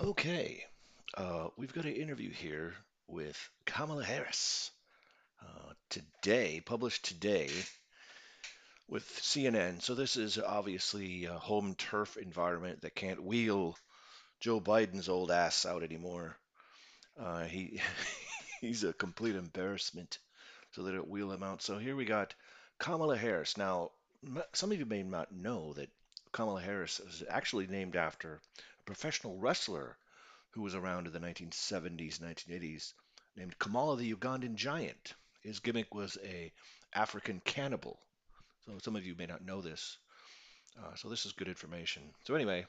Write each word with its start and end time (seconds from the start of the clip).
Okay, 0.00 0.64
uh, 1.14 1.48
we've 1.56 1.72
got 1.72 1.84
an 1.84 1.94
interview 1.94 2.30
here 2.30 2.74
with 3.06 3.36
Kamala 3.66 4.04
Harris. 4.04 4.70
Uh, 5.42 5.72
today, 5.88 6.62
published 6.64 7.04
today 7.04 7.50
with 8.88 9.04
CNN. 9.20 9.80
So 9.82 9.94
this 9.94 10.16
is 10.16 10.38
obviously 10.38 11.26
a 11.26 11.34
home 11.34 11.74
turf 11.76 12.16
environment 12.16 12.82
that 12.82 12.94
can't 12.94 13.22
wheel 13.22 13.76
Joe 14.40 14.60
Biden's 14.60 15.08
old 15.08 15.30
ass 15.30 15.66
out 15.66 15.82
anymore. 15.82 16.36
Uh, 17.18 17.44
he 17.44 17.80
he's 18.60 18.84
a 18.84 18.92
complete 18.92 19.36
embarrassment, 19.36 20.18
so 20.72 20.82
they 20.82 20.92
don't 20.92 21.08
wheel 21.08 21.30
him 21.30 21.42
out. 21.42 21.62
So 21.62 21.78
here 21.78 21.94
we 21.94 22.04
got 22.04 22.34
Kamala 22.78 23.16
Harris. 23.16 23.56
Now, 23.56 23.90
some 24.54 24.72
of 24.72 24.78
you 24.78 24.86
may 24.86 25.02
not 25.02 25.32
know 25.32 25.72
that 25.74 25.90
Kamala 26.32 26.60
Harris 26.60 27.00
is 27.00 27.22
actually 27.28 27.66
named 27.66 27.96
after 27.96 28.40
professional 28.90 29.38
wrestler 29.38 29.96
who 30.50 30.62
was 30.62 30.74
around 30.74 31.06
in 31.06 31.12
the 31.12 31.20
1970s, 31.20 32.18
1980s, 32.18 32.92
named 33.36 33.56
Kamala 33.60 33.96
the 33.96 34.12
Ugandan 34.12 34.56
Giant. 34.56 35.14
His 35.44 35.60
gimmick 35.60 35.94
was 35.94 36.18
a 36.24 36.50
African 36.92 37.40
cannibal. 37.44 38.00
So 38.66 38.72
some 38.82 38.96
of 38.96 39.06
you 39.06 39.14
may 39.14 39.26
not 39.26 39.44
know 39.44 39.60
this. 39.60 39.96
Uh, 40.76 40.92
so 40.96 41.08
this 41.08 41.24
is 41.24 41.30
good 41.30 41.46
information. 41.46 42.02
So 42.24 42.34
anyway, 42.34 42.66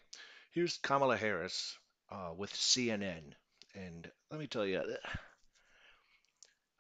here's 0.52 0.78
Kamala 0.78 1.18
Harris 1.18 1.76
uh, 2.12 2.34
with 2.38 2.54
CNN, 2.54 3.34
and 3.74 4.12
let 4.30 4.40
me 4.40 4.46
tell 4.46 4.66
you, 4.66 4.84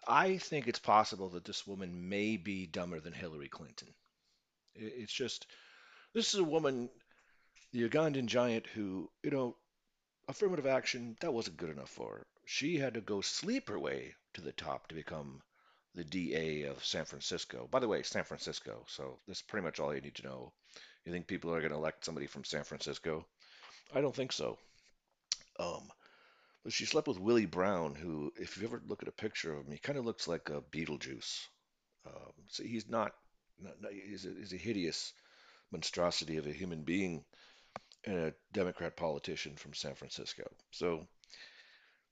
I 0.07 0.37
think 0.37 0.67
it's 0.67 0.77
possible 0.77 1.29
that 1.29 1.45
this 1.45 1.65
woman 1.65 2.09
may 2.09 2.37
be 2.37 2.67
dumber 2.67 2.99
than 2.99 3.13
Hillary 3.13 3.49
Clinton. 3.49 3.87
It's 4.75 5.13
just 5.13 5.47
this 6.13 6.35
is 6.35 6.39
a 6.39 6.43
woman, 6.43 6.91
the 7.71 7.87
Ugandan 7.87 8.25
giant, 8.25 8.67
who 8.67 9.09
you 9.23 9.31
know 9.31 9.55
affirmative 10.27 10.65
action, 10.65 11.17
that 11.21 11.33
wasn't 11.33 11.57
good 11.57 11.69
enough 11.69 11.89
for 11.89 12.17
her. 12.17 12.27
She 12.45 12.77
had 12.77 12.93
to 12.95 13.01
go 13.01 13.21
sleep 13.21 13.69
her 13.69 13.79
way 13.79 14.15
to 14.33 14.41
the 14.41 14.51
top 14.51 14.87
to 14.87 14.95
become 14.95 15.41
the 15.93 16.03
DA 16.03 16.63
of 16.63 16.83
San 16.85 17.05
Francisco. 17.05 17.67
By 17.69 17.79
the 17.79 17.87
way, 17.87 18.03
San 18.03 18.23
Francisco. 18.23 18.85
So 18.87 19.19
that's 19.27 19.41
pretty 19.41 19.65
much 19.65 19.79
all 19.79 19.93
you 19.93 20.01
need 20.01 20.15
to 20.15 20.23
know. 20.23 20.53
You 21.05 21.11
think 21.11 21.27
people 21.27 21.53
are 21.53 21.59
going 21.59 21.71
to 21.71 21.77
elect 21.77 22.05
somebody 22.05 22.27
from 22.27 22.43
San 22.43 22.63
Francisco? 22.63 23.25
I 23.93 24.01
don't 24.01 24.15
think 24.15 24.31
so. 24.31 24.57
Um, 25.59 25.89
but 26.63 26.71
she 26.71 26.85
slept 26.85 27.07
with 27.07 27.19
Willie 27.19 27.45
Brown, 27.45 27.95
who, 27.95 28.31
if 28.37 28.57
you 28.57 28.67
ever 28.67 28.81
look 28.87 29.01
at 29.01 29.09
a 29.09 29.13
picture 29.13 29.53
of 29.53 29.65
him, 29.65 29.71
he 29.71 29.79
kind 29.79 29.97
of 29.97 30.05
looks 30.05 30.27
like 30.27 30.49
a 30.49 30.61
Beetlejuice. 30.61 31.47
Um, 32.05 32.33
so 32.47 32.63
he's 32.63 32.87
not, 32.87 33.13
not, 33.59 33.81
not 33.81 33.91
he's, 33.91 34.25
a, 34.25 34.29
he's 34.37 34.53
a 34.53 34.57
hideous 34.57 35.13
monstrosity 35.71 36.37
of 36.37 36.47
a 36.47 36.53
human 36.53 36.83
being 36.83 37.25
and 38.05 38.17
a 38.17 38.33
Democrat 38.53 38.95
politician 38.95 39.55
from 39.55 39.73
San 39.73 39.95
Francisco. 39.95 40.43
So 40.71 41.07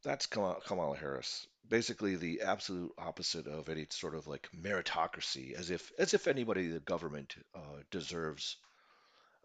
That's 0.04 0.28
Kamala, 0.28 0.98
Harris. 0.98 1.48
Basically, 1.68 2.16
the 2.16 2.42
absolute 2.42 2.94
opposite 2.98 3.48
of 3.48 3.70
any 3.70 3.86
sort 3.90 4.16
of 4.16 4.28
like 4.28 4.50
meritocracy, 4.54 5.54
as 5.54 5.70
if 5.70 5.92
as 6.00 6.14
if 6.14 6.28
anybody 6.28 6.66
in 6.66 6.74
the 6.74 6.80
government 6.80 7.36
uh, 7.54 7.82
deserves 7.92 8.58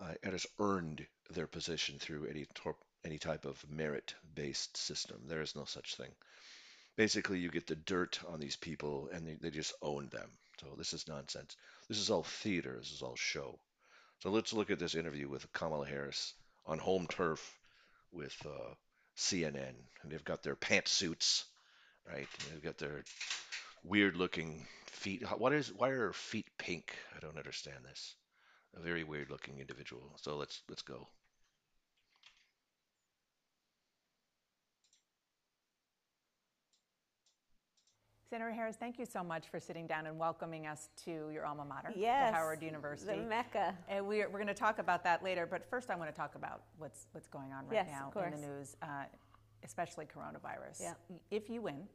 uh, 0.00 0.14
and 0.22 0.32
has 0.32 0.46
earned 0.58 1.06
their 1.30 1.46
position 1.46 1.98
through 1.98 2.26
any 2.26 2.46
tor- 2.54 2.76
any 3.04 3.18
type 3.18 3.44
of 3.44 3.64
merit-based 3.68 4.76
system. 4.76 5.20
There 5.26 5.42
is 5.42 5.56
no 5.56 5.64
such 5.64 5.96
thing. 5.96 6.10
Basically, 6.96 7.38
you 7.40 7.50
get 7.50 7.66
the 7.66 7.76
dirt 7.76 8.20
on 8.28 8.40
these 8.40 8.56
people, 8.56 9.08
and 9.12 9.26
they, 9.26 9.34
they 9.34 9.50
just 9.50 9.74
own 9.82 10.08
them. 10.08 10.30
So 10.60 10.68
this 10.78 10.92
is 10.94 11.08
nonsense. 11.08 11.56
This 11.88 11.98
is 11.98 12.10
all 12.10 12.22
theater. 12.22 12.76
This 12.78 12.92
is 12.92 13.02
all 13.02 13.16
show. 13.16 13.58
So 14.25 14.30
let's 14.30 14.55
look 14.55 14.70
at 14.70 14.78
this 14.78 14.94
interview 14.94 15.28
with 15.28 15.53
Kamala 15.53 15.84
Harris 15.84 16.33
on 16.64 16.78
home 16.78 17.06
turf 17.06 17.58
with 18.11 18.34
uh, 18.47 18.72
CNN, 19.19 19.75
and 20.03 20.11
they've 20.11 20.25
got 20.25 20.42
their 20.42 20.56
pantsuits, 20.56 21.44
right? 22.11 22.27
They've 22.50 22.62
got 22.62 22.78
their 22.78 23.05
weird 23.83 24.17
looking 24.17 24.67
feet. 24.86 25.25
What 25.36 25.52
is? 25.52 25.75
Why 25.75 25.90
are 25.90 26.07
her 26.07 26.13
feet 26.14 26.46
pink? 26.57 26.96
I 27.14 27.20
don't 27.20 27.36
understand 27.36 27.84
this. 27.84 28.14
A 28.74 28.80
very 28.80 29.05
weird 29.05 29.29
looking 29.29 29.58
individual. 29.58 30.11
So 30.17 30.36
let's 30.36 30.63
let's 30.70 30.80
go. 30.80 31.07
Senator 38.34 38.50
Harris, 38.50 38.74
thank 38.74 38.98
you 38.98 39.06
so 39.06 39.22
much 39.22 39.46
for 39.48 39.61
sitting 39.61 39.86
down 39.86 40.08
and 40.08 40.18
welcoming 40.18 40.67
us 40.67 40.89
to 41.05 41.30
your 41.33 41.46
alma 41.46 41.64
mater, 41.64 41.92
Yes, 41.95 42.30
to 42.30 42.36
Howard 42.36 42.64
University. 42.64 43.17
the 43.17 43.28
Mecca. 43.28 43.72
And 43.89 44.08
we're, 44.08 44.28
we're 44.28 44.40
going 44.40 44.48
to 44.48 44.55
talk 44.55 44.80
about 44.80 45.05
that 45.05 45.22
later, 45.22 45.46
but 45.46 45.64
first 45.70 45.89
I 45.89 45.95
want 45.95 46.11
to 46.11 46.17
talk 46.17 46.34
about 46.34 46.62
what's, 46.78 47.06
what's 47.12 47.28
going 47.28 47.52
on 47.52 47.64
right 47.68 47.74
Yes, 47.74 47.86
now 47.92 48.11
in 48.24 48.33
the 48.33 48.36
news, 48.39 48.77
uh, 48.83 49.05
especially 49.62 50.06
coronavirus. 50.06 50.80
Yeah. 50.80 50.95
If 51.30 51.48
you 51.48 51.62
win, 51.62 51.86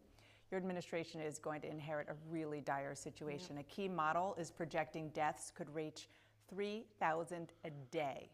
your 0.50 0.58
administration 0.62 1.20
is 1.20 1.40
going 1.40 1.60
to 1.60 1.70
inherit 1.70 2.08
a 2.08 2.16
really 2.32 2.62
dire 2.62 2.96
situation. 2.96 3.58
A 3.58 3.64
key 3.64 3.90
model 3.90 4.34
is 4.40 4.50
projecting 4.50 5.10
deaths 5.10 5.52
could 5.54 5.68
reach 5.76 6.08
3,000 6.50 7.52
a 7.66 7.70
day. 7.92 8.30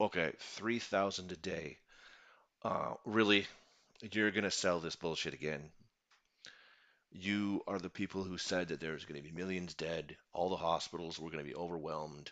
Okay, 0.00 0.30
three 0.38 0.78
thousand 0.78 1.32
a 1.32 1.36
day. 1.36 1.78
Uh, 2.62 2.94
really? 3.04 3.44
You're 4.12 4.30
gonna 4.30 4.52
sell 4.52 4.78
this 4.78 4.94
bullshit 4.94 5.34
again? 5.34 5.70
You 7.18 7.62
are 7.66 7.78
the 7.78 7.88
people 7.88 8.24
who 8.24 8.36
said 8.38 8.68
that 8.68 8.80
there's 8.80 9.04
gonna 9.04 9.22
be 9.22 9.30
millions 9.32 9.74
dead, 9.74 10.16
all 10.32 10.50
the 10.50 10.56
hospitals 10.56 11.18
were 11.18 11.30
gonna 11.30 11.44
be 11.44 11.54
overwhelmed, 11.54 12.30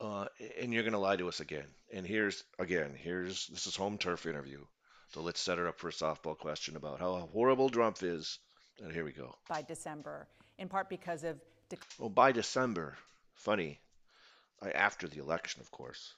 uh, 0.00 0.26
and 0.60 0.72
you're 0.72 0.84
gonna 0.84 0.98
lie 0.98 1.16
to 1.16 1.28
us 1.28 1.40
again. 1.40 1.66
And 1.92 2.06
here's 2.06 2.44
again, 2.58 2.94
here's 2.94 3.46
this 3.46 3.66
is 3.66 3.74
home 3.76 3.98
turf 3.98 4.26
interview. 4.26 4.64
So 5.08 5.22
let's 5.22 5.40
set 5.40 5.58
her 5.58 5.68
up 5.68 5.78
for 5.78 5.88
a 5.88 5.92
softball 5.92 6.36
question 6.36 6.76
about 6.76 7.00
how 7.00 7.16
horrible 7.32 7.70
Trump 7.70 8.02
is. 8.02 8.38
And 8.82 8.92
here 8.92 9.04
we 9.04 9.12
go. 9.12 9.34
by 9.48 9.62
December, 9.62 10.28
in 10.58 10.68
part 10.68 10.88
because 10.90 11.24
of 11.24 11.40
Well, 11.98 12.10
by 12.10 12.32
December, 12.32 12.98
funny, 13.34 13.80
I, 14.60 14.70
after 14.72 15.08
the 15.08 15.20
election, 15.20 15.60
of 15.62 15.70
course, 15.70 16.12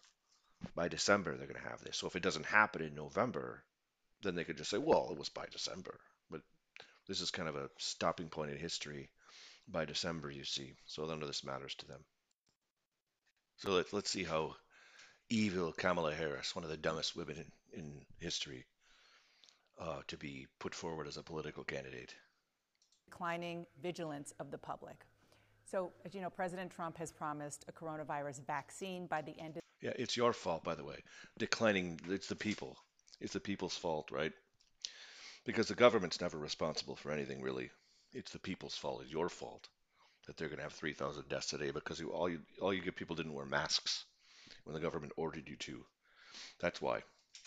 by 0.75 0.89
December 0.89 1.37
they're 1.37 1.47
going 1.47 1.63
to 1.63 1.69
have 1.69 1.83
this. 1.83 1.97
So 1.97 2.07
if 2.09 2.17
it 2.17 2.23
doesn't 2.23 2.47
happen 2.47 2.83
in 2.83 2.95
November, 2.95 3.63
then 4.23 4.35
they 4.35 4.45
could 4.45 4.57
just 4.57 4.71
say, 4.71 4.79
well, 4.79 5.11
it 5.13 5.19
was 5.19 5.29
by 5.29 5.47
December. 5.53 6.01
This 7.09 7.21
is 7.21 7.31
kind 7.31 7.49
of 7.49 7.57
a 7.57 7.71
stopping 7.79 8.29
point 8.29 8.51
in 8.51 8.59
history 8.59 9.11
by 9.69 9.85
December, 9.85 10.31
you 10.31 10.45
see. 10.45 10.75
So 10.87 11.05
none 11.07 11.23
of 11.23 11.29
this 11.29 11.45
matters 11.45 11.75
to 11.77 11.87
them. 11.87 12.05
So 13.57 13.73
let, 13.73 13.93
let's 13.93 14.11
see 14.11 14.25
how 14.25 14.55
evil 15.31 15.73
Kamala 15.73 16.15
Harris, 16.15 16.55
one 16.55 16.65
of 16.65 16.71
the 16.71 16.77
dumbest 16.77 17.17
women 17.17 17.37
in, 17.73 17.81
in 17.81 18.07
history, 18.21 18.67
uh, 19.81 20.01
to 20.09 20.17
be 20.17 20.47
put 20.59 20.75
forward 20.75 21.07
as 21.09 21.17
a 21.17 21.23
political 21.23 21.65
candidate. 21.65 22.15
declining 23.07 23.67
vigilance 23.83 24.33
of 24.41 24.51
the 24.51 24.59
public. 24.59 25.05
So, 25.65 25.93
as 26.05 26.15
you 26.15 26.21
know, 26.23 26.31
President 26.31 26.71
Trump 26.71 26.97
has 26.99 27.13
promised 27.13 27.65
a 27.69 27.73
coronavirus 27.73 28.47
vaccine 28.47 29.07
by 29.07 29.23
the 29.23 29.39
end 29.39 29.57
of 29.57 29.63
Yeah, 29.83 29.93
it's 29.97 30.17
your 30.17 30.33
fault, 30.33 30.65
by 30.65 30.75
the 30.75 30.85
way. 30.85 30.97
Declining, 31.39 32.01
it's 32.09 32.29
the 32.29 32.37
people. 32.37 32.77
It's 33.21 33.33
the 33.33 33.41
people's 33.41 33.77
fault, 33.77 34.11
right? 34.11 34.33
Because 35.45 35.69
the 35.69 35.75
government's 35.75 36.21
never 36.21 36.39
responsible 36.39 36.97
for 36.97 37.11
anything, 37.11 37.43
really. 37.43 37.71
It's 38.13 38.33
the 38.33 38.39
people's 38.39 38.77
fault. 38.77 39.03
It's 39.03 39.13
your 39.13 39.29
fault 39.29 39.69
that 40.27 40.37
they're 40.37 40.49
going 40.49 40.59
to 40.59 40.63
have 40.65 40.73
3,000 40.75 41.29
deaths 41.29 41.47
today 41.49 41.71
because 41.71 41.99
you, 42.01 42.11
all 42.11 42.29
you 42.29 42.41
all 42.61 42.73
you 42.75 42.83
good 42.83 42.97
people 42.97 43.17
didn't 43.17 43.33
wear 43.35 43.47
masks 43.47 44.05
when 44.65 44.75
the 44.75 44.81
government 44.81 45.13
ordered 45.17 45.49
you 45.49 45.57
to. 45.57 45.85
That's 46.61 46.81
why. 46.83 47.03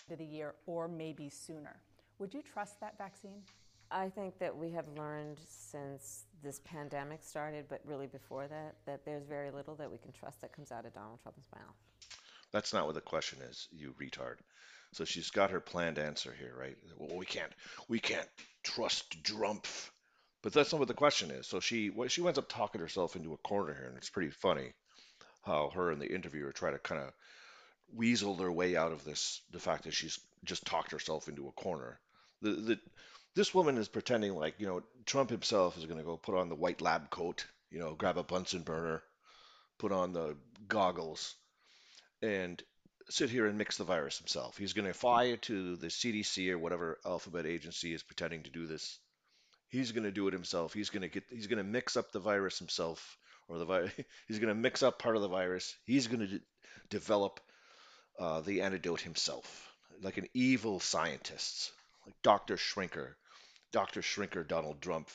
the 0.08 0.24
year 0.24 0.54
or 0.66 0.88
maybe 0.88 1.28
sooner. 1.28 1.76
Would 2.18 2.34
you 2.34 2.42
trust 2.42 2.80
that 2.80 2.98
vaccine? 2.98 3.42
I 3.90 4.08
think 4.08 4.38
that 4.38 4.56
we 4.56 4.70
have 4.70 4.86
learned 4.96 5.38
since 5.46 6.24
this 6.42 6.60
pandemic 6.64 7.22
started, 7.22 7.66
but 7.68 7.80
really 7.84 8.06
before 8.06 8.48
that, 8.48 8.76
that 8.86 9.04
there's 9.04 9.24
very 9.26 9.50
little 9.50 9.74
that 9.76 9.90
we 9.90 9.98
can 9.98 10.12
trust 10.12 10.40
that 10.40 10.52
comes 10.52 10.72
out 10.72 10.86
of 10.86 10.94
Donald 10.94 11.20
Trump's 11.22 11.48
mouth. 11.54 11.76
That's 12.52 12.72
not 12.72 12.86
what 12.86 12.94
the 12.94 13.00
question 13.00 13.38
is, 13.50 13.68
you 13.72 13.94
retard. 14.00 14.36
So 14.92 15.04
she's 15.04 15.30
got 15.30 15.50
her 15.50 15.60
planned 15.60 15.98
answer 15.98 16.34
here, 16.38 16.54
right? 16.58 16.76
Well, 16.98 17.16
we 17.16 17.24
can't, 17.24 17.52
we 17.88 17.98
can't 17.98 18.28
trust 18.62 19.24
Trump. 19.24 19.66
But 20.42 20.52
that's 20.52 20.72
not 20.72 20.80
what 20.80 20.88
the 20.88 20.94
question 20.94 21.30
is. 21.30 21.46
So 21.46 21.60
she, 21.60 21.90
she 22.08 22.20
winds 22.20 22.38
up 22.38 22.48
talking 22.48 22.80
herself 22.80 23.16
into 23.16 23.32
a 23.32 23.38
corner 23.38 23.74
here, 23.74 23.86
and 23.86 23.96
it's 23.96 24.10
pretty 24.10 24.30
funny 24.30 24.72
how 25.44 25.70
her 25.70 25.90
and 25.90 26.00
the 26.00 26.12
interviewer 26.12 26.52
try 26.52 26.70
to 26.70 26.78
kind 26.78 27.00
of 27.00 27.12
weasel 27.94 28.34
their 28.34 28.52
way 28.52 28.76
out 28.76 28.92
of 28.92 29.04
this, 29.04 29.40
the 29.50 29.58
fact 29.58 29.84
that 29.84 29.94
she's 29.94 30.18
just 30.44 30.66
talked 30.66 30.92
herself 30.92 31.28
into 31.28 31.48
a 31.48 31.52
corner. 31.52 31.98
The, 32.42 32.50
the, 32.50 32.80
this 33.34 33.54
woman 33.54 33.78
is 33.78 33.88
pretending 33.88 34.34
like, 34.34 34.54
you 34.58 34.66
know, 34.66 34.82
Trump 35.06 35.30
himself 35.30 35.78
is 35.78 35.86
going 35.86 35.98
to 35.98 36.04
go 36.04 36.16
put 36.16 36.36
on 36.36 36.48
the 36.48 36.54
white 36.54 36.80
lab 36.80 37.08
coat, 37.08 37.46
you 37.70 37.78
know, 37.78 37.94
grab 37.94 38.18
a 38.18 38.22
Bunsen 38.22 38.62
burner, 38.62 39.02
put 39.78 39.92
on 39.92 40.12
the 40.12 40.36
goggles, 40.68 41.34
and 42.22 42.62
sit 43.10 43.30
here 43.30 43.46
and 43.46 43.58
mix 43.58 43.76
the 43.76 43.84
virus 43.84 44.18
himself. 44.18 44.56
He's 44.56 44.72
going 44.72 44.86
to 44.86 44.94
fly 44.94 45.36
to 45.42 45.76
the 45.76 45.88
CDC 45.88 46.50
or 46.50 46.58
whatever 46.58 46.98
alphabet 47.04 47.46
agency 47.46 47.92
is 47.92 48.02
pretending 48.02 48.44
to 48.44 48.50
do 48.50 48.66
this. 48.66 48.98
He's 49.68 49.92
going 49.92 50.04
to 50.04 50.12
do 50.12 50.28
it 50.28 50.34
himself. 50.34 50.72
He's 50.72 50.90
going 50.90 51.02
to 51.02 51.08
get. 51.08 51.24
He's 51.30 51.46
going 51.46 51.58
to 51.58 51.64
mix 51.64 51.96
up 51.96 52.12
the 52.12 52.20
virus 52.20 52.58
himself, 52.58 53.18
or 53.48 53.58
the 53.58 53.64
virus. 53.64 53.92
He's 54.28 54.38
going 54.38 54.54
to 54.54 54.54
mix 54.54 54.82
up 54.82 54.98
part 54.98 55.16
of 55.16 55.22
the 55.22 55.28
virus. 55.28 55.74
He's 55.84 56.08
going 56.08 56.20
to 56.20 56.26
de- 56.26 56.44
develop 56.90 57.40
uh, 58.18 58.42
the 58.42 58.62
antidote 58.62 59.00
himself. 59.00 59.72
like 60.02 60.18
an 60.18 60.28
evil 60.34 60.78
scientist, 60.78 61.72
like 62.04 62.14
Dr. 62.22 62.56
Shrinker. 62.56 63.14
Dr. 63.72 64.02
Shrinker 64.02 64.46
Donald 64.46 64.82
Trump 64.82 65.08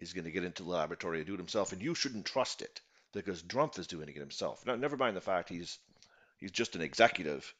is 0.00 0.14
going 0.14 0.24
to 0.24 0.30
get 0.30 0.44
into 0.44 0.62
the 0.62 0.70
laboratory 0.70 1.18
and 1.18 1.26
do 1.26 1.34
it 1.34 1.38
himself, 1.38 1.72
and 1.72 1.82
you 1.82 1.94
shouldn't 1.94 2.24
trust 2.24 2.62
it 2.62 2.80
because 3.12 3.42
Trump 3.42 3.78
is 3.78 3.86
doing 3.86 4.08
it 4.08 4.16
himself. 4.16 4.64
Now, 4.64 4.76
never 4.76 4.96
mind 4.96 5.16
the 5.16 5.20
fact 5.20 5.50
he's 5.50 5.78
he's 6.42 6.50
just 6.50 6.74
an 6.74 6.82
executive. 6.82 7.54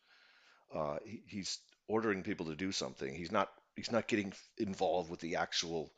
Uh, 0.74 0.96
he, 1.04 1.22
he's 1.26 1.58
ordering 1.88 2.22
people 2.22 2.46
to 2.46 2.56
do 2.56 2.72
something. 2.72 3.14
He's 3.14 3.32
not 3.32 3.48
he's 3.76 3.92
not 3.92 4.08
getting 4.08 4.32
involved 4.58 5.10
with 5.10 5.20
the 5.20 5.36
actual 5.36 5.92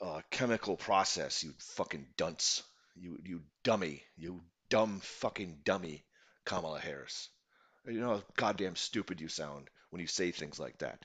uh, 0.00 0.20
chemical 0.30 0.76
process. 0.76 1.42
You 1.42 1.54
fucking 1.58 2.06
dunce. 2.16 2.62
You 2.94 3.18
you 3.24 3.42
dummy. 3.64 4.02
You 4.16 4.40
dumb 4.68 5.00
fucking 5.02 5.60
dummy, 5.64 6.04
Kamala 6.44 6.78
Harris. 6.78 7.28
You 7.86 8.00
know 8.00 8.08
how 8.16 8.22
goddamn 8.36 8.76
stupid 8.76 9.20
you 9.20 9.28
sound 9.28 9.68
when 9.90 10.00
you 10.00 10.06
say 10.06 10.30
things 10.30 10.60
like 10.60 10.78
that. 10.78 11.04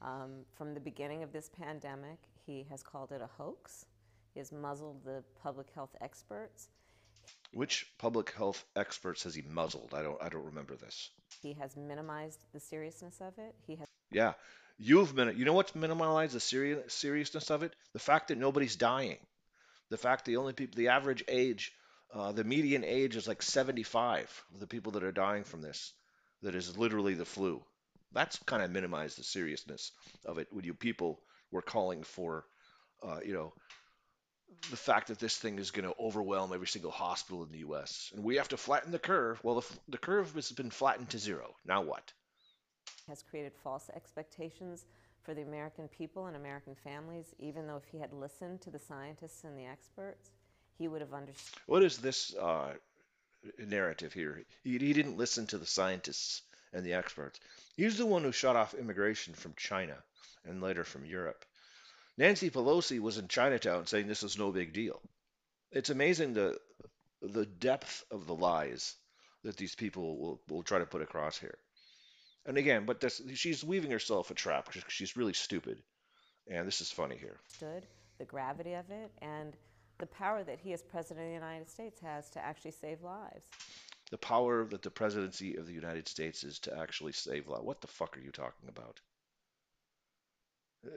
Um, 0.00 0.44
from 0.56 0.74
the 0.74 0.80
beginning 0.80 1.22
of 1.22 1.32
this 1.32 1.50
pandemic, 1.50 2.18
he 2.46 2.66
has 2.70 2.82
called 2.82 3.12
it 3.12 3.20
a 3.20 3.28
hoax. 3.38 3.86
He 4.32 4.40
has 4.40 4.50
muzzled 4.50 5.04
the 5.04 5.22
public 5.42 5.68
health 5.74 5.94
experts. 6.00 6.70
Which 7.52 7.86
public 7.98 8.32
health 8.32 8.64
experts 8.74 9.24
has 9.24 9.34
he 9.34 9.42
muzzled? 9.42 9.92
I 9.94 10.02
don't 10.02 10.22
I 10.22 10.28
don't 10.28 10.46
remember 10.46 10.74
this. 10.76 11.10
He 11.42 11.52
has 11.54 11.76
minimized 11.76 12.40
the 12.52 12.60
seriousness 12.60 13.20
of 13.20 13.38
it. 13.38 13.54
He 13.66 13.76
has 13.76 13.86
Yeah, 14.10 14.34
you've 14.78 15.14
min 15.14 15.36
you 15.36 15.44
know 15.44 15.52
what's 15.52 15.72
minimalized 15.72 16.32
the 16.32 16.40
seri 16.40 16.78
seriousness 16.88 17.50
of 17.50 17.62
it? 17.62 17.74
The 17.92 17.98
fact 17.98 18.28
that 18.28 18.38
nobody's 18.38 18.76
dying. 18.76 19.18
The 19.90 19.98
fact 19.98 20.24
the 20.24 20.38
only 20.38 20.54
people 20.54 20.76
the 20.76 20.88
average 20.88 21.24
age 21.28 21.72
uh, 22.14 22.32
the 22.32 22.44
median 22.44 22.84
age 22.84 23.16
is 23.16 23.26
like 23.26 23.42
75 23.42 24.44
of 24.52 24.60
the 24.60 24.66
people 24.66 24.92
that 24.92 25.04
are 25.04 25.12
dying 25.12 25.44
from 25.44 25.62
this. 25.62 25.92
That 26.42 26.54
is 26.54 26.76
literally 26.76 27.14
the 27.14 27.24
flu. 27.24 27.62
That's 28.12 28.38
kind 28.40 28.62
of 28.62 28.70
minimized 28.70 29.18
the 29.18 29.24
seriousness 29.24 29.92
of 30.26 30.38
it 30.38 30.48
when 30.50 30.64
you 30.64 30.74
people 30.74 31.20
were 31.50 31.62
calling 31.62 32.02
for, 32.02 32.44
uh, 33.02 33.20
you 33.24 33.32
know, 33.32 33.54
the 34.70 34.76
fact 34.76 35.08
that 35.08 35.18
this 35.18 35.36
thing 35.36 35.58
is 35.58 35.70
going 35.70 35.88
to 35.88 35.94
overwhelm 35.98 36.52
every 36.52 36.66
single 36.66 36.90
hospital 36.90 37.42
in 37.42 37.50
the 37.50 37.58
U.S. 37.58 38.10
and 38.14 38.24
we 38.24 38.36
have 38.36 38.48
to 38.48 38.56
flatten 38.56 38.92
the 38.92 38.98
curve. 38.98 39.40
Well, 39.42 39.56
the, 39.60 39.66
the 39.88 39.98
curve 39.98 40.34
has 40.34 40.50
been 40.52 40.70
flattened 40.70 41.10
to 41.10 41.18
zero. 41.18 41.54
Now 41.64 41.82
what? 41.82 42.12
has 43.08 43.22
created 43.22 43.52
false 43.62 43.90
expectations 43.94 44.86
for 45.22 45.34
the 45.34 45.42
American 45.42 45.88
people 45.88 46.26
and 46.26 46.36
American 46.36 46.74
families, 46.74 47.34
even 47.38 47.66
though 47.66 47.76
if 47.76 47.84
he 47.90 47.98
had 47.98 48.12
listened 48.12 48.60
to 48.62 48.70
the 48.70 48.78
scientists 48.78 49.44
and 49.44 49.56
the 49.58 49.64
experts, 49.64 50.30
he 50.78 50.88
would 50.88 51.00
have 51.00 51.14
understood. 51.14 51.60
What 51.66 51.82
is 51.82 51.98
this 51.98 52.34
uh, 52.34 52.74
narrative 53.58 54.12
here? 54.12 54.42
He, 54.64 54.78
he 54.78 54.92
didn't 54.92 55.16
listen 55.16 55.46
to 55.48 55.58
the 55.58 55.66
scientists 55.66 56.42
and 56.72 56.84
the 56.84 56.94
experts. 56.94 57.38
He's 57.76 57.98
the 57.98 58.06
one 58.06 58.22
who 58.22 58.32
shut 58.32 58.56
off 58.56 58.74
immigration 58.74 59.34
from 59.34 59.54
China 59.56 59.96
and 60.44 60.60
later 60.60 60.84
from 60.84 61.04
Europe. 61.04 61.44
Nancy 62.18 62.50
Pelosi 62.50 63.00
was 63.00 63.18
in 63.18 63.28
Chinatown 63.28 63.86
saying 63.86 64.06
this 64.06 64.22
is 64.22 64.38
no 64.38 64.52
big 64.52 64.72
deal. 64.72 65.00
It's 65.70 65.90
amazing 65.90 66.34
the 66.34 66.58
the 67.22 67.46
depth 67.46 68.04
of 68.10 68.26
the 68.26 68.34
lies 68.34 68.96
that 69.44 69.56
these 69.56 69.74
people 69.74 70.18
will, 70.18 70.40
will 70.48 70.62
try 70.62 70.78
to 70.78 70.86
put 70.86 71.02
across 71.02 71.38
here. 71.38 71.58
And 72.46 72.58
again, 72.58 72.84
but 72.84 73.00
this, 73.00 73.22
she's 73.34 73.62
weaving 73.62 73.90
herself 73.90 74.30
a 74.30 74.34
trap 74.34 74.66
because 74.66 74.82
she's 74.88 75.16
really 75.16 75.32
stupid. 75.32 75.82
And 76.48 76.66
this 76.66 76.80
is 76.80 76.90
funny 76.90 77.16
here. 77.16 77.38
The 78.18 78.24
gravity 78.24 78.74
of 78.74 78.90
it 78.90 79.12
and 79.20 79.56
the 79.98 80.06
power 80.06 80.42
that 80.42 80.58
he, 80.58 80.72
as 80.72 80.82
President 80.82 81.26
of 81.26 81.28
the 81.28 81.34
United 81.34 81.70
States, 81.70 82.00
has 82.00 82.28
to 82.30 82.44
actually 82.44 82.72
save 82.72 83.02
lives. 83.02 83.46
The 84.10 84.18
power 84.18 84.64
that 84.64 84.82
the 84.82 84.90
presidency 84.90 85.56
of 85.56 85.66
the 85.66 85.72
United 85.72 86.08
States 86.08 86.42
is 86.42 86.58
to 86.60 86.76
actually 86.76 87.12
save 87.12 87.48
lives. 87.48 87.64
What 87.64 87.80
the 87.80 87.86
fuck 87.86 88.16
are 88.16 88.20
you 88.20 88.32
talking 88.32 88.68
about? 88.68 89.00
Uh, 90.84 90.90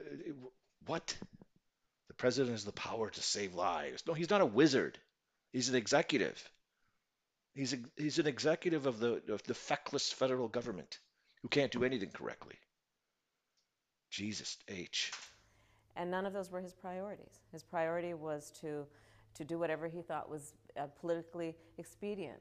What? 0.84 1.16
The 2.08 2.14
president 2.14 2.52
has 2.52 2.64
the 2.64 2.72
power 2.72 3.10
to 3.10 3.22
save 3.22 3.54
lives. 3.54 4.04
No, 4.06 4.14
he's 4.14 4.30
not 4.30 4.40
a 4.40 4.46
wizard. 4.46 4.98
He's 5.52 5.68
an 5.68 5.74
executive. 5.74 6.42
He's 7.54 7.72
a, 7.72 7.78
he's 7.96 8.18
an 8.18 8.26
executive 8.26 8.86
of 8.86 9.00
the 9.00 9.22
of 9.30 9.42
the 9.44 9.54
feckless 9.54 10.12
federal 10.12 10.48
government 10.48 10.98
who 11.42 11.48
can't 11.48 11.72
do 11.72 11.84
anything 11.84 12.10
correctly. 12.10 12.56
Jesus 14.10 14.58
H. 14.68 15.12
And 15.96 16.10
none 16.10 16.26
of 16.26 16.32
those 16.32 16.50
were 16.50 16.60
his 16.60 16.74
priorities. 16.74 17.40
His 17.52 17.62
priority 17.62 18.14
was 18.14 18.52
to, 18.60 18.86
to 19.34 19.44
do 19.44 19.58
whatever 19.58 19.88
he 19.88 20.02
thought 20.02 20.30
was 20.30 20.52
uh, 20.78 20.86
politically 21.00 21.56
expedient. 21.78 22.38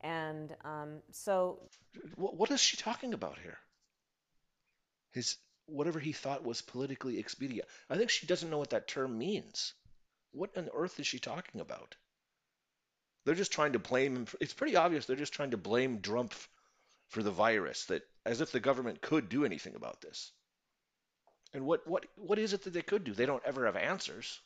And 0.00 0.54
um, 0.64 1.02
so. 1.10 1.60
What, 2.16 2.36
what 2.36 2.50
is 2.50 2.60
she 2.60 2.76
talking 2.76 3.14
about 3.14 3.38
here? 3.42 3.58
His 5.12 5.36
whatever 5.66 5.98
he 5.98 6.12
thought 6.12 6.44
was 6.44 6.62
politically 6.62 7.18
expedient. 7.18 7.68
I 7.88 7.96
think 7.96 8.10
she 8.10 8.26
doesn't 8.26 8.50
know 8.50 8.58
what 8.58 8.70
that 8.70 8.88
term 8.88 9.18
means. 9.18 9.74
What 10.32 10.56
on 10.56 10.68
earth 10.74 11.00
is 11.00 11.06
she 11.06 11.18
talking 11.18 11.60
about? 11.60 11.94
They're 13.24 13.34
just 13.34 13.52
trying 13.52 13.72
to 13.72 13.78
blame 13.78 14.16
him. 14.16 14.26
For, 14.26 14.36
it's 14.40 14.52
pretty 14.52 14.76
obvious 14.76 15.06
they're 15.06 15.16
just 15.16 15.32
trying 15.32 15.52
to 15.52 15.56
blame 15.56 16.00
Trump 16.00 16.34
for 17.08 17.22
the 17.22 17.30
virus, 17.30 17.84
that 17.86 18.02
as 18.26 18.40
if 18.40 18.52
the 18.52 18.60
government 18.60 19.00
could 19.00 19.28
do 19.28 19.44
anything 19.44 19.74
about 19.76 20.00
this. 20.00 20.32
And 21.52 21.64
what, 21.64 21.86
what, 21.86 22.06
what 22.16 22.38
is 22.38 22.52
it 22.52 22.64
that 22.64 22.72
they 22.72 22.82
could 22.82 23.04
do? 23.04 23.12
They 23.12 23.26
don't 23.26 23.42
ever 23.46 23.66
have 23.66 23.76
answers. 23.76 24.40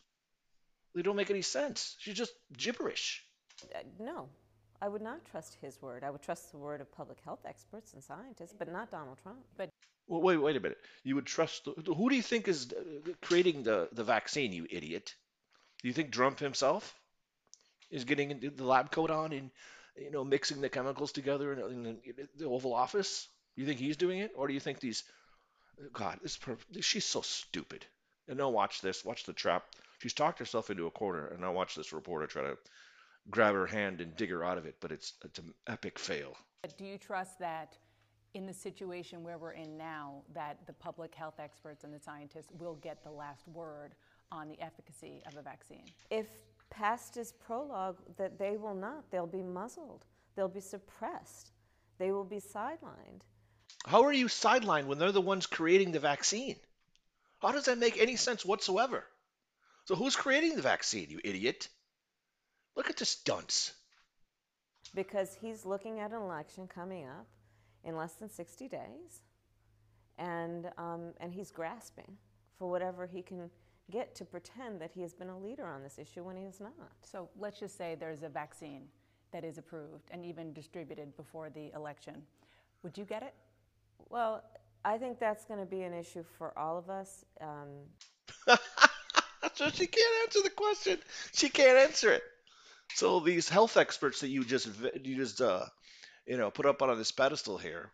They 0.94 1.02
don't 1.02 1.16
make 1.16 1.30
any 1.30 1.42
sense. 1.42 1.96
She's 1.98 2.16
just 2.16 2.32
gibberish. 2.56 3.24
Uh, 3.74 3.78
no, 3.98 4.28
I 4.80 4.88
would 4.88 5.02
not 5.02 5.24
trust 5.24 5.56
his 5.60 5.80
word. 5.80 6.04
I 6.04 6.10
would 6.10 6.22
trust 6.22 6.52
the 6.52 6.58
word 6.58 6.80
of 6.80 6.92
public 6.92 7.18
health 7.24 7.40
experts 7.46 7.94
and 7.94 8.02
scientists, 8.02 8.54
but 8.56 8.70
not 8.70 8.90
Donald 8.90 9.18
Trump. 9.22 9.38
But 9.56 9.70
well, 10.08 10.22
wait, 10.22 10.38
wait 10.38 10.56
a 10.56 10.60
minute. 10.60 10.78
You 11.04 11.14
would 11.16 11.26
trust 11.26 11.64
the, 11.64 11.94
who 11.94 12.08
do 12.08 12.16
you 12.16 12.22
think 12.22 12.48
is 12.48 12.72
creating 13.20 13.62
the 13.62 13.88
the 13.92 14.04
vaccine? 14.04 14.52
You 14.52 14.66
idiot. 14.68 15.14
Do 15.82 15.88
you 15.88 15.94
think 15.94 16.12
Trump 16.12 16.40
himself 16.40 16.98
is 17.90 18.04
getting 18.04 18.52
the 18.56 18.64
lab 18.64 18.90
coat 18.90 19.10
on 19.10 19.32
and 19.32 19.50
you 19.96 20.10
know 20.10 20.24
mixing 20.24 20.60
the 20.60 20.68
chemicals 20.68 21.12
together 21.12 21.52
in, 21.52 21.86
in 21.86 22.28
the 22.36 22.46
Oval 22.46 22.74
Office? 22.74 23.28
You 23.54 23.66
think 23.66 23.78
he's 23.78 23.96
doing 23.96 24.20
it, 24.20 24.32
or 24.34 24.48
do 24.48 24.54
you 24.54 24.60
think 24.60 24.80
these? 24.80 25.04
God, 25.92 26.18
this 26.22 26.38
she's 26.80 27.04
so 27.04 27.20
stupid. 27.20 27.84
And 28.28 28.38
now 28.38 28.50
watch 28.50 28.80
this. 28.80 29.04
Watch 29.04 29.24
the 29.24 29.32
trap. 29.32 29.64
She's 30.00 30.12
talked 30.12 30.38
herself 30.38 30.70
into 30.70 30.86
a 30.86 30.90
corner, 30.90 31.26
and 31.26 31.40
now 31.40 31.52
watch 31.52 31.74
this 31.74 31.92
reporter 31.92 32.26
try 32.26 32.42
to 32.42 32.58
grab 33.30 33.54
her 33.54 33.66
hand 33.66 34.00
and 34.00 34.16
dig 34.16 34.30
her 34.30 34.44
out 34.44 34.58
of 34.58 34.66
it. 34.66 34.76
But 34.80 34.92
it's 34.92 35.12
it's 35.24 35.38
an 35.38 35.52
epic 35.66 35.98
fail. 35.98 36.36
Do 36.76 36.84
you 36.84 36.98
trust 36.98 37.38
that? 37.40 37.76
In 38.34 38.46
the 38.46 38.52
situation 38.52 39.22
where 39.22 39.38
we're 39.38 39.52
in 39.52 39.76
now, 39.76 40.22
that 40.34 40.58
the 40.66 40.72
public 40.72 41.14
health 41.14 41.38
experts 41.38 41.84
and 41.84 41.92
the 41.92 42.00
scientists 42.00 42.52
will 42.58 42.74
get 42.76 43.02
the 43.02 43.10
last 43.10 43.46
word 43.48 43.94
on 44.30 44.48
the 44.48 44.60
efficacy 44.60 45.22
of 45.26 45.36
a 45.36 45.42
vaccine? 45.42 45.84
If 46.10 46.26
past 46.70 47.16
is 47.16 47.32
prologue, 47.32 47.96
that 48.16 48.38
they 48.38 48.56
will 48.56 48.74
not. 48.74 49.10
They'll 49.10 49.26
be 49.26 49.42
muzzled. 49.42 50.04
They'll 50.36 50.48
be 50.48 50.60
suppressed. 50.60 51.52
They 51.98 52.12
will 52.12 52.24
be 52.24 52.36
sidelined. 52.36 53.22
How 53.86 54.02
are 54.02 54.12
you 54.12 54.26
sidelined 54.26 54.86
when 54.86 54.98
they're 54.98 55.12
the 55.12 55.20
ones 55.20 55.46
creating 55.46 55.92
the 55.92 56.00
vaccine? 56.00 56.56
How 57.40 57.52
does 57.52 57.66
that 57.66 57.78
make 57.78 57.98
any 57.98 58.16
sense 58.16 58.44
whatsoever? 58.44 59.04
So 59.86 59.94
who's 59.94 60.16
creating 60.16 60.56
the 60.56 60.62
vaccine, 60.62 61.08
you 61.08 61.20
idiot? 61.24 61.68
Look 62.76 62.90
at 62.90 62.96
this 62.96 63.16
dunce. 63.16 63.72
Because 64.94 65.36
he's 65.40 65.64
looking 65.64 66.00
at 66.00 66.12
an 66.12 66.20
election 66.20 66.66
coming 66.66 67.06
up 67.06 67.26
in 67.84 67.96
less 67.96 68.14
than 68.14 68.28
60 68.28 68.68
days, 68.68 69.22
and, 70.18 70.70
um, 70.78 71.12
and 71.20 71.32
he's 71.32 71.50
grasping 71.50 72.16
for 72.58 72.68
whatever 72.68 73.06
he 73.06 73.22
can 73.22 73.50
get 73.90 74.14
to 74.16 74.24
pretend 74.24 74.80
that 74.80 74.90
he 74.92 75.00
has 75.00 75.14
been 75.14 75.28
a 75.28 75.38
leader 75.38 75.66
on 75.66 75.82
this 75.82 75.98
issue 75.98 76.22
when 76.22 76.36
he 76.36 76.44
is 76.44 76.60
not. 76.60 76.92
So 77.02 77.28
let's 77.38 77.58
just 77.58 77.78
say 77.78 77.96
there's 77.98 78.22
a 78.22 78.28
vaccine 78.28 78.82
that 79.32 79.44
is 79.44 79.58
approved 79.58 80.10
and 80.10 80.24
even 80.24 80.52
distributed 80.52 81.16
before 81.16 81.50
the 81.50 81.70
election. 81.74 82.22
Would 82.82 82.98
you 82.98 83.04
get 83.04 83.22
it? 83.22 83.34
Well, 84.10 84.42
I 84.84 84.98
think 84.98 85.18
that's 85.18 85.44
going 85.44 85.60
to 85.60 85.66
be 85.66 85.82
an 85.82 85.92
issue 85.92 86.24
for 86.36 86.56
all 86.58 86.78
of 86.78 86.90
us. 86.90 87.24
Um, 87.40 87.68
so 89.54 89.68
she 89.70 89.86
can't 89.86 90.14
answer 90.24 90.40
the 90.42 90.50
question. 90.54 90.98
She 91.32 91.48
can't 91.48 91.78
answer 91.78 92.12
it. 92.12 92.22
So 92.94 93.20
these 93.20 93.48
health 93.48 93.76
experts 93.76 94.20
that 94.20 94.28
you 94.28 94.44
just 94.44 94.68
you 95.04 95.16
just 95.16 95.40
uh, 95.40 95.66
you 96.28 96.36
know 96.36 96.50
put 96.50 96.66
up 96.66 96.82
on 96.82 96.96
this 96.96 97.12
pedestal 97.12 97.58
here, 97.58 97.90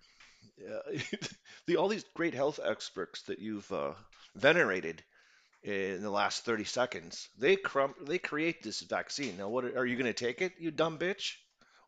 uh, 0.61 0.99
the 1.67 1.77
all 1.77 1.89
these 1.89 2.05
great 2.15 2.35
health 2.35 2.61
experts 2.63 3.23
that 3.23 3.39
you've 3.39 3.71
uh, 3.73 3.93
venerated 4.37 5.03
in 5.63 6.03
the 6.03 6.11
last 6.11 6.45
30 6.45 6.65
seconds, 6.65 7.31
they 7.39 7.57
crum- 7.57 7.95
they 8.03 8.19
create 8.19 8.63
this 8.63 8.83
vaccine. 8.83 9.39
Now, 9.39 9.49
what 9.49 9.65
are 9.65 9.87
you 9.87 9.97
going 9.97 10.13
to 10.13 10.13
take 10.13 10.43
it, 10.43 10.53
you 10.59 10.71
dumb 10.71 10.99
bitch? 10.99 11.37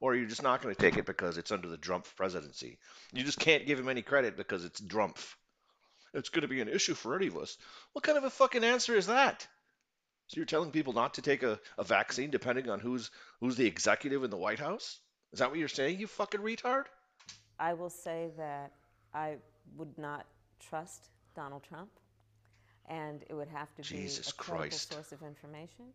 or 0.01 0.15
you're 0.15 0.29
just 0.29 0.43
not 0.43 0.63
going 0.63 0.75
to 0.75 0.81
take 0.81 0.97
it 0.97 1.07
because 1.07 1.39
it's 1.39 1.53
under 1.53 1.69
the 1.69 1.77
Trump 1.77 2.07
presidency. 2.17 2.79
You 3.13 3.25
just 3.25 3.39
can't 3.39 3.67
give 3.67 3.79
him 3.79 3.89
any 3.89 4.03
credit 4.03 4.37
because 4.37 4.65
it's 4.65 4.81
Trump. 4.81 5.19
It's 6.15 6.29
going 6.29 6.43
to 6.43 6.49
be 6.49 6.61
an 6.61 6.69
issue 6.69 6.95
for 6.95 7.17
any 7.17 7.29
of 7.29 7.37
us. 7.37 7.57
What 7.93 8.05
kind 8.05 8.19
of 8.19 8.25
a 8.25 8.31
fucking 8.31 8.65
answer 8.65 8.95
is 8.95 9.07
that? 9.07 9.47
So 10.29 10.37
you're 10.37 10.47
telling 10.47 10.71
people 10.71 10.93
not 10.93 11.15
to 11.15 11.23
take 11.23 11.43
a, 11.43 11.59
a 11.79 11.85
vaccine 11.85 12.31
depending 12.31 12.69
on 12.69 12.81
who's 12.81 13.11
who's 13.41 13.57
the 13.57 13.67
executive 13.67 14.25
in 14.25 14.31
the 14.31 14.37
White 14.37 14.59
House? 14.59 14.99
Is 15.37 15.41
that 15.41 15.51
what 15.51 15.59
you're 15.59 15.69
saying, 15.69 16.01
you 16.01 16.07
fucking 16.07 16.41
retard? 16.41 16.85
I 17.61 17.75
will 17.75 17.91
say 17.91 18.31
that 18.39 18.73
I 19.13 19.37
would 19.77 19.99
not 19.99 20.25
trust 20.67 21.11
Donald 21.35 21.63
Trump, 21.63 21.91
and 22.89 23.23
it 23.29 23.35
would 23.35 23.49
have 23.49 23.69
to 23.75 23.83
Jesus 23.83 24.29
be 24.29 24.31
a 24.31 24.43
credible 24.43 24.63
Christ. 24.63 24.93
source 24.95 25.13
of 25.13 25.23
information 25.23 25.93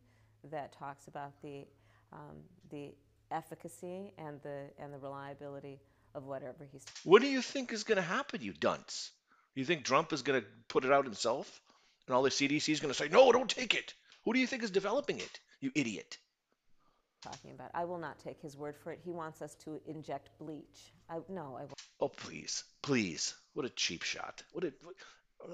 that 0.51 0.73
talks 0.73 1.07
about 1.07 1.31
the 1.41 1.65
um, 2.13 2.37
the 2.69 2.91
efficacy 3.31 4.13
and 4.19 4.39
the 4.43 4.65
and 4.77 4.93
the 4.93 4.99
reliability 4.99 5.79
of 6.13 6.25
whatever 6.25 6.67
he's. 6.71 6.85
What 7.03 7.23
do 7.23 7.27
you 7.27 7.41
think 7.41 7.73
is 7.73 7.83
going 7.83 7.95
to 7.95 8.03
happen, 8.03 8.43
you 8.43 8.53
dunce? 8.53 9.09
You 9.55 9.65
think 9.65 9.85
Trump 9.85 10.13
is 10.13 10.21
going 10.21 10.39
to 10.39 10.47
put 10.67 10.85
it 10.85 10.91
out 10.91 11.05
himself? 11.05 11.61
And 12.05 12.15
all 12.15 12.21
the 12.21 12.29
CDC 12.29 12.69
is 12.69 12.79
going 12.79 12.93
to 12.93 12.97
say, 12.97 13.09
no, 13.09 13.31
don't 13.31 13.49
take 13.49 13.73
it. 13.73 13.95
Who 14.23 14.33
do 14.33 14.39
you 14.39 14.45
think 14.45 14.61
is 14.61 14.69
developing 14.69 15.17
it, 15.17 15.39
you 15.61 15.71
idiot? 15.73 16.19
Talking 17.21 17.51
about. 17.51 17.71
I 17.73 17.85
will 17.85 17.97
not 17.97 18.19
take 18.19 18.41
his 18.41 18.57
word 18.57 18.75
for 18.75 18.91
it. 18.91 18.99
He 19.03 19.11
wants 19.11 19.41
us 19.41 19.55
to 19.63 19.79
inject 19.85 20.29
bleach. 20.39 20.93
I, 21.09 21.19
no, 21.29 21.57
I 21.59 21.63
will. 21.63 21.75
Oh, 21.99 22.07
please, 22.07 22.63
please. 22.81 23.35
What 23.53 23.65
a 23.65 23.69
cheap 23.69 24.03
shot. 24.03 24.43
What 24.53 24.63
a. 24.63 24.73
What, 24.83 24.95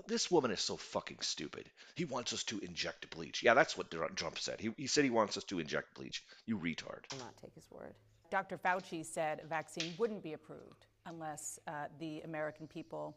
this 0.05 0.29
woman 0.29 0.51
is 0.51 0.59
so 0.59 0.75
fucking 0.75 1.19
stupid. 1.21 1.69
He 1.95 2.03
wants 2.03 2.33
us 2.33 2.43
to 2.45 2.59
inject 2.59 3.09
bleach. 3.09 3.41
Yeah, 3.41 3.53
that's 3.53 3.77
what 3.77 3.89
Trump 3.89 4.37
said. 4.37 4.59
He, 4.59 4.73
he 4.75 4.87
said 4.87 5.05
he 5.05 5.09
wants 5.09 5.37
us 5.37 5.45
to 5.45 5.59
inject 5.59 5.95
bleach. 5.95 6.23
You 6.45 6.57
retard. 6.57 7.05
I 7.11 7.15
will 7.15 7.23
not 7.23 7.37
take 7.41 7.53
his 7.55 7.63
word. 7.71 7.93
Dr. 8.29 8.57
Fauci 8.57 9.05
said 9.05 9.39
a 9.43 9.47
vaccine 9.47 9.93
wouldn't 9.97 10.21
be 10.21 10.33
approved 10.33 10.87
unless 11.05 11.59
uh, 11.67 11.85
the 11.99 12.19
American 12.21 12.67
people 12.67 13.15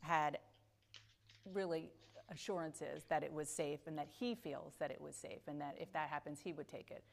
had 0.00 0.38
really 1.52 1.90
assurances 2.30 3.04
that 3.08 3.22
it 3.22 3.32
was 3.32 3.48
safe 3.48 3.80
and 3.86 3.96
that 3.96 4.08
he 4.18 4.34
feels 4.34 4.74
that 4.78 4.90
it 4.90 5.00
was 5.00 5.14
safe 5.14 5.40
and 5.46 5.60
that 5.60 5.76
if 5.78 5.92
that 5.92 6.08
happens, 6.08 6.40
he 6.42 6.52
would 6.52 6.68
take 6.68 6.90
it. 6.90 7.04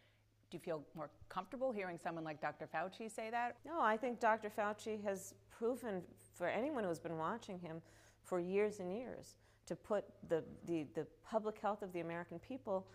Do 0.55 0.57
you 0.57 0.63
feel 0.63 0.83
more 0.95 1.09
comfortable 1.27 1.73
hearing 1.73 1.99
someone 2.01 2.23
like 2.23 2.39
Dr. 2.39 2.65
Fauci 2.73 3.13
say 3.13 3.29
that? 3.29 3.57
No, 3.65 3.81
I 3.81 3.97
think 3.97 4.21
Dr. 4.21 4.49
Fauci 4.49 5.03
has 5.03 5.33
proven 5.49 6.01
for 6.33 6.47
anyone 6.47 6.85
who's 6.85 6.97
been 6.97 7.17
watching 7.17 7.59
him 7.59 7.81
for 8.23 8.39
years 8.39 8.79
and 8.79 8.95
years 8.95 9.35
to 9.65 9.75
put 9.75 10.05
the, 10.29 10.45
the, 10.65 10.85
the 10.95 11.05
public 11.29 11.59
health 11.59 11.81
of 11.81 11.91
the 11.91 11.99
American 11.99 12.39
people 12.39 12.87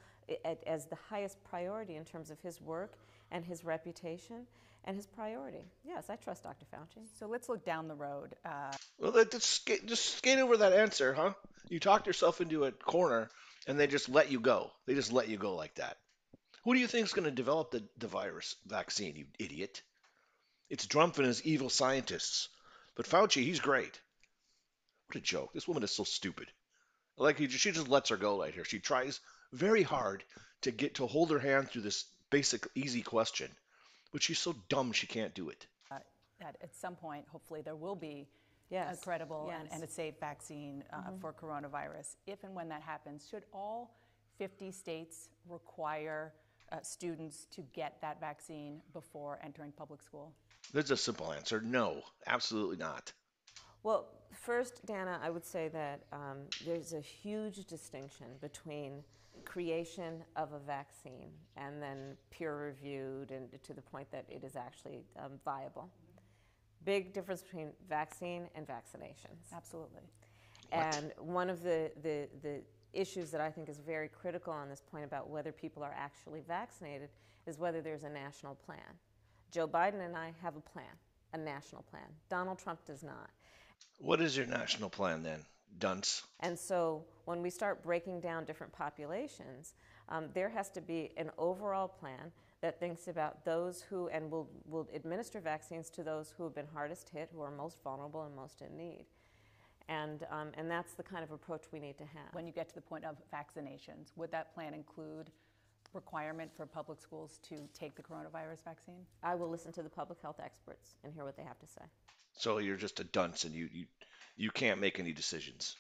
as 0.65 0.87
the 0.87 0.97
highest 1.11 1.37
priority 1.45 1.97
in 1.97 2.05
terms 2.07 2.31
of 2.31 2.41
his 2.41 2.63
work 2.63 2.95
and 3.31 3.45
his 3.45 3.63
reputation 3.63 4.47
and 4.87 4.97
his 4.97 5.07
priority. 5.07 5.67
Yes, 5.87 6.09
I 6.09 6.17
trust 6.17 6.45
Dr. 6.45 6.65
Fauci. 6.75 7.05
So 7.19 7.27
let's 7.27 7.51
look 7.51 7.63
down 7.63 7.89
the 7.89 7.95
road. 7.95 8.37
Uh, 8.43 8.73
well, 8.99 9.23
just 9.31 9.45
skate, 9.45 9.85
just 9.85 10.17
skate 10.17 10.39
over 10.39 10.57
that 10.57 10.73
answer, 10.73 11.13
huh? 11.13 11.35
You 11.69 11.79
talked 11.79 12.07
yourself 12.07 12.41
into 12.41 12.65
a 12.65 12.73
corner 12.73 13.29
and 13.67 13.79
they 13.79 13.87
just 13.87 14.09
let 14.09 14.33
you 14.33 14.41
go. 14.41 14.71
They 14.87 14.95
just 14.95 15.13
let 15.13 15.29
you 15.29 15.37
go 15.37 15.55
like 15.57 15.75
that. 15.75 15.99
Who 16.65 16.75
do 16.75 16.81
you 16.81 16.87
think 16.87 17.07
is 17.07 17.13
going 17.13 17.25
to 17.25 17.31
develop 17.31 17.71
the, 17.71 17.83
the 17.97 18.07
virus 18.07 18.57
vaccine, 18.67 19.17
you 19.17 19.27
idiot? 19.39 19.83
It's 20.69 20.87
Trump 20.87 21.17
and 21.17 21.27
his 21.27 21.43
evil 21.45 21.71
scientists. 21.71 22.49
But 22.95 23.07
Fauci, 23.07 23.43
he's 23.43 23.61
great. 23.61 23.99
What 25.07 25.17
a 25.17 25.21
joke. 25.21 25.53
This 25.55 25.67
woman 25.67 25.83
is 25.83 25.91
so 25.91 26.05
stupid. 26.05 26.49
Like, 27.17 27.39
she 27.39 27.49
just 27.49 27.89
lets 27.89 28.11
her 28.11 28.17
go 28.17 28.41
right 28.41 28.55
here. 28.55 28.65
She 28.65 28.79
tries 28.79 29.21
very 29.53 29.83
hard 29.83 30.23
to 30.63 30.71
get 30.71 30.97
to 30.97 31.07
hold 31.07 31.31
her 31.31 31.39
hand 31.39 31.71
through 31.71 31.83
this 31.83 32.05
basic, 32.31 32.67
easy 32.75 33.03
question, 33.03 33.51
but 34.13 34.23
she's 34.23 34.39
so 34.39 34.55
dumb 34.69 34.93
she 34.93 35.07
can't 35.07 35.35
do 35.35 35.49
it. 35.49 35.67
Uh, 35.91 35.99
at, 36.41 36.57
at 36.63 36.75
some 36.75 36.95
point, 36.95 37.25
hopefully, 37.31 37.63
there 37.63 37.77
will 37.77 37.97
be 37.97 38.29
yes. 38.71 38.99
a 38.99 39.05
credible 39.05 39.47
yes. 39.49 39.61
and, 39.63 39.73
and, 39.73 39.83
a 39.83 39.93
safe 39.93 40.15
vaccine 40.21 40.85
uh, 40.93 40.97
mm-hmm. 40.97 41.19
for 41.21 41.33
coronavirus. 41.33 42.17
If 42.27 42.45
and 42.45 42.55
when 42.55 42.69
that 42.69 42.83
happens, 42.83 43.27
should 43.29 43.45
all 43.53 43.97
50 44.39 44.71
states 44.73 45.29
require 45.49 46.33
uh, 46.73 46.77
students 46.83 47.47
to 47.53 47.63
get 47.73 48.01
that 48.01 48.21
vaccine 48.21 48.81
before 48.93 49.39
entering 49.43 49.73
public 49.73 50.03
school? 50.03 50.33
There's 50.73 50.91
a 50.91 50.97
simple 50.97 51.33
answer 51.33 51.61
no, 51.61 52.03
absolutely 52.27 52.77
not. 52.77 53.13
Well, 53.83 54.09
first, 54.33 54.85
Dana, 54.87 55.19
I 55.23 55.31
would 55.31 55.45
say 55.45 55.69
that 55.69 56.03
um, 56.13 56.39
there's 56.65 56.93
a 56.93 57.01
huge 57.01 57.65
distinction 57.65 58.27
between 58.41 59.03
creation 59.45 60.23
of 60.37 60.53
a 60.53 60.59
vaccine 60.59 61.31
and 61.57 61.81
then 61.83 62.17
peer 62.31 62.57
reviewed 62.57 63.31
and 63.31 63.49
to 63.63 63.73
the 63.73 63.81
point 63.81 64.11
that 64.11 64.25
it 64.29 64.45
is 64.45 64.55
actually 64.57 65.05
um, 65.19 65.33
viable. 65.45 65.89
Big 66.85 67.13
difference 67.13 67.43
between 67.43 67.73
vaccine 67.89 68.49
and 68.55 68.67
vaccinations. 68.67 69.53
Absolutely. 69.55 70.03
What? 70.71 70.95
And 70.95 71.13
one 71.19 71.51
of 71.51 71.63
the, 71.63 71.91
the, 72.03 72.29
the 72.43 72.61
issues 72.93 73.31
that 73.31 73.41
I 73.41 73.51
think 73.51 73.69
is 73.69 73.79
very 73.79 74.09
critical 74.09 74.53
on 74.53 74.69
this 74.69 74.83
point 74.91 75.05
about 75.05 75.29
whether 75.29 75.53
people 75.53 75.83
are 75.83 75.95
actually 75.97 76.41
vaccinated 76.47 77.09
is 77.47 77.59
whether 77.59 77.81
there's 77.81 78.05
a 78.05 78.11
national 78.11 78.55
plan. 78.55 78.79
Joe 79.51 79.67
Biden 79.67 80.05
and 80.05 80.17
I 80.17 80.33
have 80.43 80.57
a 80.57 80.61
plan, 80.61 80.85
a 81.33 81.39
national 81.39 81.83
plan. 81.83 82.07
Donald 82.29 82.59
Trump 82.59 82.85
does 82.85 83.03
not. 83.03 83.31
What 83.99 84.21
is 84.21 84.37
your 84.37 84.47
national 84.47 84.91
plan 84.91 85.23
then, 85.23 85.45
dunce? 85.79 86.23
And 86.41 86.59
so 86.59 87.05
when 87.25 87.43
we 87.43 87.51
start 87.51 87.83
breaking 87.83 88.21
down 88.21 88.45
different 88.45 88.73
populations, 88.73 89.75
um, 90.09 90.29
there 90.35 90.49
has 90.49 90.71
to 90.71 90.81
be 90.81 91.11
an 91.17 91.31
overall 91.39 91.89
plan 91.89 92.33
that 92.61 92.79
thinks 92.79 93.09
about 93.09 93.45
those 93.45 93.83
who, 93.83 94.09
and 94.09 94.31
will, 94.31 94.49
will 94.67 94.89
administer 94.95 95.41
vaccines 95.41 95.91
to 95.91 96.03
those 96.03 96.33
who 96.37 96.45
have 96.45 96.55
been 96.55 96.67
hardest 96.73 97.09
hit, 97.09 97.31
who 97.33 97.41
are 97.41 97.51
most 97.51 97.83
vulnerable 97.83 98.23
and 98.25 98.35
most 98.35 98.63
in 98.63 98.77
need. 98.77 99.07
And, 99.89 100.25
um, 100.31 100.49
and 100.55 100.71
that's 100.71 100.95
the 100.95 101.03
kind 101.03 101.25
of 101.25 101.31
approach 101.33 101.65
we 101.73 101.81
need 101.81 101.99
to 101.99 102.05
have. 102.05 102.33
When 102.33 102.47
you 102.47 102.53
get 102.53 102.69
to 102.69 102.75
the 102.75 102.81
point 102.81 103.05
of 103.05 103.17
vaccinations, 103.33 104.13
would 104.17 104.31
that 104.33 104.55
plan 104.55 104.75
include 104.75 105.31
requirement 105.93 106.51
for 106.57 106.67
public 106.67 107.01
schools 107.01 107.41
to 107.49 107.69
take 107.75 107.97
the 107.97 108.03
coronavirus 108.03 108.63
vaccine? 108.65 109.07
I 109.23 109.35
will 109.35 109.49
listen 109.49 109.73
to 109.73 109.83
the 109.83 109.89
public 109.89 110.21
health 110.23 110.41
experts 110.43 110.95
and 111.03 111.13
hear 111.13 111.25
what 111.25 111.37
they 111.37 111.43
have 111.43 111.59
to 111.59 111.67
say. 111.67 111.83
So 112.35 112.59
you're 112.59 112.77
just 112.77 113.01
a 113.01 113.05
dunce 113.05 113.45
and 113.45 113.55
you, 113.55 113.69
you, 113.73 113.87
you 114.37 114.51
can't 114.51 114.81
make 114.81 115.01
any 115.01 115.13
decisions. 115.13 115.77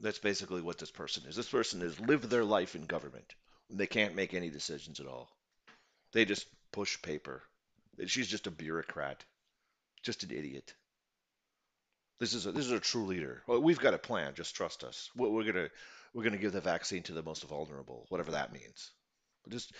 That's 0.00 0.20
basically 0.20 0.62
what 0.62 0.78
this 0.78 0.92
person 0.92 1.24
is. 1.28 1.34
This 1.34 1.48
person 1.48 1.80
has 1.80 1.98
lived 1.98 2.30
their 2.30 2.44
life 2.44 2.76
in 2.76 2.86
government. 2.86 3.34
They 3.68 3.86
can't 3.86 4.14
make 4.14 4.32
any 4.32 4.48
decisions 4.48 5.00
at 5.00 5.06
all. 5.06 5.28
They 6.12 6.24
just 6.24 6.46
push 6.72 7.02
paper. 7.02 7.42
She's 8.06 8.28
just 8.28 8.46
a 8.46 8.52
bureaucrat, 8.52 9.24
just 10.02 10.22
an 10.22 10.30
idiot. 10.30 10.72
This 12.18 12.34
is 12.34 12.46
a, 12.46 12.52
this 12.52 12.66
is 12.66 12.72
a 12.72 12.80
true 12.80 13.06
leader. 13.06 13.42
Well, 13.46 13.62
we've 13.62 13.78
got 13.78 13.94
a 13.94 13.98
plan. 13.98 14.34
Just 14.34 14.56
trust 14.56 14.82
us. 14.82 15.10
We're, 15.16 15.28
we're 15.28 15.44
gonna 15.44 15.68
we're 16.14 16.24
gonna 16.24 16.38
give 16.38 16.52
the 16.52 16.60
vaccine 16.60 17.02
to 17.04 17.12
the 17.12 17.22
most 17.22 17.44
vulnerable, 17.44 18.06
whatever 18.08 18.32
that 18.32 18.52
means. 18.52 18.90
But 19.44 19.52
just 19.52 19.72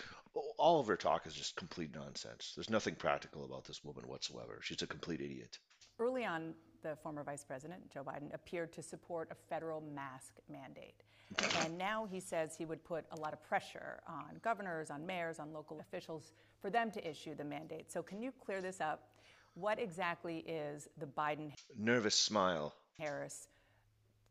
all 0.57 0.79
of 0.79 0.87
her 0.87 0.97
talk 0.97 1.27
is 1.27 1.35
just 1.35 1.57
complete 1.57 1.95
nonsense. 1.95 2.53
There's 2.55 2.71
nothing 2.71 2.95
practical 2.95 3.45
about 3.45 3.65
this 3.65 3.83
woman 3.83 4.07
whatsoever. 4.07 4.61
She's 4.63 4.83
a 4.83 4.87
complete 4.87 5.21
idiot. 5.21 5.59
Early 5.99 6.25
on, 6.25 6.55
the 6.83 6.97
former 7.03 7.25
Vice 7.25 7.45
President 7.45 7.91
Joe 7.93 8.05
Biden 8.05 8.33
appeared 8.33 8.73
to 8.75 8.83
support 8.83 9.29
a 9.33 9.35
federal 9.35 9.81
mask 9.81 10.35
mandate. 10.51 11.03
and 11.65 11.77
now 11.77 12.07
he 12.11 12.21
says 12.21 12.55
he 12.57 12.65
would 12.65 12.85
put 12.85 13.05
a 13.11 13.17
lot 13.17 13.33
of 13.33 13.43
pressure 13.43 14.01
on 14.07 14.39
governors, 14.43 14.91
on 14.91 15.05
mayors, 15.05 15.39
on 15.39 15.53
local 15.53 15.81
officials 15.81 16.33
for 16.61 16.71
them 16.71 16.91
to 16.93 17.09
issue 17.09 17.35
the 17.35 17.45
mandate. 17.45 17.91
So, 17.91 18.03
can 18.03 18.23
you 18.23 18.33
clear 18.45 18.63
this 18.63 18.81
up? 18.81 19.08
What 19.59 19.81
exactly 19.81 20.45
is 20.47 20.89
the 20.99 21.07
Biden 21.07 21.53
nervous 21.77 22.15
smile 22.15 22.77
Harris 22.97 23.49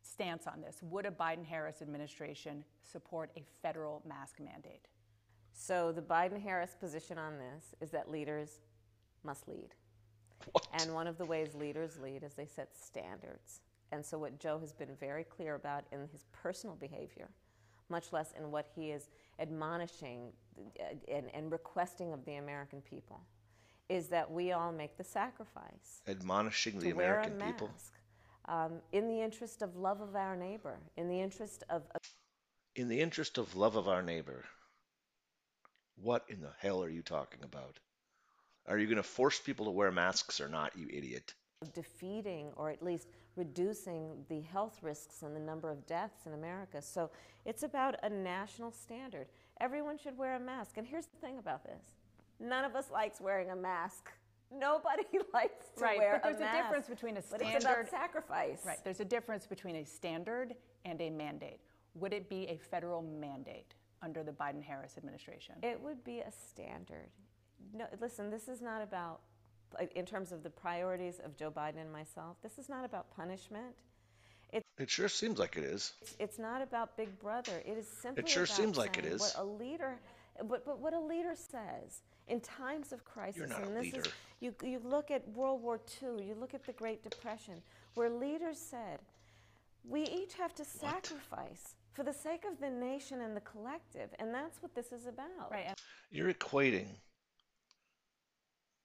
stance 0.02 0.48
on 0.48 0.62
this? 0.62 0.78
Would 0.82 1.06
a 1.06 1.12
Biden 1.12 1.46
Harris 1.46 1.82
administration 1.82 2.64
support 2.82 3.32
a 3.36 3.44
federal 3.62 4.02
mask 4.08 4.40
mandate? 4.40 4.88
So 5.52 5.92
the 5.92 6.02
Biden 6.02 6.42
Harris 6.42 6.78
position 6.80 7.18
on 7.18 7.34
this 7.40 7.76
is 7.82 7.90
that 7.90 8.10
leaders 8.10 8.62
must 9.26 9.50
lead. 9.50 9.76
What? 10.54 10.66
And 10.80 10.94
one 10.94 11.08
of 11.08 11.18
the 11.18 11.26
ways 11.26 11.54
leaders 11.56 12.00
lead 12.02 12.24
is 12.24 12.34
they 12.34 12.46
set 12.46 12.70
standards. 12.74 13.60
And 13.92 14.06
so 14.06 14.18
what 14.18 14.40
Joe 14.40 14.58
has 14.60 14.72
been 14.72 14.96
very 14.98 15.26
clear 15.26 15.56
about 15.56 15.84
in 15.92 16.08
his 16.10 16.24
personal 16.32 16.78
behavior, 16.78 17.28
much 17.90 18.14
less 18.14 18.32
in 18.38 18.50
what 18.50 18.68
he 18.74 18.92
is 18.92 19.10
admonishing 19.40 20.32
uh, 20.80 20.84
and, 21.14 21.26
and 21.34 21.52
requesting 21.52 22.14
of 22.14 22.24
the 22.24 22.36
American 22.36 22.80
people, 22.80 23.20
is 23.90 24.08
that 24.08 24.30
we 24.30 24.52
all 24.52 24.72
make 24.72 24.98
the 24.98 25.04
sacrifice. 25.04 26.02
Admonishing 26.08 26.80
the 26.80 26.90
American 26.90 27.40
people. 27.40 27.70
Um, 28.46 28.74
in 28.92 29.08
the 29.08 29.22
interest 29.22 29.62
of 29.62 29.76
love 29.76 30.02
of 30.02 30.16
our 30.16 30.36
neighbor, 30.36 30.80
in 30.96 31.10
the 31.10 31.20
interest 31.20 31.64
of, 31.70 31.84
of. 31.94 32.02
In 32.76 32.88
the 32.88 33.00
interest 33.00 33.38
of 33.38 33.56
love 33.56 33.76
of 33.76 33.88
our 33.88 34.02
neighbor. 34.02 34.46
What 36.02 36.26
in 36.30 36.42
the 36.42 36.52
hell 36.60 36.84
are 36.84 36.90
you 36.90 37.02
talking 37.02 37.44
about? 37.44 37.80
Are 38.68 38.78
you 38.78 38.86
going 38.86 38.98
to 38.98 39.04
force 39.04 39.40
people 39.40 39.66
to 39.66 39.72
wear 39.72 39.92
masks 39.92 40.40
or 40.40 40.48
not, 40.48 40.78
you 40.78 40.88
idiot? 40.92 41.34
Defeating 41.74 42.52
or 42.56 42.70
at 42.70 42.84
least 42.84 43.08
reducing 43.36 44.26
the 44.30 44.42
health 44.42 44.80
risks 44.82 45.24
and 45.24 45.36
the 45.36 45.40
number 45.40 45.72
of 45.72 45.86
deaths 45.88 46.26
in 46.26 46.34
America. 46.34 46.82
So 46.82 47.10
it's 47.46 47.64
about 47.64 47.96
a 48.04 48.10
national 48.10 48.72
standard. 48.72 49.28
Everyone 49.60 49.98
should 49.98 50.18
wear 50.18 50.36
a 50.36 50.40
mask. 50.40 50.78
And 50.78 50.86
here's 50.86 51.08
the 51.08 51.18
thing 51.18 51.40
about 51.40 51.64
this 51.64 51.97
None 52.40 52.66
of 52.66 52.76
us 52.76 52.90
likes 52.92 53.20
wearing 53.20 53.50
a 53.50 53.56
mask. 53.56 54.12
Nobody 54.54 55.04
likes 55.34 55.66
to 55.78 55.84
right, 55.84 55.98
wear 55.98 56.14
but 56.14 56.24
there's 56.24 56.38
a 56.38 56.40
mask. 56.40 56.54
There's 56.54 56.60
a 56.60 56.64
difference 56.64 56.88
between 56.88 57.18
a 57.18 57.22
standard. 57.22 57.46
But 57.46 57.56
it's 57.56 57.66
about 57.66 57.90
sacrifice. 57.90 58.62
Right. 58.66 58.78
There's 58.84 59.00
a 59.00 59.06
difference 59.06 59.48
between 59.48 59.78
a 59.78 59.86
standard 59.86 60.56
and 60.86 61.02
a 61.02 61.10
mandate. 61.10 61.60
Would 61.96 62.14
it 62.14 62.30
be 62.30 62.48
a 62.48 62.58
federal 62.58 63.02
mandate 63.02 63.74
under 64.02 64.24
the 64.24 64.32
Biden-Harris 64.32 64.98
administration? 64.98 65.56
It 65.64 65.82
would 65.82 66.04
be 66.04 66.20
a 66.20 66.32
standard. 66.32 67.10
No, 67.74 67.86
listen. 68.00 68.30
This 68.30 68.48
is 68.48 68.62
not 68.62 68.82
about 68.82 69.22
in 69.96 70.06
terms 70.06 70.32
of 70.32 70.44
the 70.44 70.50
priorities 70.50 71.20
of 71.24 71.36
Joe 71.36 71.52
Biden 71.52 71.82
and 71.82 71.92
myself, 71.92 72.38
this 72.42 72.58
is 72.58 72.70
not 72.70 72.86
about 72.86 73.14
punishment. 73.16 73.76
It 74.80 74.92
sure 74.92 75.10
seems 75.10 75.40
like 75.40 75.58
it 75.58 75.64
is. 75.64 75.94
It's, 76.02 76.16
it's 76.20 76.40
not 76.40 76.62
about 76.62 76.96
Big 76.98 77.20
Brother. 77.20 77.64
It 77.66 77.78
is 77.78 77.88
simply 77.88 78.24
It 78.24 78.30
sure 78.30 78.44
about 78.44 78.56
seems 78.56 78.78
like 78.78 78.98
it 78.98 79.06
is. 79.06 79.20
What 79.20 79.34
a 79.38 79.44
leader, 79.44 80.00
but, 80.48 80.66
but 80.66 80.80
what 80.80 80.94
a 80.94 81.00
leader 81.00 81.34
says 81.36 82.02
in 82.28 82.40
times 82.42 82.92
of 82.92 83.04
crisis. 83.06 83.38
You're 83.38 83.48
not 83.48 83.64
and 83.64 83.72
a 83.72 83.74
this 83.74 83.84
leader. 83.94 84.00
Is, 84.02 84.12
you, 84.40 84.54
you 84.64 84.82
look 84.84 85.12
at 85.12 85.28
World 85.30 85.62
War 85.62 85.80
II, 86.02 86.26
you 86.26 86.36
look 86.40 86.54
at 86.54 86.66
the 86.66 86.74
Great 86.74 87.04
Depression, 87.04 87.56
where 87.96 88.10
leaders 88.10 88.60
said, 88.60 89.00
we 89.84 90.04
each 90.04 90.34
have 90.36 90.54
to 90.56 90.66
sacrifice 90.66 91.76
for 91.94 92.04
the 92.04 92.14
sake 92.14 92.44
of 92.52 92.60
the 92.60 92.70
nation 92.70 93.22
and 93.22 93.36
the 93.36 93.42
collective. 93.42 94.10
And 94.20 94.34
that's 94.34 94.62
what 94.62 94.76
this 94.76 94.92
is 94.92 95.08
about. 95.08 95.52
Right. 95.52 95.74
You're 96.12 96.34
equating 96.34 96.88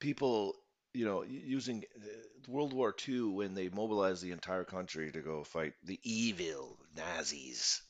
people, 0.00 0.54
you 0.94 1.04
know, 1.04 1.22
using 1.22 1.84
uh, 1.96 2.06
World 2.48 2.72
War 2.72 2.94
II 3.06 3.22
when 3.30 3.54
they 3.54 3.68
mobilized 3.68 4.22
the 4.22 4.30
entire 4.30 4.64
country 4.64 5.10
to 5.12 5.20
go 5.20 5.44
fight 5.44 5.74
the 5.84 5.98
evil 6.02 6.78
Nazis. 6.96 7.82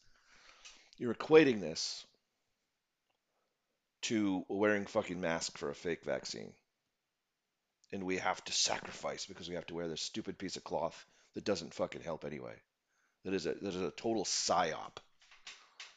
You're 0.98 1.14
equating 1.14 1.60
this 1.60 2.04
to 4.02 4.44
wearing 4.48 4.86
fucking 4.86 5.20
masks 5.20 5.58
for 5.58 5.70
a 5.70 5.74
fake 5.74 6.04
vaccine. 6.04 6.52
And 7.92 8.04
we 8.04 8.18
have 8.18 8.42
to 8.44 8.52
sacrifice 8.52 9.26
because 9.26 9.48
we 9.48 9.54
have 9.54 9.66
to 9.66 9.74
wear 9.74 9.88
this 9.88 10.02
stupid 10.02 10.38
piece 10.38 10.56
of 10.56 10.64
cloth 10.64 11.06
that 11.34 11.44
doesn't 11.44 11.74
fucking 11.74 12.02
help 12.02 12.24
anyway. 12.24 12.54
That 13.24 13.34
is 13.34 13.46
a 13.46 13.54
that 13.54 13.74
is 13.74 13.80
a 13.80 13.90
total 13.90 14.24
psyop 14.24 14.96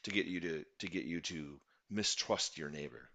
to 0.03 0.11
get 0.11 0.25
you 0.25 0.39
to 0.41 0.65
to 0.79 0.87
get 0.87 1.05
you 1.05 1.21
to 1.21 1.59
mistrust 1.89 2.57
your 2.57 2.69
neighbor. 2.69 3.09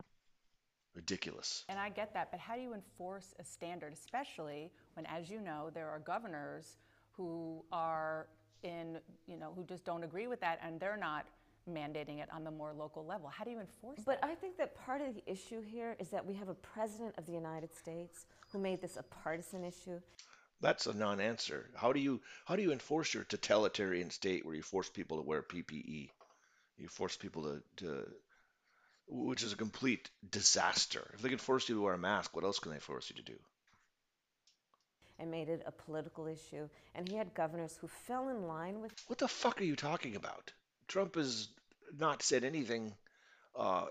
Ridiculous. 0.95 1.65
And 1.69 1.79
I 1.79 1.89
get 1.89 2.15
that, 2.15 2.33
but 2.33 2.41
how 2.41 2.57
do 2.57 2.63
you 2.63 2.75
enforce 2.75 3.33
a 3.39 3.45
standard, 3.45 3.93
especially 3.93 4.73
when, 4.95 5.07
as 5.07 5.31
you 5.31 5.41
know, 5.41 5.71
there 5.73 5.89
are 5.89 6.01
governors 6.01 6.79
who 7.13 7.65
are 7.71 8.27
in, 8.65 8.99
you 9.29 9.39
know, 9.39 9.53
who 9.55 9.65
just 9.65 9.85
don't 9.85 10.03
agree 10.03 10.27
with 10.27 10.41
that 10.41 10.59
and 10.65 10.81
they're 10.81 10.97
not 10.97 11.27
mandating 11.69 12.21
it 12.21 12.29
on 12.33 12.45
the 12.45 12.51
more 12.51 12.73
local 12.73 13.05
level. 13.05 13.29
How 13.29 13.45
do 13.45 13.51
you 13.51 13.61
enforce 13.61 14.01
But 14.05 14.21
that? 14.21 14.31
I 14.31 14.35
think 14.35 14.57
that 14.59 14.75
part 14.75 15.01
of 15.01 15.15
the 15.15 15.23
issue 15.27 15.61
here 15.61 15.97
is 15.99 16.09
that 16.11 16.25
we 16.25 16.35
have 16.35 16.49
a 16.49 16.55
president 16.55 17.15
of 17.19 17.27
the 17.27 17.33
United 17.33 17.75
States 17.75 18.27
who 18.53 18.59
made 18.59 18.81
this 18.81 18.97
a 18.97 19.03
partisan 19.03 19.65
issue. 19.65 20.01
That's 20.61 20.87
a 20.87 20.93
non-answer. 20.93 21.71
How 21.75 21.93
do 21.93 22.01
you 22.01 22.21
how 22.45 22.57
do 22.57 22.63
you 22.63 22.73
enforce 22.73 23.15
your 23.15 23.25
totalitarian 23.25 24.11
state 24.11 24.45
where 24.45 24.55
you 24.55 24.63
force 24.63 24.89
people 24.89 25.17
to 25.17 25.27
wear 25.27 25.43
PPE? 25.43 26.11
You 26.77 26.89
force 26.89 27.17
people 27.17 27.43
to, 27.45 27.63
to 27.79 28.07
which 29.09 29.43
is 29.43 29.53
a 29.53 29.57
complete 29.57 30.11
disaster. 30.31 31.11
If 31.15 31.23
they 31.23 31.31
can 31.31 31.39
force 31.39 31.69
you 31.69 31.77
to 31.77 31.83
wear 31.83 31.95
a 31.95 31.99
mask, 31.99 32.35
what 32.35 32.45
else 32.45 32.59
can 32.59 32.73
they 32.73 32.79
force 32.79 33.11
you 33.11 33.17
to 33.17 33.23
do? 33.23 33.39
and 35.21 35.31
made 35.31 35.49
it 35.49 35.63
a 35.67 35.71
political 35.71 36.27
issue. 36.27 36.69
And 36.95 37.09
he 37.09 37.17
had 37.17 37.35
governors 37.35 37.77
who 37.81 37.87
fell 37.87 38.29
in 38.29 38.47
line 38.47 38.81
with 38.81 38.93
What 39.07 39.19
the 39.19 39.29
fuck 39.29 39.61
are 39.61 39.65
you 39.65 39.77
talking 39.77 40.17
about? 40.17 40.53
Trump 40.91 41.15
has 41.15 41.49
not 41.99 42.21
said 42.23 42.43
anything 42.45 42.93
uh, 43.57 43.87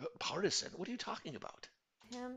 p- 0.00 0.06
partisan. 0.20 0.70
What 0.76 0.88
are 0.88 0.92
you 0.92 0.96
talking 0.96 1.34
about? 1.36 1.68
him 2.12 2.32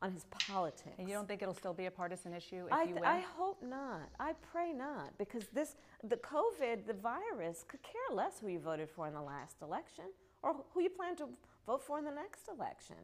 on 0.00 0.12
his 0.12 0.24
politics. 0.24 0.94
and 0.98 1.08
you 1.08 1.14
don't 1.14 1.26
think 1.26 1.42
it'll 1.42 1.52
still 1.54 1.74
be 1.74 1.86
a 1.86 1.90
partisan 1.90 2.32
issue 2.32 2.66
if 2.66 2.72
I, 2.72 2.82
you 2.82 2.88
th- 2.90 3.00
win? 3.00 3.04
I 3.04 3.20
hope 3.36 3.60
not. 3.62 4.08
I 4.20 4.32
pray 4.52 4.72
not, 4.72 5.18
because 5.18 5.44
this, 5.52 5.74
the 6.04 6.16
COVID, 6.16 6.86
the 6.86 6.94
virus, 6.94 7.64
could 7.66 7.82
care 7.82 8.14
less 8.14 8.38
who 8.40 8.48
you 8.48 8.60
voted 8.60 8.88
for 8.88 9.08
in 9.08 9.12
the 9.12 9.20
last 9.20 9.56
election 9.60 10.04
or 10.42 10.54
who 10.72 10.82
you 10.82 10.88
plan 10.88 11.16
to 11.16 11.28
vote 11.66 11.82
for 11.82 11.98
in 11.98 12.04
the 12.04 12.12
next 12.12 12.48
election. 12.48 12.96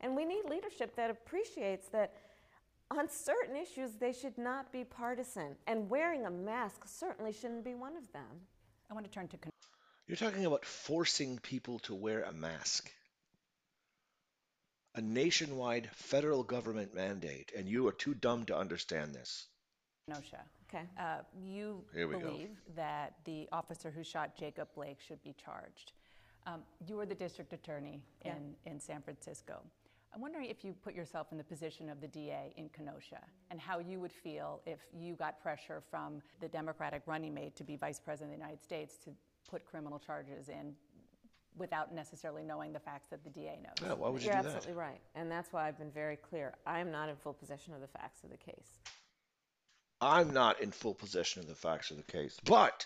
And 0.00 0.16
we 0.16 0.24
need 0.24 0.42
leadership 0.50 0.96
that 0.96 1.08
appreciates 1.08 1.88
that 1.90 2.14
on 2.90 3.08
certain 3.08 3.56
issues 3.56 3.92
they 3.92 4.12
should 4.12 4.36
not 4.36 4.70
be 4.72 4.82
partisan, 4.84 5.54
and 5.68 5.88
wearing 5.88 6.26
a 6.26 6.30
mask 6.30 6.82
certainly 6.86 7.32
shouldn't 7.32 7.64
be 7.64 7.74
one 7.74 7.96
of 7.96 8.12
them. 8.12 8.26
I 8.90 8.94
want 8.94 9.06
to 9.06 9.10
turn 9.10 9.28
to 9.28 9.36
con- 9.36 9.52
You're 10.06 10.16
talking 10.16 10.44
about 10.44 10.64
forcing 10.64 11.38
people 11.38 11.78
to 11.80 11.94
wear 11.94 12.22
a 12.24 12.32
mask. 12.32 12.90
A 14.96 15.00
nationwide 15.00 15.88
federal 15.94 16.42
government 16.44 16.94
mandate, 16.94 17.52
and 17.56 17.68
you 17.68 17.88
are 17.88 17.92
too 17.92 18.14
dumb 18.14 18.44
to 18.46 18.56
understand 18.56 19.14
this. 19.14 19.46
Kenosha. 20.06 20.40
Okay. 20.68 20.84
Uh, 20.98 21.18
you 21.42 21.82
Here 21.94 22.06
we 22.06 22.14
go. 22.14 22.20
believe 22.20 22.50
that 22.76 23.14
the 23.24 23.48
officer 23.50 23.90
who 23.90 24.04
shot 24.04 24.36
Jacob 24.38 24.68
Blake 24.74 24.98
should 25.00 25.22
be 25.22 25.34
charged. 25.42 25.92
Um, 26.46 26.62
you 26.86 27.00
are 27.00 27.06
the 27.06 27.14
district 27.14 27.52
attorney 27.52 28.02
Yeah. 28.24 28.34
in, 28.66 28.72
in 28.72 28.80
San 28.80 29.00
Francisco. 29.00 29.62
I'm 30.14 30.20
wondering 30.20 30.48
if 30.48 30.62
you 30.64 30.74
put 30.84 30.94
yourself 30.94 31.28
in 31.32 31.38
the 31.38 31.44
position 31.44 31.88
of 31.88 32.00
the 32.00 32.06
DA 32.06 32.52
in 32.56 32.68
Kenosha 32.68 33.18
and 33.50 33.58
how 33.60 33.78
you 33.80 33.98
would 33.98 34.12
feel 34.12 34.60
if 34.64 34.78
you 34.96 35.14
got 35.16 35.40
pressure 35.42 35.82
from 35.90 36.20
the 36.40 36.46
Democratic 36.48 37.02
running 37.06 37.34
mate 37.34 37.56
to 37.56 37.64
be 37.64 37.76
vice 37.76 37.98
president 37.98 38.32
of 38.34 38.38
the 38.38 38.44
United 38.44 38.62
States 38.62 38.94
to 39.04 39.10
put 39.50 39.64
criminal 39.64 39.98
charges 39.98 40.48
in 40.48 40.74
without 41.56 41.94
necessarily 41.94 42.42
knowing 42.42 42.72
the 42.72 42.80
facts 42.80 43.08
that 43.10 43.22
the 43.22 43.30
DA 43.30 43.58
knows. 43.62 43.74
Yeah, 43.80 43.94
why 43.94 44.08
would 44.08 44.22
you 44.22 44.28
You're 44.28 44.38
do 44.38 44.42
that? 44.42 44.56
absolutely 44.56 44.80
right. 44.80 45.00
And 45.14 45.30
that's 45.30 45.52
why 45.52 45.68
I've 45.68 45.78
been 45.78 45.92
very 45.92 46.16
clear. 46.16 46.54
I 46.66 46.80
am 46.80 46.90
not 46.90 47.08
in 47.08 47.16
full 47.16 47.34
possession 47.34 47.74
of 47.74 47.80
the 47.80 47.86
facts 47.86 48.24
of 48.24 48.30
the 48.30 48.36
case. 48.36 48.78
I'm 50.00 50.32
not 50.32 50.60
in 50.60 50.70
full 50.70 50.94
possession 50.94 51.42
of 51.42 51.48
the 51.48 51.54
facts 51.54 51.90
of 51.90 51.96
the 51.96 52.02
case, 52.02 52.36
but 52.44 52.84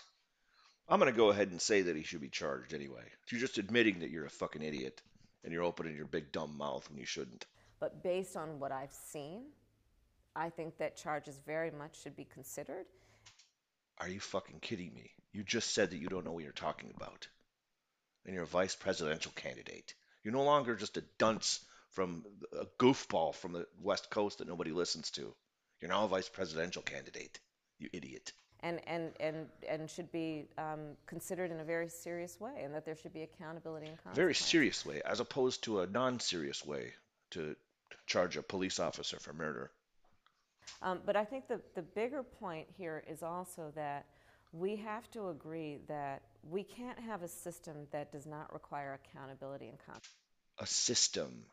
I'm 0.87 0.99
going 0.99 1.11
to 1.11 1.17
go 1.17 1.29
ahead 1.29 1.49
and 1.49 1.61
say 1.61 1.81
that 1.81 1.95
he 1.95 2.03
should 2.03 2.21
be 2.21 2.29
charged 2.29 2.73
anyway. 2.73 3.03
You're 3.31 3.41
just 3.41 3.57
admitting 3.57 3.99
that 3.99 4.11
you're 4.11 4.25
a 4.25 4.29
fucking 4.29 4.61
idiot 4.61 5.01
and 5.43 5.51
you're 5.51 5.63
opening 5.63 5.95
your 5.95 6.05
big 6.05 6.31
dumb 6.31 6.55
mouth 6.57 6.87
when 6.89 6.99
you 6.99 7.05
shouldn't. 7.05 7.45
But 7.79 8.03
based 8.03 8.35
on 8.35 8.59
what 8.59 8.71
I've 8.71 8.93
seen, 8.93 9.45
I 10.35 10.49
think 10.49 10.77
that 10.77 10.95
charges 10.95 11.39
very 11.45 11.71
much 11.71 12.01
should 12.01 12.15
be 12.15 12.25
considered. 12.25 12.85
Are 13.99 14.07
you 14.07 14.19
fucking 14.19 14.59
kidding 14.61 14.93
me? 14.93 15.11
You 15.33 15.43
just 15.43 15.73
said 15.73 15.91
that 15.91 15.97
you 15.97 16.07
don't 16.07 16.25
know 16.25 16.31
what 16.31 16.43
you're 16.43 16.53
talking 16.53 16.91
about. 16.95 17.27
And 18.25 18.33
you're 18.33 18.43
a 18.43 18.47
vice 18.47 18.75
presidential 18.75 19.31
candidate. 19.35 19.93
You're 20.23 20.33
no 20.33 20.43
longer 20.43 20.75
just 20.75 20.97
a 20.97 21.03
dunce 21.17 21.63
from 21.91 22.25
a 22.53 22.65
goofball 22.77 23.35
from 23.35 23.53
the 23.53 23.65
West 23.81 24.09
Coast 24.09 24.37
that 24.37 24.47
nobody 24.47 24.71
listens 24.71 25.11
to. 25.11 25.33
You're 25.81 25.89
now 25.89 26.05
a 26.05 26.07
vice 26.07 26.29
presidential 26.29 26.81
candidate. 26.81 27.39
You 27.77 27.89
idiot. 27.93 28.31
And, 28.61 28.81
and, 28.87 29.11
and, 29.19 29.47
and 29.67 29.89
should 29.89 30.11
be 30.11 30.47
um, 30.57 30.97
considered 31.05 31.51
in 31.51 31.61
a 31.61 31.63
very 31.63 31.87
serious 31.87 32.39
way, 32.39 32.61
and 32.61 32.73
that 32.75 32.85
there 32.85 32.95
should 32.95 33.13
be 33.13 33.21
accountability 33.21 33.87
and 33.87 33.95
consequence. 33.95 34.17
Very 34.17 34.35
serious 34.35 34.85
way, 34.85 35.01
as 35.05 35.21
opposed 35.21 35.63
to 35.63 35.79
a 35.79 35.87
non 35.87 36.19
serious 36.19 36.65
way 36.65 36.93
to 37.31 37.55
charge 38.05 38.35
a 38.35 38.41
police 38.41 38.79
officer 38.79 39.17
for 39.19 39.31
murder. 39.31 39.71
Um, 40.81 40.99
but 41.05 41.15
I 41.15 41.25
think 41.25 41.47
the, 41.47 41.61
the 41.75 41.81
bigger 41.81 42.23
point 42.23 42.67
here 42.77 43.03
is 43.07 43.23
also 43.23 43.71
that 43.75 44.05
we 44.51 44.75
have 44.77 45.09
to 45.11 45.29
agree 45.29 45.79
that 45.87 46.21
we 46.49 46.63
can't 46.63 46.99
have 46.99 47.21
a 47.21 47.27
system 47.27 47.87
that 47.91 48.11
does 48.11 48.25
not 48.25 48.51
require 48.53 48.99
accountability 49.03 49.67
and 49.67 49.77
consequence. 49.77 50.15
A 50.59 50.65
system. 50.65 51.45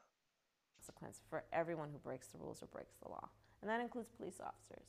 consequence 0.79 1.21
for 1.29 1.45
everyone 1.53 1.89
who 1.93 1.99
breaks 1.99 2.29
the 2.29 2.39
rules 2.39 2.63
or 2.63 2.67
breaks 2.67 2.95
the 3.03 3.09
law. 3.09 3.29
And 3.61 3.71
that 3.71 3.81
includes 3.81 4.09
police 4.17 4.41
officers. 4.45 4.87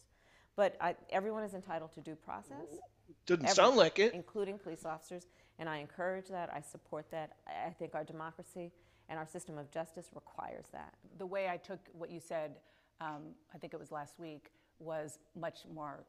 But 0.55 0.75
I, 0.81 0.95
everyone 1.11 1.43
is 1.43 1.53
entitled 1.53 1.93
to 1.93 2.01
due 2.01 2.15
process. 2.15 2.79
Doesn't 3.25 3.45
Every- 3.45 3.55
sound 3.55 3.75
like 3.77 3.99
it. 3.99 4.13
Including 4.13 4.57
police 4.57 4.85
officers. 4.85 5.27
And 5.59 5.67
I 5.69 5.77
encourage 5.77 6.27
that. 6.29 6.51
I 6.53 6.61
support 6.61 7.09
that. 7.11 7.33
I 7.47 7.67
I 7.67 7.71
think 7.71 7.95
our 7.95 8.03
democracy 8.03 8.71
and 9.09 9.17
our 9.19 9.25
system 9.27 9.57
of 9.57 9.69
justice 9.71 10.07
requires 10.13 10.65
that. 10.73 10.93
the 11.17 11.25
way 11.25 11.47
I 11.49 11.57
took 11.57 11.79
what 11.93 12.09
you 12.11 12.19
said, 12.19 12.55
um, 13.01 13.21
I 13.53 13.57
think 13.57 13.73
it 13.73 13.79
was 13.79 13.91
last 13.91 14.19
week, 14.19 14.51
was 14.79 15.19
much 15.35 15.59
more 15.73 16.03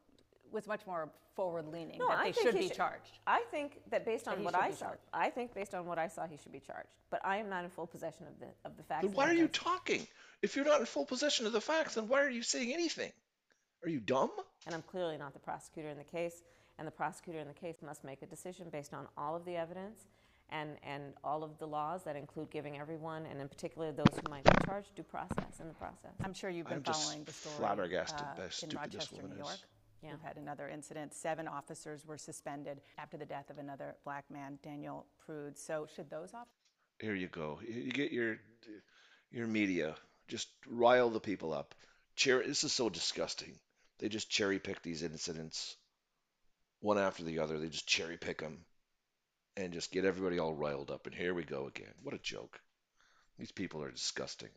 was 0.51 0.67
much 0.67 0.87
more 0.87 1.11
forward 1.35 1.67
leaning 1.69 1.99
that 1.99 2.19
I 2.19 2.25
they 2.25 2.33
think 2.33 2.47
should 2.47 2.55
he 2.55 2.69
be 2.69 2.75
charged. 2.75 3.19
I 3.27 3.43
think 3.51 3.81
that 3.91 4.07
based 4.07 4.27
on 4.27 4.39
he 4.39 4.45
what 4.45 4.55
I 4.55 4.71
saw, 4.71 4.87
charged. 4.87 5.03
I 5.13 5.31
think 5.31 5.55
based 5.55 5.75
on 5.75 5.87
what 5.87 5.99
I 5.99 6.09
saw, 6.09 6.27
he 6.27 6.37
should 6.39 6.53
be 6.53 6.61
charged. 6.61 6.89
But 7.11 7.21
I 7.25 7.37
am 7.37 7.51
not 7.51 7.65
in 7.65 7.71
full 7.71 7.87
possession 7.87 8.27
of 8.27 8.39
the 8.41 8.47
of 8.65 8.77
the 8.77 8.83
facts. 8.83 9.05
Then 9.05 9.13
why 9.13 9.29
are 9.29 9.35
you 9.35 9.49
talking? 9.49 10.07
If 10.43 10.57
you're 10.57 10.65
not 10.65 10.81
in 10.81 10.87
full 10.87 11.05
possession 11.05 11.47
of 11.47 11.53
the 11.53 11.61
facts, 11.61 11.95
then 11.95 12.09
why 12.09 12.23
are 12.23 12.31
you 12.31 12.43
saying 12.43 12.73
anything? 12.73 13.13
Are 13.85 13.89
you 13.89 14.01
dumb? 14.01 14.31
and 14.67 14.75
I'm 14.75 14.83
clearly 14.83 15.17
not 15.17 15.33
the 15.33 15.39
prosecutor 15.39 15.89
in 15.89 15.97
the 15.97 16.05
case, 16.05 16.43
and 16.79 16.87
the 16.87 16.91
prosecutor 16.93 17.39
in 17.39 17.47
the 17.49 17.55
case 17.55 17.77
must 17.83 18.05
make 18.05 18.23
a 18.23 18.27
decision 18.27 18.69
based 18.71 18.93
on 18.93 19.07
all 19.17 19.37
of 19.37 19.45
the 19.45 19.57
evidence 19.57 20.07
and, 20.51 20.77
and 20.83 21.15
all 21.23 21.43
of 21.45 21.59
the 21.59 21.67
laws 21.67 22.05
that 22.05 22.17
include 22.17 22.51
giving 22.51 22.79
everyone, 22.79 23.27
and 23.27 23.41
in 23.41 23.49
particular 23.49 23.93
those 23.93 24.07
who 24.15 24.31
might 24.31 24.45
be 24.45 24.51
charged, 24.67 24.95
due 24.95 25.03
process 25.03 25.61
in 25.61 25.69
the 25.69 25.75
process. 25.75 26.13
I'm 26.25 26.35
sure 26.35 26.51
you've 26.51 26.67
been 26.67 26.79
I'm 26.79 26.83
just 26.83 27.03
following 27.03 27.25
the 27.25 27.33
story 27.33 27.57
flabbergasted 27.57 28.21
uh, 28.21 28.35
by 28.37 28.41
how 28.41 28.45
in 28.45 28.51
stupid 28.51 28.71
this 28.71 28.95
Rochester, 28.95 29.17
woman 29.17 29.31
New 29.37 29.43
is. 29.43 29.49
York. 29.49 29.59
Yeah. 30.03 30.11
We've 30.13 30.23
had 30.23 30.37
another 30.37 30.69
incident. 30.69 31.13
Seven 31.13 31.49
officers 31.49 32.07
were 32.07 32.19
suspended 32.19 32.81
after 32.99 33.17
the 33.17 33.27
death 33.27 33.51
of 33.51 33.59
another 33.59 33.97
black 34.05 34.31
man, 34.31 34.59
Daniel 34.63 35.07
Prude. 35.27 35.59
So 35.59 35.87
should 35.95 36.09
those 36.09 36.33
officers? 36.35 36.55
Here 37.01 37.15
you 37.15 37.29
go. 37.29 37.61
You 37.67 37.81
you 37.81 37.91
get 37.91 38.13
your 38.13 38.39
your 39.31 39.47
media 39.47 39.97
just 40.29 40.49
rile 40.69 41.11
the 41.11 41.21
people 41.21 41.53
up. 41.53 41.75
Cher- 42.15 42.47
this 42.47 42.65
is 42.65 42.73
so 42.73 42.89
disgusting. 42.89 43.59
They 43.99 44.09
just 44.09 44.31
cherry 44.31 44.59
pick 44.59 44.83
these 44.83 45.03
incidents 45.03 45.77
one 46.81 46.99
after 46.99 47.25
the 47.25 47.41
other. 47.41 47.59
They 47.59 47.69
just 47.69 47.89
cherry 47.89 48.17
pick 48.17 48.39
them 48.41 48.65
and 49.59 49.73
just 49.73 49.91
get 49.91 50.05
everybody 50.05 50.39
all 50.39 50.55
riled 50.55 50.91
up. 50.91 51.07
And 51.07 51.15
here 51.15 51.35
we 51.35 51.43
go 51.43 51.67
again. 51.67 51.93
What 52.03 52.15
a 52.15 52.19
joke. 52.19 52.61
These 53.39 53.53
people 53.53 53.83
are 53.83 53.91
disgusting. 53.91 54.51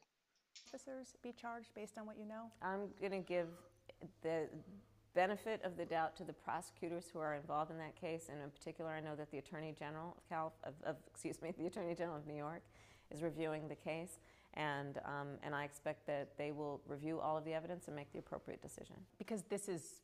officers 0.68 1.08
be 1.24 1.34
charged 1.34 1.70
based 1.76 1.98
on 1.98 2.06
what 2.06 2.18
you 2.18 2.26
know? 2.26 2.52
I'm 2.62 2.88
going 3.00 3.12
to 3.12 3.28
give 3.28 3.48
the 4.22 4.48
benefit 5.16 5.62
of 5.64 5.76
the 5.76 5.86
doubt 5.86 6.16
to 6.18 6.24
the 6.24 6.34
prosecutors 6.34 7.06
who 7.12 7.20
are 7.20 7.34
involved 7.34 7.72
in 7.72 7.78
that 7.80 8.00
case, 8.00 8.30
and 8.32 8.42
in 8.42 8.50
particular, 8.50 8.92
I 8.92 9.02
know 9.02 9.16
that 9.16 9.32
the 9.32 9.40
Attorney 9.40 9.76
General 9.78 10.16
of, 10.18 10.30
Cal- 10.30 10.54
of, 10.64 10.74
of 10.86 10.96
excuse 11.10 11.42
me, 11.42 11.52
the 11.60 11.66
Attorney 11.66 11.96
General 11.96 12.18
of 12.18 12.28
New 12.28 12.38
York 12.38 12.62
is 13.10 13.22
reviewing 13.22 13.68
the 13.68 13.76
case, 13.76 14.20
and 14.54 15.00
um, 15.06 15.28
and 15.44 15.54
I 15.54 15.66
expect 15.66 16.08
that 16.08 16.30
they 16.38 16.52
will 16.52 16.80
review 16.88 17.20
all 17.20 17.38
of 17.38 17.44
the 17.44 17.54
evidence 17.54 17.88
and 17.88 17.96
make 17.96 18.12
the 18.14 18.20
appropriate 18.20 18.62
decision. 18.62 18.96
Because 19.18 19.44
this 19.50 19.68
is 19.68 20.02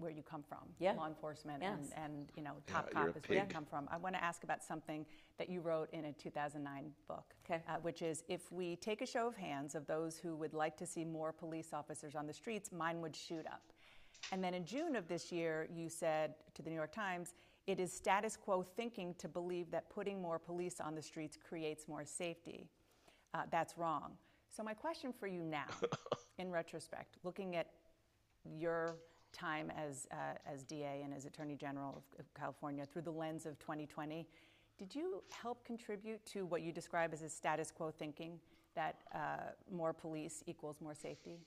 where 0.00 0.10
you 0.10 0.22
come 0.22 0.42
from, 0.42 0.74
Yeah. 0.78 0.92
law 0.94 1.06
enforcement, 1.06 1.62
Yes. 1.62 1.92
and, 1.96 2.14
and 2.14 2.32
you 2.36 2.42
know, 2.42 2.54
top 2.66 2.86
you're 2.86 3.06
cop 3.06 3.16
is 3.16 3.28
where 3.28 3.38
you 3.38 3.44
come 3.46 3.66
from. 3.66 3.86
I 3.90 3.96
want 3.98 4.14
to 4.14 4.22
ask 4.24 4.42
about 4.44 4.62
something 4.62 5.06
that 5.36 5.48
you 5.48 5.60
wrote 5.60 5.90
in 5.92 6.06
a 6.06 6.12
2009 6.12 6.92
book, 7.06 7.34
Okay. 7.44 7.62
uh, 7.68 7.76
which 7.78 8.02
is 8.02 8.24
if 8.28 8.50
we 8.50 8.76
take 8.76 9.02
a 9.02 9.06
show 9.06 9.26
of 9.26 9.36
hands 9.36 9.74
of 9.74 9.86
those 9.86 10.16
who 10.18 10.34
would 10.36 10.54
like 10.54 10.76
to 10.78 10.86
see 10.86 11.04
more 11.04 11.32
police 11.32 11.72
officers 11.72 12.14
on 12.16 12.26
the 12.26 12.32
streets, 12.32 12.72
mine 12.72 13.00
would 13.00 13.14
shoot 13.14 13.46
up. 13.46 13.72
And 14.32 14.42
then 14.42 14.54
in 14.54 14.64
June 14.64 14.96
of 14.96 15.08
this 15.08 15.30
year, 15.32 15.68
you 15.72 15.88
said 15.88 16.34
to 16.54 16.62
the 16.62 16.70
New 16.70 16.76
York 16.76 16.92
Times, 16.92 17.34
it 17.66 17.78
is 17.78 17.92
status 17.92 18.36
quo 18.36 18.62
thinking 18.62 19.14
to 19.16 19.28
believe 19.28 19.70
that 19.70 19.88
putting 19.90 20.20
more 20.20 20.38
police 20.38 20.80
on 20.80 20.94
the 20.94 21.02
streets 21.02 21.36
creates 21.36 21.86
more 21.88 22.04
safety. 22.04 22.68
Uh, 23.34 23.42
that's 23.50 23.76
wrong. 23.78 24.16
So, 24.48 24.62
my 24.64 24.74
question 24.74 25.12
for 25.12 25.26
you 25.28 25.42
now, 25.42 25.66
in 26.38 26.50
retrospect, 26.50 27.16
looking 27.22 27.54
at 27.54 27.68
your 28.44 28.96
time 29.32 29.70
as, 29.76 30.06
uh, 30.12 30.16
as 30.46 30.62
DA 30.64 31.02
and 31.04 31.14
as 31.14 31.24
Attorney 31.24 31.56
General 31.56 31.96
of, 31.96 32.20
of 32.20 32.34
California 32.34 32.86
through 32.86 33.02
the 33.02 33.10
lens 33.10 33.46
of 33.46 33.58
2020, 33.58 34.26
did 34.78 34.94
you 34.94 35.22
help 35.42 35.64
contribute 35.64 36.24
to 36.26 36.46
what 36.46 36.62
you 36.62 36.72
describe 36.72 37.12
as 37.12 37.22
a 37.22 37.28
status 37.28 37.70
quo 37.70 37.90
thinking 37.90 38.40
that 38.74 38.96
uh, 39.14 39.50
more 39.70 39.92
police 39.92 40.42
equals 40.46 40.76
more 40.80 40.94
safety? 40.94 41.38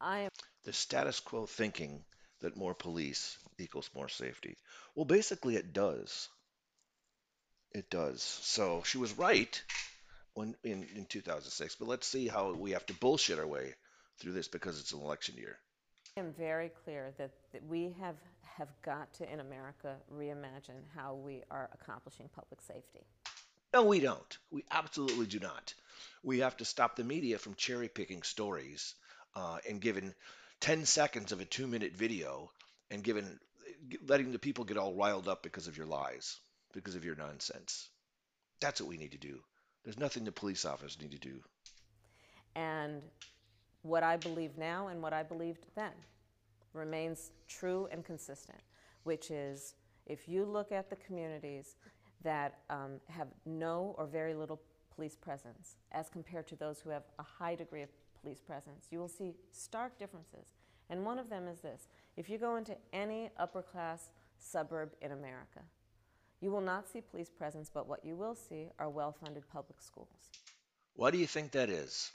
I 0.00 0.20
am 0.20 0.30
The 0.64 0.72
status 0.72 1.20
quo 1.20 1.46
thinking 1.46 2.04
that 2.40 2.56
more 2.56 2.74
police 2.74 3.36
equals 3.58 3.90
more 3.94 4.08
safety. 4.08 4.56
Well, 4.94 5.04
basically, 5.04 5.56
it 5.56 5.72
does. 5.72 6.28
It 7.72 7.90
does. 7.90 8.22
So 8.22 8.82
she 8.84 8.98
was 8.98 9.16
right 9.18 9.62
when 10.34 10.56
in, 10.64 10.86
in 10.96 11.06
2006, 11.06 11.76
but 11.76 11.88
let's 11.88 12.06
see 12.06 12.28
how 12.28 12.52
we 12.52 12.70
have 12.72 12.86
to 12.86 12.94
bullshit 12.94 13.38
our 13.38 13.46
way 13.46 13.74
through 14.18 14.32
this 14.32 14.48
because 14.48 14.80
it's 14.80 14.92
an 14.92 15.00
election 15.00 15.36
year. 15.36 15.58
Am 16.16 16.32
very 16.38 16.70
clear 16.84 17.12
that, 17.18 17.30
that 17.52 17.64
we 17.66 17.94
have, 18.00 18.16
have 18.42 18.68
got 18.84 19.12
to, 19.14 19.32
in 19.32 19.40
America, 19.40 19.96
reimagine 20.14 20.82
how 20.94 21.14
we 21.14 21.42
are 21.50 21.70
accomplishing 21.72 22.28
public 22.34 22.60
safety. 22.60 23.04
No, 23.72 23.84
we 23.84 24.00
don't. 24.00 24.38
We 24.50 24.64
absolutely 24.70 25.26
do 25.26 25.38
not. 25.38 25.74
We 26.22 26.40
have 26.40 26.56
to 26.58 26.64
stop 26.64 26.96
the 26.96 27.04
media 27.04 27.38
from 27.38 27.54
cherry 27.54 27.88
picking 27.88 28.22
stories 28.22 28.94
uh, 29.36 29.58
and 29.68 29.80
giving 29.80 30.14
10 30.60 30.86
seconds 30.86 31.32
of 31.32 31.40
a 31.40 31.44
two 31.44 31.66
minute 31.66 31.92
video 31.96 32.50
and 32.90 33.02
giving 33.02 33.38
letting 34.06 34.32
the 34.32 34.38
people 34.38 34.64
get 34.64 34.76
all 34.76 34.94
riled 34.94 35.28
up 35.28 35.42
because 35.42 35.68
of 35.68 35.76
your 35.76 35.86
lies, 35.86 36.38
because 36.74 36.96
of 36.96 37.04
your 37.04 37.14
nonsense. 37.14 37.88
That's 38.60 38.80
what 38.80 38.90
we 38.90 38.98
need 38.98 39.12
to 39.12 39.18
do. 39.18 39.40
There's 39.84 39.98
nothing 39.98 40.24
the 40.24 40.32
police 40.32 40.64
officers 40.64 41.00
need 41.00 41.12
to 41.12 41.18
do. 41.18 41.40
And 42.54 43.02
what 43.82 44.02
I 44.02 44.16
believe 44.16 44.56
now 44.58 44.88
and 44.88 45.02
what 45.02 45.12
I 45.12 45.22
believed 45.22 45.66
then 45.74 45.92
remains 46.72 47.30
true 47.48 47.88
and 47.90 48.04
consistent, 48.04 48.58
which 49.04 49.30
is 49.30 49.74
if 50.06 50.28
you 50.28 50.44
look 50.44 50.72
at 50.72 50.90
the 50.90 50.96
communities 50.96 51.76
that 52.22 52.58
um, 52.68 53.00
have 53.08 53.28
no 53.46 53.94
or 53.98 54.06
very 54.06 54.34
little 54.34 54.60
police 54.94 55.16
presence 55.16 55.76
as 55.92 56.08
compared 56.08 56.46
to 56.48 56.56
those 56.56 56.80
who 56.80 56.90
have 56.90 57.04
a 57.18 57.22
high 57.22 57.54
degree 57.54 57.82
of 57.82 57.88
police 58.20 58.40
presence, 58.40 58.86
you 58.90 58.98
will 58.98 59.08
see 59.08 59.32
stark 59.50 59.98
differences. 59.98 60.52
And 60.90 61.04
one 61.04 61.18
of 61.18 61.30
them 61.30 61.48
is 61.48 61.60
this 61.60 61.88
if 62.16 62.28
you 62.28 62.38
go 62.38 62.56
into 62.56 62.76
any 62.92 63.30
upper 63.38 63.62
class 63.62 64.10
suburb 64.38 64.90
in 65.00 65.12
America, 65.12 65.60
you 66.40 66.50
will 66.50 66.60
not 66.60 66.88
see 66.88 67.00
police 67.00 67.30
presence, 67.30 67.70
but 67.72 67.88
what 67.88 68.04
you 68.04 68.16
will 68.16 68.34
see 68.34 68.68
are 68.78 68.88
well 68.88 69.12
funded 69.12 69.48
public 69.50 69.80
schools. 69.80 70.30
Why 70.94 71.10
do 71.10 71.18
you 71.18 71.26
think 71.26 71.52
that 71.52 71.70
is? 71.70 72.12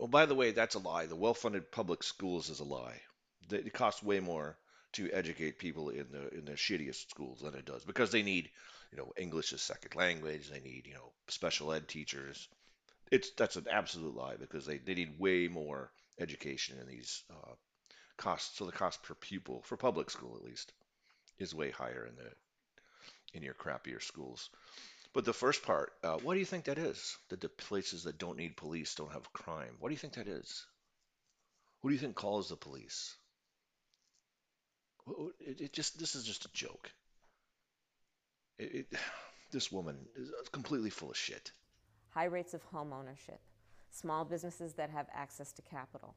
Well, 0.00 0.08
by 0.08 0.24
the 0.24 0.34
way, 0.34 0.52
that's 0.52 0.76
a 0.76 0.78
lie. 0.78 1.04
The 1.04 1.14
well-funded 1.14 1.70
public 1.70 2.02
schools 2.02 2.48
is 2.48 2.60
a 2.60 2.64
lie. 2.64 3.02
It 3.50 3.70
costs 3.74 4.02
way 4.02 4.18
more 4.18 4.56
to 4.92 5.12
educate 5.12 5.58
people 5.58 5.90
in 5.90 6.10
the 6.10 6.30
in 6.30 6.46
the 6.46 6.52
shittiest 6.52 7.10
schools 7.10 7.42
than 7.42 7.54
it 7.54 7.66
does 7.66 7.84
because 7.84 8.10
they 8.10 8.22
need, 8.22 8.50
you 8.90 8.96
know, 8.96 9.12
English 9.18 9.52
as 9.52 9.60
second 9.60 9.94
language. 9.94 10.48
They 10.48 10.60
need, 10.60 10.86
you 10.86 10.94
know, 10.94 11.12
special 11.28 11.70
ed 11.74 11.86
teachers. 11.86 12.48
It's 13.10 13.30
that's 13.32 13.56
an 13.56 13.66
absolute 13.70 14.16
lie 14.16 14.36
because 14.36 14.64
they, 14.64 14.78
they 14.78 14.94
need 14.94 15.18
way 15.18 15.48
more 15.48 15.92
education 16.18 16.78
in 16.80 16.86
these 16.88 17.22
uh, 17.30 17.52
costs. 18.16 18.56
So 18.56 18.64
the 18.64 18.72
cost 18.72 19.02
per 19.02 19.14
pupil 19.14 19.60
for 19.66 19.76
public 19.76 20.08
school 20.08 20.34
at 20.34 20.42
least 20.42 20.72
is 21.38 21.54
way 21.54 21.72
higher 21.72 22.06
in 22.06 22.16
the 22.16 22.32
in 23.34 23.42
your 23.42 23.54
crappier 23.54 24.02
schools. 24.02 24.48
But 25.12 25.24
the 25.24 25.32
first 25.32 25.62
part, 25.64 25.92
uh, 26.04 26.18
what 26.18 26.34
do 26.34 26.40
you 26.40 26.46
think 26.46 26.64
that 26.66 26.78
is? 26.78 27.16
That 27.30 27.40
the 27.40 27.48
places 27.48 28.04
that 28.04 28.18
don't 28.18 28.36
need 28.38 28.56
police 28.56 28.94
don't 28.94 29.12
have 29.12 29.32
crime. 29.32 29.76
What 29.80 29.88
do 29.88 29.94
you 29.94 29.98
think 29.98 30.14
that 30.14 30.28
is? 30.28 30.66
Who 31.82 31.88
do 31.90 31.94
you 31.94 32.00
think 32.00 32.16
calls 32.16 32.48
the 32.48 32.56
police? 32.56 33.16
It, 35.40 35.60
it 35.60 35.72
just 35.72 35.98
this 35.98 36.14
is 36.14 36.24
just 36.24 36.44
a 36.46 36.52
joke. 36.52 36.92
It, 38.58 38.86
it, 38.92 38.98
this 39.52 39.72
woman 39.72 39.96
is 40.16 40.30
completely 40.52 40.90
full 40.90 41.10
of 41.10 41.16
shit. 41.16 41.52
high 42.10 42.24
rates 42.26 42.54
of 42.54 42.62
home 42.64 42.92
ownership, 42.92 43.40
small 43.90 44.24
businesses 44.24 44.74
that 44.74 44.90
have 44.90 45.08
access 45.14 45.52
to 45.52 45.62
capital. 45.62 46.14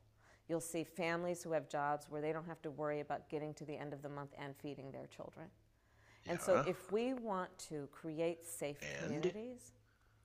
You'll 0.48 0.62
see 0.62 0.84
families 0.84 1.44
who 1.44 1.54
have 1.54 1.70
jobs 1.70 2.08
where 2.10 2.22
they 2.22 2.34
don't 2.34 2.48
have 2.48 2.62
to 2.64 2.72
worry 2.72 3.00
about 3.00 3.30
getting 3.30 3.54
to 3.56 3.66
the 3.66 3.76
end 3.78 3.94
of 3.94 4.02
the 4.02 4.10
month 4.10 4.34
and 4.38 4.56
feeding 4.58 4.92
their 4.92 5.08
children. 5.08 5.48
And 6.28 6.40
so, 6.42 6.56
Yeah. 6.56 6.64
if 6.66 6.92
we 6.92 7.14
want 7.14 7.58
to 7.70 7.88
create 7.92 8.46
safe 8.46 8.78
And? 8.82 9.00
communities, 9.04 9.72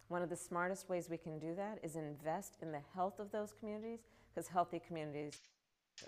one 0.08 0.22
of 0.22 0.30
the 0.30 0.37
smartest 0.37 0.88
ways 0.88 1.08
we 1.11 1.16
can 1.18 1.38
do 1.38 1.54
that 1.56 1.78
is 1.82 1.96
invest 1.96 2.56
in 2.62 2.72
the 2.72 2.80
health 2.94 3.18
of 3.18 3.30
those 3.32 3.52
communities 3.52 4.00
because 4.34 4.48
healthy 4.48 4.80
communities 4.87 5.34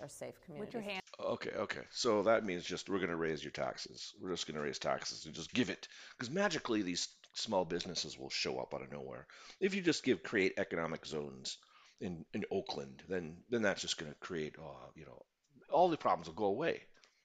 are 0.01 0.09
safe 0.09 0.35
Put 0.35 0.45
communities. 0.45 0.73
your 0.73 0.83
hand 0.83 1.01
Okay, 1.19 1.51
okay. 1.51 1.81
So 1.91 2.23
that 2.23 2.45
means 2.45 2.63
just 2.65 2.89
we're 2.89 2.97
going 2.97 3.09
to 3.09 3.15
raise 3.15 3.43
your 3.43 3.51
taxes. 3.51 4.13
We're 4.19 4.31
just 4.31 4.47
going 4.47 4.55
to 4.55 4.61
raise 4.61 4.79
taxes 4.79 5.25
and 5.25 5.35
just 5.35 5.53
give 5.53 5.69
it 5.69 5.87
because 6.17 6.29
magically 6.31 6.81
these 6.81 7.09
small 7.33 7.63
businesses 7.65 8.17
will 8.17 8.29
show 8.29 8.59
up 8.59 8.73
out 8.73 8.81
of 8.81 8.91
nowhere. 8.91 9.27
If 9.59 9.75
you 9.75 9.81
just 9.81 10.03
give 10.03 10.23
create 10.23 10.53
economic 10.57 11.05
zones 11.05 11.57
in 11.99 12.25
in 12.33 12.45
Oakland, 12.51 13.03
then 13.07 13.37
then 13.49 13.61
that's 13.61 13.81
just 13.81 13.97
going 13.97 14.11
to 14.11 14.17
create 14.19 14.55
uh, 14.59 14.87
you 14.95 15.05
know 15.05 15.21
all 15.69 15.89
the 15.89 15.97
problems 15.97 16.27
will 16.27 16.35
go 16.35 16.45
away. 16.45 16.81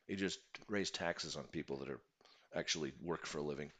You 0.08 0.16
just 0.16 0.40
raise 0.68 0.90
taxes 0.90 1.36
on 1.36 1.44
people 1.44 1.78
that 1.78 1.88
are 1.90 2.00
actually 2.56 2.92
work 3.02 3.26
for 3.26 3.38
a 3.38 3.42
living. 3.42 3.70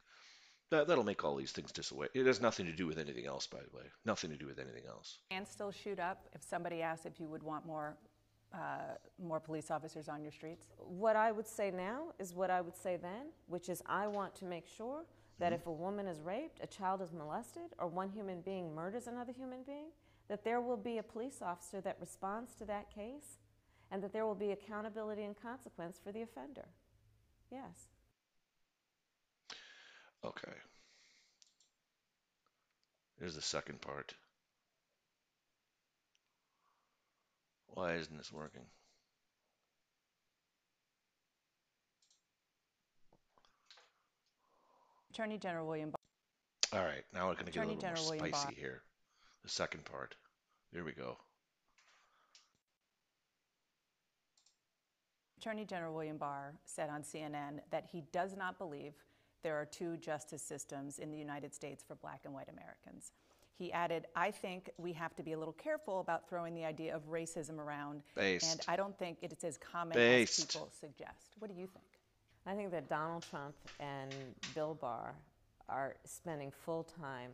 That 0.70 0.88
that'll 0.88 1.04
make 1.04 1.24
all 1.24 1.36
these 1.36 1.52
things 1.52 1.70
disaway. 1.70 2.08
It 2.12 2.26
has 2.26 2.40
nothing 2.40 2.66
to 2.66 2.72
do 2.72 2.86
with 2.86 2.98
anything 2.98 3.26
else, 3.26 3.46
by 3.46 3.58
the 3.58 3.76
way. 3.76 3.84
Nothing 4.04 4.30
to 4.30 4.36
do 4.36 4.46
with 4.46 4.58
anything 4.58 4.84
else. 4.88 5.18
hand 5.30 5.46
still 5.46 5.70
shoot 5.70 6.00
up 6.00 6.26
if 6.34 6.42
somebody 6.42 6.82
asks 6.82 7.06
if 7.06 7.20
you 7.20 7.28
would 7.28 7.42
want 7.42 7.64
more, 7.64 7.96
uh, 8.52 8.96
more 9.22 9.38
police 9.38 9.70
officers 9.70 10.08
on 10.08 10.22
your 10.22 10.32
streets? 10.32 10.66
what 10.78 11.16
I 11.16 11.30
would 11.32 11.46
say 11.46 11.70
now 11.70 12.14
is 12.18 12.34
what 12.34 12.50
I 12.50 12.60
would 12.60 12.76
say 12.76 12.96
then, 12.96 13.30
which 13.46 13.68
is 13.68 13.82
I 13.86 14.06
want 14.08 14.34
to 14.36 14.44
make 14.44 14.66
sure 14.66 15.04
that 15.38 15.52
if 15.52 15.66
a 15.66 15.72
woman 15.72 16.06
is 16.06 16.20
raped, 16.20 16.60
a 16.62 16.66
child 16.66 17.02
is 17.02 17.12
molested, 17.12 17.74
or 17.78 17.86
one 17.88 18.08
human 18.08 18.40
being 18.40 18.74
murders 18.74 19.06
another 19.06 19.32
human 19.32 19.62
being, 19.66 19.88
that 20.28 20.44
there 20.44 20.60
will 20.60 20.78
be 20.78 20.98
a 20.98 21.02
police 21.02 21.42
officer 21.42 21.80
that 21.82 21.98
responds 22.00 22.54
to 22.54 22.64
that 22.64 22.92
case 22.92 23.38
and 23.90 24.02
that 24.02 24.12
there 24.12 24.26
will 24.26 24.34
be 24.34 24.50
accountability 24.50 25.22
and 25.22 25.36
consequence 25.40 26.00
for 26.02 26.10
the 26.10 26.22
offender. 26.22 26.66
Yes. 27.50 27.88
Okay. 30.24 30.52
Here's 33.18 33.34
the 33.34 33.42
second 33.42 33.80
part. 33.80 34.14
Why 37.68 37.94
isn't 37.94 38.16
this 38.16 38.32
working? 38.32 38.62
Attorney 45.10 45.38
General 45.38 45.66
William 45.66 45.90
Barr. 45.90 46.80
All 46.80 46.86
right, 46.86 47.04
now 47.14 47.28
we're 47.28 47.34
going 47.34 47.46
to 47.46 47.52
get 47.52 47.64
a 47.64 47.66
little 47.66 47.80
General 47.80 48.02
more 48.02 48.10
William 48.16 48.34
spicy 48.34 48.46
Barr. 48.46 48.54
here. 48.60 48.82
The 49.44 49.48
second 49.48 49.84
part. 49.84 50.14
Here 50.72 50.84
we 50.84 50.92
go. 50.92 51.16
Attorney 55.38 55.64
General 55.64 55.94
William 55.94 56.18
Barr 56.18 56.54
said 56.64 56.90
on 56.90 57.02
CNN 57.02 57.60
that 57.70 57.86
he 57.92 58.02
does 58.12 58.36
not 58.36 58.58
believe 58.58 58.94
there 59.46 59.54
are 59.54 59.64
two 59.64 59.96
justice 59.98 60.42
systems 60.42 60.98
in 60.98 61.12
the 61.12 61.16
United 61.16 61.54
States 61.54 61.84
for 61.86 61.94
black 61.94 62.22
and 62.24 62.34
white 62.34 62.48
Americans. 62.48 63.12
He 63.56 63.72
added, 63.72 64.06
I 64.16 64.32
think 64.32 64.70
we 64.76 64.92
have 64.94 65.14
to 65.14 65.22
be 65.22 65.34
a 65.34 65.38
little 65.38 65.54
careful 65.54 66.00
about 66.00 66.28
throwing 66.28 66.52
the 66.52 66.64
idea 66.64 66.96
of 66.96 67.08
racism 67.08 67.58
around. 67.60 68.02
And 68.16 68.60
I 68.66 68.74
don't 68.74 68.98
think 68.98 69.18
it 69.22 69.32
is 69.32 69.44
as 69.44 69.56
common 69.56 69.94
Based. 69.94 70.40
as 70.40 70.44
people 70.46 70.68
suggest. 70.80 71.30
What 71.38 71.48
do 71.48 71.54
you 71.56 71.68
think? 71.68 71.86
I 72.44 72.54
think 72.56 72.72
that 72.72 72.88
Donald 72.88 73.24
Trump 73.30 73.54
and 73.78 74.12
Bill 74.52 74.74
Barr 74.74 75.14
are 75.68 75.94
spending 76.04 76.50
full 76.50 76.82
time 77.00 77.30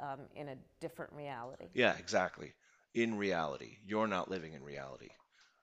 um, 0.00 0.20
in 0.34 0.48
a 0.48 0.56
different 0.80 1.12
reality. 1.12 1.66
Yeah, 1.74 1.94
exactly. 1.98 2.54
in 2.94 3.18
reality. 3.18 3.76
You're 3.86 4.08
not 4.08 4.30
living 4.30 4.54
in 4.54 4.64
reality. 4.64 5.10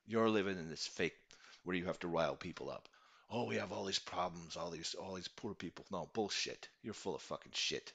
You're 0.06 0.30
living 0.30 0.60
in 0.60 0.70
this 0.70 0.86
fake 0.86 1.18
where 1.64 1.76
you 1.76 1.86
have 1.86 2.00
to 2.02 2.08
rile 2.08 2.36
people 2.36 2.70
up. 2.70 2.88
Oh, 3.30 3.46
we 3.46 3.56
have 3.56 3.72
all 3.72 3.86
these 3.86 4.00
problems, 4.00 4.58
all 4.58 4.70
these 4.70 4.94
all 4.94 5.14
these 5.14 5.30
poor 5.30 5.54
people. 5.54 5.86
No, 5.90 6.08
bullshit. 6.14 6.68
You're 6.82 6.94
full 6.94 7.16
of 7.16 7.22
fucking 7.22 7.54
shit. 7.54 7.94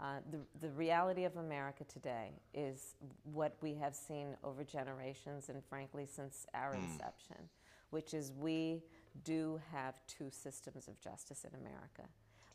Uh, 0.00 0.20
the, 0.30 0.38
the 0.60 0.70
reality 0.74 1.24
of 1.24 1.36
America 1.36 1.82
today 1.92 2.30
is 2.54 2.94
what 3.24 3.56
we 3.60 3.74
have 3.74 3.96
seen 3.96 4.36
over 4.44 4.62
generations 4.62 5.48
and 5.48 5.60
frankly 5.68 6.06
since 6.06 6.46
our 6.54 6.74
Hmm. 6.74 6.98
inception, 6.98 7.36
which 7.90 8.14
is 8.14 8.32
we 8.38 8.80
do 9.24 9.60
have 9.72 9.98
two 10.06 10.30
systems 10.30 10.86
of 10.86 11.00
justice 11.00 11.44
in 11.44 11.52
America. 11.58 12.04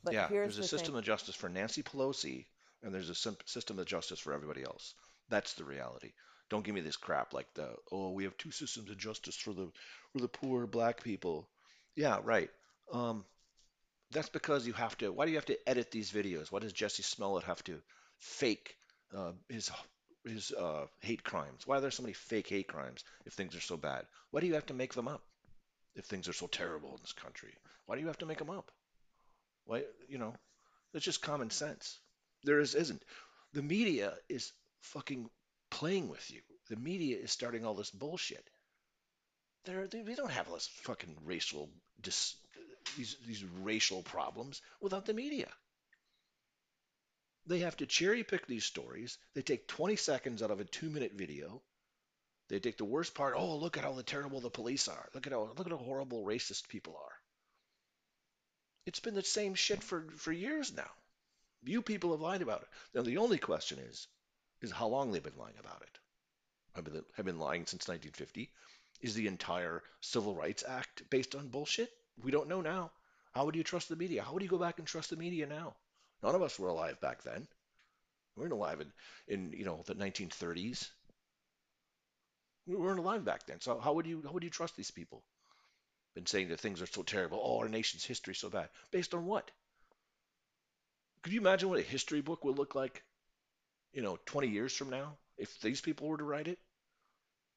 But 0.04 0.16
yeah, 0.16 0.30
here's 0.30 0.56
there's 0.56 0.58
a 0.60 0.64
the 0.64 0.64
system 0.64 0.96
thing. 0.96 0.96
of 0.96 1.04
justice 1.04 1.36
for 1.36 1.50
Nancy 1.50 1.84
Pelosi, 1.84 2.46
and 2.82 2.94
there's 2.94 3.10
a 3.10 3.16
sim- 3.16 3.38
system 3.46 3.80
of 3.80 3.86
justice 3.86 4.20
for 4.20 4.32
everybody 4.34 4.64
else. 4.64 4.96
That's 5.30 5.54
the 5.56 5.66
reality. 5.66 6.14
Don't 6.54 6.64
give 6.64 6.76
me 6.76 6.82
this 6.82 6.98
crap 6.98 7.34
like 7.34 7.52
the 7.56 7.68
oh 7.92 8.12
we 8.12 8.26
have 8.26 8.38
two 8.38 8.52
systems 8.52 8.88
of 8.92 8.96
justice 9.00 9.36
for 9.36 9.54
the 9.54 9.72
for 10.12 10.20
the 10.20 10.28
poor 10.28 10.68
black 10.68 11.04
people. 11.04 11.50
Yeah, 11.96 12.20
right. 12.24 12.52
Um, 12.92 13.26
that's 14.12 14.30
because 14.30 14.68
you 14.68 14.74
have 14.74 14.96
to. 15.00 15.12
Why 15.12 15.26
do 15.26 15.32
you 15.32 15.38
have 15.38 15.48
to 15.48 15.58
edit 15.68 15.90
these 15.90 16.12
videos? 16.12 16.52
Why 16.52 16.60
does 16.60 16.72
Jussie 16.72 17.04
Smollett 17.04 17.46
have 17.46 17.64
to 17.64 17.82
fake 18.20 18.76
uh, 19.18 19.32
his 19.50 19.72
his 20.26 20.52
uh, 20.52 20.86
hate 21.00 21.24
crimes? 21.24 21.66
Why 21.66 21.78
are 21.78 21.82
there 21.82 21.90
so 21.90 22.04
many 22.04 22.14
fake 22.14 22.50
hate 22.50 22.68
crimes 22.68 23.04
if 23.26 23.34
things 23.34 23.56
are 23.56 23.68
so 23.72 23.76
bad? 23.76 24.06
Why 24.30 24.40
do 24.40 24.46
you 24.46 24.54
have 24.54 24.68
to 24.68 24.76
make 24.76 24.94
them 24.94 25.08
up 25.08 25.24
if 25.96 26.06
things 26.06 26.28
are 26.28 26.34
so 26.34 26.46
terrible 26.46 26.92
in 26.92 27.02
this 27.02 27.14
country? 27.14 27.56
Why 27.88 27.96
do 27.96 28.02
you 28.02 28.08
have 28.10 28.20
to 28.20 28.28
make 28.28 28.38
them 28.38 28.52
up? 28.52 28.70
Why, 29.66 29.86
you 30.08 30.20
know, 30.20 30.36
it's 30.94 31.04
just 31.04 31.24
common 31.24 31.50
sense. 31.50 31.98
There 32.44 32.60
is 32.60 32.76
isn't. 32.76 33.02
The 33.54 33.64
media 33.64 34.14
is 34.30 34.54
fucking 34.82 35.32
playing 35.84 36.08
with 36.08 36.32
you. 36.32 36.40
The 36.70 36.78
media 36.78 37.18
is 37.18 37.30
starting 37.30 37.66
all 37.66 37.74
this 37.74 37.92
bullshit. 37.92 38.50
They're, 39.66 39.86
they 39.86 40.02
we 40.02 40.16
don't 40.16 40.32
have 40.32 40.50
this 40.50 40.68
fucking 40.84 41.18
racial 41.26 41.70
dis, 42.02 42.38
these 42.96 43.18
these 43.28 43.44
racial 43.44 44.02
problems 44.02 44.62
without 44.80 45.06
the 45.06 45.14
media. 45.14 45.50
They 47.48 47.60
have 47.60 47.76
to 47.78 47.86
cherry 47.86 48.24
pick 48.24 48.48
these 48.48 48.64
stories. 48.64 49.18
They 49.34 49.42
take 49.42 49.68
20 49.68 49.98
seconds 49.98 50.42
out 50.42 50.52
of 50.52 50.62
a 50.62 50.64
two 50.64 50.90
minute 50.90 51.16
video. 51.16 51.62
They 52.48 52.60
take 52.60 52.78
the 52.78 52.94
worst 52.96 53.14
part. 53.14 53.34
Oh, 53.36 53.58
look 53.58 53.78
at 53.78 53.84
how 53.84 54.00
terrible 54.06 54.40
the 54.40 54.50
police 54.50 54.88
are. 54.88 55.10
Look 55.14 55.28
at 55.28 55.34
how 55.34 55.52
look 55.58 55.68
at 55.68 55.74
how 55.74 55.86
horrible 55.90 56.24
racist 56.24 56.70
people 56.70 56.96
are. 56.96 57.18
It's 58.86 59.02
been 59.02 59.16
the 59.16 59.24
same 59.38 59.54
shit 59.54 59.84
for 59.84 60.08
for 60.16 60.32
years 60.32 60.72
now. 60.72 60.92
You 61.66 61.82
people 61.82 62.12
have 62.12 62.22
lied 62.22 62.42
about 62.42 62.62
it. 62.62 62.70
Now 62.96 63.02
the 63.02 63.18
only 63.18 63.38
question 63.38 63.80
is, 63.80 64.08
is 64.64 64.72
how 64.72 64.88
long 64.88 65.12
they've 65.12 65.22
been 65.22 65.38
lying 65.38 65.58
about 65.60 65.82
it. 65.82 66.00
Have 66.76 66.86
been, 66.86 67.04
have 67.16 67.26
been 67.26 67.40
lying 67.40 67.66
since 67.66 67.88
1950. 67.88 68.50
Is 69.02 69.14
the 69.14 69.28
entire 69.28 69.84
Civil 70.02 70.34
Rights 70.34 70.64
Act 70.68 71.04
based 71.10 71.36
on 71.36 71.50
bullshit? 71.50 71.92
We 72.24 72.32
don't 72.32 72.48
know 72.48 72.62
now. 72.62 72.92
How 73.34 73.46
would 73.46 73.56
you 73.56 73.64
trust 73.64 73.90
the 73.90 73.96
media? 73.96 74.24
How 74.24 74.34
would 74.34 74.42
you 74.42 74.50
go 74.50 74.58
back 74.58 74.80
and 74.80 74.88
trust 74.88 75.10
the 75.10 75.18
media 75.18 75.46
now? 75.46 75.76
None 76.24 76.36
of 76.36 76.42
us 76.42 76.58
were 76.58 76.70
alive 76.70 77.00
back 77.02 77.24
then. 77.24 77.48
We 78.36 78.42
weren't 78.42 78.54
alive 78.54 78.80
in, 78.80 78.92
in 79.28 79.54
you 79.54 79.66
know 79.66 79.84
the 79.86 79.96
1930s. 79.96 80.90
We 82.66 82.76
weren't 82.76 83.00
alive 83.00 83.26
back 83.26 83.46
then. 83.46 83.60
So 83.60 83.80
how 83.80 83.94
would 83.94 84.08
you 84.08 84.24
how 84.26 84.32
would 84.32 84.44
you 84.44 84.50
trust 84.50 84.78
these 84.78 84.92
people? 84.92 85.24
Been 86.16 86.26
saying 86.26 86.50
that 86.50 86.60
things 86.60 86.82
are 86.82 86.88
so 86.88 87.04
terrible. 87.04 87.42
Oh, 87.44 87.60
our 87.60 87.68
nation's 87.68 88.06
history 88.06 88.34
is 88.34 88.40
so 88.40 88.50
bad. 88.50 88.70
Based 88.92 89.14
on 89.14 89.26
what? 89.26 89.52
Could 91.24 91.34
you 91.34 91.42
imagine 91.42 91.70
what 91.70 91.80
a 91.80 91.84
history 91.84 92.22
book 92.22 92.44
would 92.44 92.58
look 92.58 92.76
like, 92.76 93.04
you 93.94 94.02
know, 94.02 94.18
20 94.26 94.48
years 94.48 94.76
from 94.76 94.90
now 94.90 95.14
if 95.38 95.60
these 95.62 95.82
people 95.82 96.08
were 96.08 96.18
to 96.18 96.24
write 96.24 96.48
it? 96.48 96.60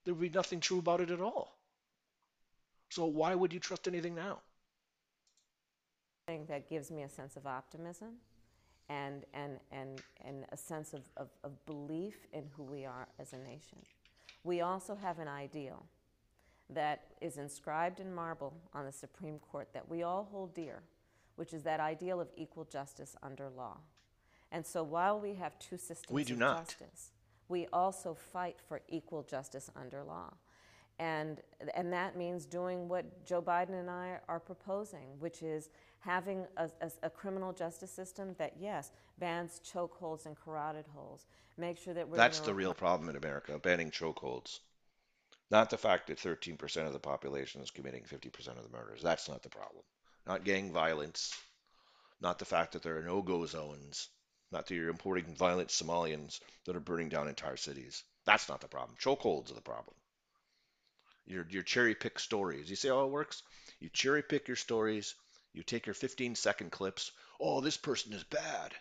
There 0.05 0.15
would 0.15 0.21
be 0.21 0.37
nothing 0.37 0.61
true 0.61 0.79
about 0.79 1.01
it 1.01 1.11
at 1.11 1.21
all. 1.21 1.59
So 2.91 3.07
why 3.07 3.35
would 3.35 3.53
you 3.53 3.61
trust 3.61 3.89
anything 3.89 4.15
now? 4.15 4.39
that 6.49 6.69
gives 6.69 6.91
me 6.91 7.05
a 7.05 7.09
sense 7.09 7.37
of 7.37 7.47
optimism 7.47 8.15
and, 8.89 9.25
and, 9.33 9.61
and, 9.71 10.03
and 10.25 10.45
a 10.51 10.57
sense 10.57 10.93
of, 10.93 11.03
of, 11.17 11.29
of 11.45 11.53
belief 11.67 12.27
in 12.33 12.45
who 12.57 12.65
we 12.65 12.85
are 12.85 13.07
as 13.21 13.33
a 13.33 13.39
nation. 13.39 13.79
We 14.43 14.61
also 14.61 14.97
have 14.97 15.21
an 15.21 15.29
ideal 15.29 15.87
that 16.71 17.05
is 17.21 17.39
inscribed 17.39 18.01
in 18.01 18.13
marble 18.13 18.55
on 18.75 18.85
the 18.85 18.93
Supreme 18.93 19.39
Court 19.39 19.69
that 19.73 19.89
we 19.89 20.03
all 20.03 20.29
hold 20.31 20.55
dear, 20.55 20.83
which 21.37 21.53
is 21.53 21.63
that 21.63 21.79
ideal 21.79 22.21
of 22.21 22.29
equal 22.37 22.65
justice 22.65 23.17
under 23.23 23.49
law. 23.49 23.79
And 24.57 24.67
so 24.67 24.83
while 24.83 25.21
we 25.21 25.35
have 25.35 25.59
two 25.59 25.77
systems 25.77 26.11
We 26.11 26.25
do 26.25 26.33
of 26.33 26.39
not. 26.39 26.69
justice, 26.69 27.11
we 27.47 27.67
also 27.75 28.15
fight 28.15 28.57
for 28.67 28.81
equal 28.89 29.23
justice 29.23 29.71
under 29.77 30.03
law. 30.03 30.33
And, 30.99 31.43
and 31.75 31.93
that 31.93 32.17
means 32.17 32.47
doing 32.47 32.89
what 32.89 33.27
Joe 33.27 33.43
Biden 33.43 33.79
and 33.79 33.91
I 33.91 34.19
are 34.29 34.41
proposing, 34.41 35.09
which 35.19 35.43
is 35.43 35.69
having 35.99 36.47
a, 36.57 36.71
a, 36.81 36.91
a 37.03 37.11
criminal 37.11 37.53
justice 37.53 37.91
system 37.91 38.35
that, 38.39 38.55
yes, 38.59 38.93
bans 39.19 39.61
chokeholds 39.63 40.25
and 40.25 40.35
carotid 40.43 40.87
holds. 40.95 41.27
Make 41.59 41.77
sure 41.77 41.93
that 41.93 42.09
we're 42.09 42.17
That's 42.17 42.41
the 42.41 42.55
real 42.55 42.73
problem 42.73 43.11
in 43.11 43.17
America, 43.17 43.59
banning 43.59 43.91
chokeholds. 43.91 44.61
Not 45.51 45.69
the 45.69 45.77
fact 45.77 46.07
that 46.07 46.17
13% 46.17 46.87
of 46.87 46.95
the 46.95 46.99
population 46.99 47.61
is 47.61 47.71
committing 47.71 48.05
50% 48.05 48.57
of 48.57 48.63
the 48.63 48.75
murders. 48.75 49.03
That's 49.03 49.29
not 49.29 49.43
the 49.43 49.51
problem. 49.51 49.85
Not 50.27 50.45
gang 50.45 50.73
violence. 50.73 51.35
Not 52.23 52.39
the 52.39 52.47
fact 52.47 52.73
that 52.73 52.83
there 52.83 52.97
are 52.97 53.03
no-go 53.03 53.45
zones. 53.45 54.09
Not 54.53 54.67
that 54.67 54.75
you're 54.75 54.89
importing 54.89 55.35
violent 55.35 55.71
Somalians 55.71 56.41
that 56.65 56.77
are 56.77 56.81
burning 56.81 57.09
down 57.09 57.29
entire 57.29 57.57
cities. 57.57 58.05
That's 58.25 58.49
not 58.49 58.61
the 58.61 58.69
problem. 58.69 58.97
Chokeholds 58.99 59.51
are 59.51 59.55
the 59.55 59.61
problem. 59.61 59.97
Your, 61.27 61.47
your 61.51 61.63
cherry 61.63 61.95
pick 61.95 62.19
stories. 62.19 62.71
You 62.71 62.77
see 62.77 62.89
how 62.89 63.05
it 63.05 63.11
works? 63.11 63.43
You 63.81 63.89
cherry 63.89 64.23
pick 64.23 64.47
your 64.47 64.57
stories. 64.57 65.15
You 65.53 65.63
take 65.63 65.87
your 65.87 65.95
15 65.95 66.37
second 66.37 66.71
clips. 66.71 67.11
Oh, 67.41 67.61
this 67.61 67.77
person 67.77 68.13
is 68.13 68.23
bad. 68.25 68.75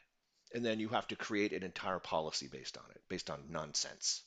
And 0.54 0.64
then 0.64 0.80
you 0.80 0.90
have 0.90 1.08
to 1.08 1.16
create 1.16 1.54
an 1.54 1.64
entire 1.64 2.00
policy 2.00 2.48
based 2.48 2.78
on 2.78 2.86
it, 2.92 3.02
based 3.10 3.30
on 3.30 3.50
nonsense. 3.50 4.24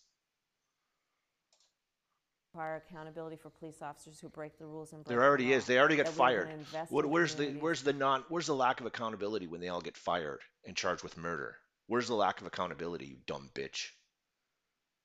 Require 2.59 2.83
accountability 2.89 3.37
for 3.37 3.51
police 3.51 3.81
officers 3.83 4.19
who 4.21 4.29
break 4.29 4.59
the 4.59 4.67
rules 4.67 4.93
and 4.93 5.05
break 5.05 5.09
There 5.09 5.21
the 5.21 5.27
already 5.27 5.51
law, 5.51 5.57
is. 5.57 5.67
They 5.67 5.79
already 5.79 5.97
got 5.97 6.07
that 6.07 6.15
we 6.15 6.19
wanna 6.19 6.65
fired. 6.65 6.89
What, 6.91 7.07
where's 7.07 7.35
the 7.37 7.51
where's 7.61 7.83
the 7.83 7.93
non 7.93 8.25
where's 8.29 8.47
the 8.47 8.55
lack 8.55 8.81
of 8.81 8.87
accountability 8.87 9.47
when 9.47 9.61
they 9.61 9.69
all 9.69 9.81
get 9.81 9.97
fired 9.97 10.41
and 10.67 10.77
charged 10.77 11.05
with 11.05 11.17
murder? 11.17 11.57
Where's 11.87 12.09
the 12.09 12.15
lack 12.15 12.41
of 12.41 12.47
accountability, 12.47 13.07
you 13.07 13.17
dumb 13.27 13.51
bitch? 13.55 13.91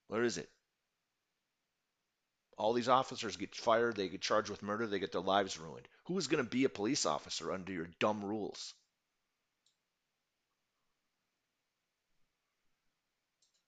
Where 0.08 0.24
is 0.24 0.38
it? 0.38 0.50
All 2.58 2.74
these 2.74 2.90
officers 2.90 3.38
get 3.38 3.56
fired, 3.56 3.96
they 3.96 4.10
get 4.10 4.22
charged 4.22 4.50
with 4.50 4.64
murder, 4.64 4.88
they 4.88 5.00
get 5.00 5.12
their 5.12 5.22
lives 5.22 5.60
ruined. 5.60 5.88
Who 6.06 6.18
is 6.18 6.28
going 6.28 6.44
to 6.44 6.50
be 6.50 6.66
a 6.66 6.70
police 6.70 7.06
officer 7.06 7.52
under 7.52 7.72
your 7.72 7.90
dumb 8.00 8.24
rules? 8.24 8.74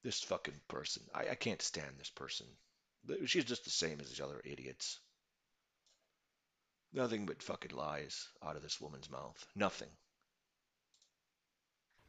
This 0.04 0.22
fucking 0.22 0.60
person. 0.68 1.04
I, 1.16 1.30
I 1.30 1.36
can't 1.36 1.62
stand 1.62 1.96
this 1.98 2.12
person. 2.12 2.46
She's 3.26 3.46
just 3.46 3.64
the 3.66 3.70
same 3.72 4.00
as 4.00 4.10
these 4.10 4.22
other 4.22 4.42
idiots. 4.44 5.00
Nothing 6.94 7.26
but 7.26 7.44
fucking 7.44 7.76
lies 7.76 8.28
out 8.44 8.56
of 8.56 8.64
this 8.64 8.80
woman's 8.82 9.10
mouth. 9.12 9.46
Nothing. 9.56 9.90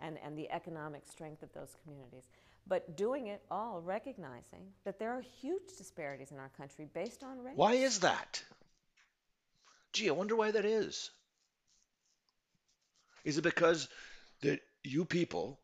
and, 0.01 0.19
and 0.25 0.37
the 0.37 0.51
economic 0.51 1.03
strength 1.07 1.43
of 1.43 1.53
those 1.53 1.75
communities. 1.83 2.25
But 2.67 2.97
doing 2.97 3.29
it 3.29 3.43
all 3.51 3.81
recognizing 3.81 4.73
that 4.85 4.99
there 4.99 5.13
are 5.13 5.23
huge 5.41 5.77
disparities 5.79 6.33
in 6.33 6.39
our 6.39 6.51
country 6.57 6.87
based 6.93 7.23
on 7.23 7.43
race. 7.43 7.57
Why 7.57 7.75
is 7.75 8.01
that? 8.01 8.43
Gee, 9.93 10.09
I 10.09 10.13
wonder 10.13 10.37
why 10.37 10.51
that 10.51 10.65
is. 10.65 11.11
Is 13.25 13.39
it 13.39 13.43
because 13.43 13.89
that 14.43 14.61
you 14.85 15.05
people, 15.05 15.59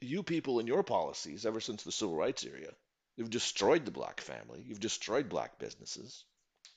you 0.00 0.22
people 0.22 0.58
in 0.60 0.66
your 0.66 0.82
policies 0.82 1.46
ever 1.46 1.60
since 1.60 1.82
the 1.82 1.92
civil 1.92 2.16
rights 2.16 2.44
era, 2.44 2.72
you've 3.16 3.30
destroyed 3.30 3.84
the 3.84 3.90
black 3.90 4.20
family, 4.20 4.62
you've 4.66 4.80
destroyed 4.80 5.28
black 5.28 5.58
businesses. 5.58 6.24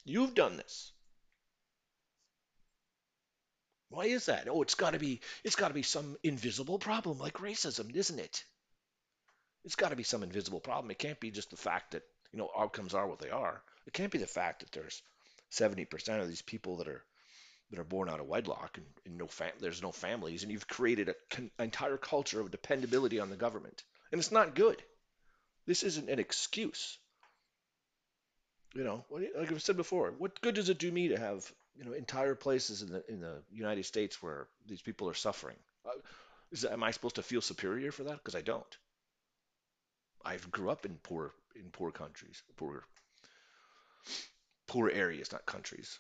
You've 0.05 0.35
done 0.35 0.57
this. 0.57 0.91
Why 3.89 4.05
is 4.05 4.25
that? 4.25 4.47
Oh, 4.49 4.61
it's 4.61 4.75
got 4.75 4.91
to 4.91 4.99
be 4.99 5.21
it's 5.43 5.55
got 5.55 5.69
to 5.69 5.73
be 5.73 5.83
some 5.83 6.17
invisible 6.23 6.77
problem 6.79 7.19
like 7.19 7.35
racism, 7.35 7.95
isn't 7.95 8.19
it? 8.19 8.43
It's 9.63 9.75
got 9.75 9.89
to 9.89 9.95
be 9.95 10.03
some 10.03 10.23
invisible 10.23 10.59
problem. 10.59 10.91
It 10.91 10.99
can't 10.99 11.19
be 11.19 11.31
just 11.31 11.49
the 11.49 11.57
fact 11.57 11.91
that, 11.91 12.03
you 12.31 12.39
know, 12.39 12.49
outcomes 12.57 12.93
are 12.93 13.07
what 13.07 13.19
they 13.19 13.29
are. 13.29 13.61
It 13.85 13.93
can't 13.93 14.11
be 14.11 14.17
the 14.17 14.27
fact 14.27 14.59
that 14.59 14.71
there's 14.71 15.01
70% 15.51 16.21
of 16.21 16.27
these 16.27 16.41
people 16.41 16.77
that 16.77 16.87
are 16.87 17.03
that 17.71 17.79
are 17.79 17.83
born 17.83 18.09
out 18.09 18.21
of 18.21 18.27
wedlock 18.27 18.77
and, 18.77 18.85
and 19.05 19.17
no 19.17 19.27
fam- 19.27 19.51
there's 19.59 19.81
no 19.81 19.91
families 19.91 20.43
and 20.43 20.51
you've 20.51 20.67
created 20.67 21.09
a 21.09 21.15
con- 21.29 21.51
entire 21.59 21.97
culture 21.97 22.39
of 22.39 22.51
dependability 22.51 23.19
on 23.19 23.29
the 23.29 23.35
government. 23.35 23.83
And 24.11 24.19
it's 24.19 24.31
not 24.31 24.55
good. 24.55 24.81
This 25.67 25.83
isn't 25.83 26.09
an 26.09 26.17
excuse. 26.17 26.97
You 28.73 28.83
know, 28.83 29.05
like 29.09 29.51
I've 29.51 29.61
said 29.61 29.77
before, 29.77 30.11
what 30.17 30.41
good 30.41 30.55
does 30.55 30.69
it 30.69 30.77
do 30.79 30.91
me 30.91 31.09
to 31.09 31.19
have, 31.19 31.51
you 31.75 31.83
know, 31.83 31.93
entire 31.93 32.35
places 32.35 32.81
in 32.81 32.89
the 32.91 33.03
in 33.09 33.19
the 33.19 33.43
United 33.51 33.85
States 33.85 34.21
where 34.23 34.47
these 34.65 34.81
people 34.81 35.09
are 35.09 35.13
suffering? 35.13 35.57
Uh, 35.85 35.91
is, 36.51 36.63
am 36.63 36.83
I 36.83 36.91
supposed 36.91 37.15
to 37.15 37.23
feel 37.23 37.41
superior 37.41 37.91
for 37.91 38.03
that? 38.03 38.17
Because 38.17 38.35
I 38.35 38.41
don't. 38.41 38.77
I've 40.23 40.49
grew 40.51 40.69
up 40.69 40.85
in 40.85 40.97
poor 41.03 41.33
in 41.55 41.69
poor 41.71 41.91
countries, 41.91 42.41
poor 42.55 42.83
poor 44.67 44.89
areas, 44.89 45.31
not 45.31 45.45
countries. 45.45 45.99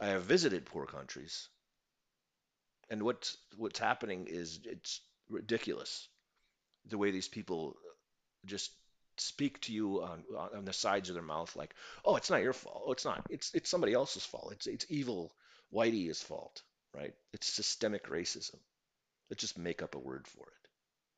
I 0.00 0.08
have 0.08 0.24
visited 0.24 0.66
poor 0.66 0.86
countries, 0.86 1.48
and 2.90 3.02
what's 3.02 3.36
what's 3.56 3.78
happening 3.78 4.26
is 4.28 4.60
it's 4.64 5.00
ridiculous 5.28 6.08
the 6.88 6.98
way 6.98 7.10
these 7.10 7.28
people 7.28 7.76
just 8.46 8.72
speak 9.18 9.60
to 9.62 9.72
you 9.72 10.02
on 10.02 10.24
on 10.54 10.64
the 10.64 10.72
sides 10.72 11.08
of 11.08 11.14
their 11.14 11.22
mouth 11.22 11.54
like, 11.56 11.74
"Oh, 12.04 12.16
it's 12.16 12.30
not 12.30 12.42
your 12.42 12.52
fault. 12.52 12.84
Oh, 12.86 12.92
it's 12.92 13.04
not. 13.04 13.26
It's 13.30 13.52
it's 13.54 13.70
somebody 13.70 13.92
else's 13.92 14.24
fault. 14.24 14.52
It's 14.52 14.66
it's 14.66 14.86
evil 14.88 15.34
Whitey's 15.72 16.22
fault, 16.22 16.62
right? 16.94 17.14
It's 17.32 17.46
systemic 17.48 18.08
racism. 18.08 18.58
Let's 19.30 19.40
just 19.40 19.58
make 19.58 19.82
up 19.82 19.94
a 19.94 19.98
word 19.98 20.26
for 20.26 20.42
it. 20.42 20.68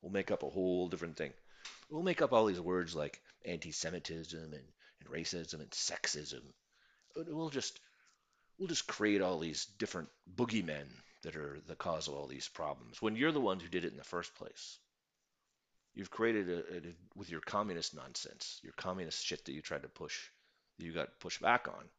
We'll 0.01 0.11
make 0.11 0.31
up 0.31 0.43
a 0.43 0.49
whole 0.49 0.87
different 0.87 1.17
thing. 1.17 1.33
We'll 1.89 2.03
make 2.03 2.21
up 2.21 2.33
all 2.33 2.45
these 2.45 2.59
words 2.59 2.95
like 2.95 3.21
anti-Semitism 3.45 4.39
and, 4.39 4.53
and 4.53 5.09
racism 5.09 5.55
and 5.55 5.69
sexism. 5.71 6.41
We'll 7.15 7.49
just 7.49 7.79
we'll 8.57 8.67
just 8.67 8.87
create 8.87 9.21
all 9.21 9.39
these 9.39 9.65
different 9.65 10.09
boogeymen 10.35 10.87
that 11.23 11.35
are 11.35 11.59
the 11.67 11.75
cause 11.75 12.07
of 12.07 12.13
all 12.13 12.27
these 12.27 12.47
problems 12.47 13.01
when 13.01 13.15
you're 13.15 13.31
the 13.31 13.41
ones 13.41 13.61
who 13.61 13.69
did 13.69 13.85
it 13.85 13.91
in 13.91 13.97
the 13.97 14.03
first 14.03 14.33
place. 14.35 14.79
You've 15.95 16.11
created 16.11 16.49
a, 16.49 16.59
a, 16.59 16.81
with 17.15 17.29
your 17.29 17.41
communist 17.41 17.95
nonsense, 17.95 18.59
your 18.63 18.73
communist 18.73 19.25
shit 19.25 19.43
that 19.45 19.53
you 19.53 19.61
tried 19.61 19.83
to 19.83 19.89
push, 19.89 20.17
you 20.77 20.93
got 20.93 21.19
pushed 21.19 21.41
back 21.41 21.67
on 21.67 21.89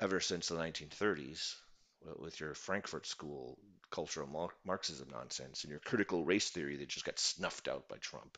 ever 0.00 0.20
since 0.20 0.48
the 0.48 0.56
1930s 0.56 1.54
with 2.18 2.38
your 2.38 2.54
Frankfurt 2.54 3.06
School 3.06 3.58
cultural 3.90 4.50
Marxism 4.64 5.08
nonsense 5.10 5.64
and 5.64 5.70
your 5.70 5.80
critical 5.80 6.24
race 6.24 6.50
theory 6.50 6.76
that 6.76 6.88
just 6.88 7.06
got 7.06 7.18
snuffed 7.18 7.68
out 7.68 7.88
by 7.88 7.96
Trump. 7.96 8.36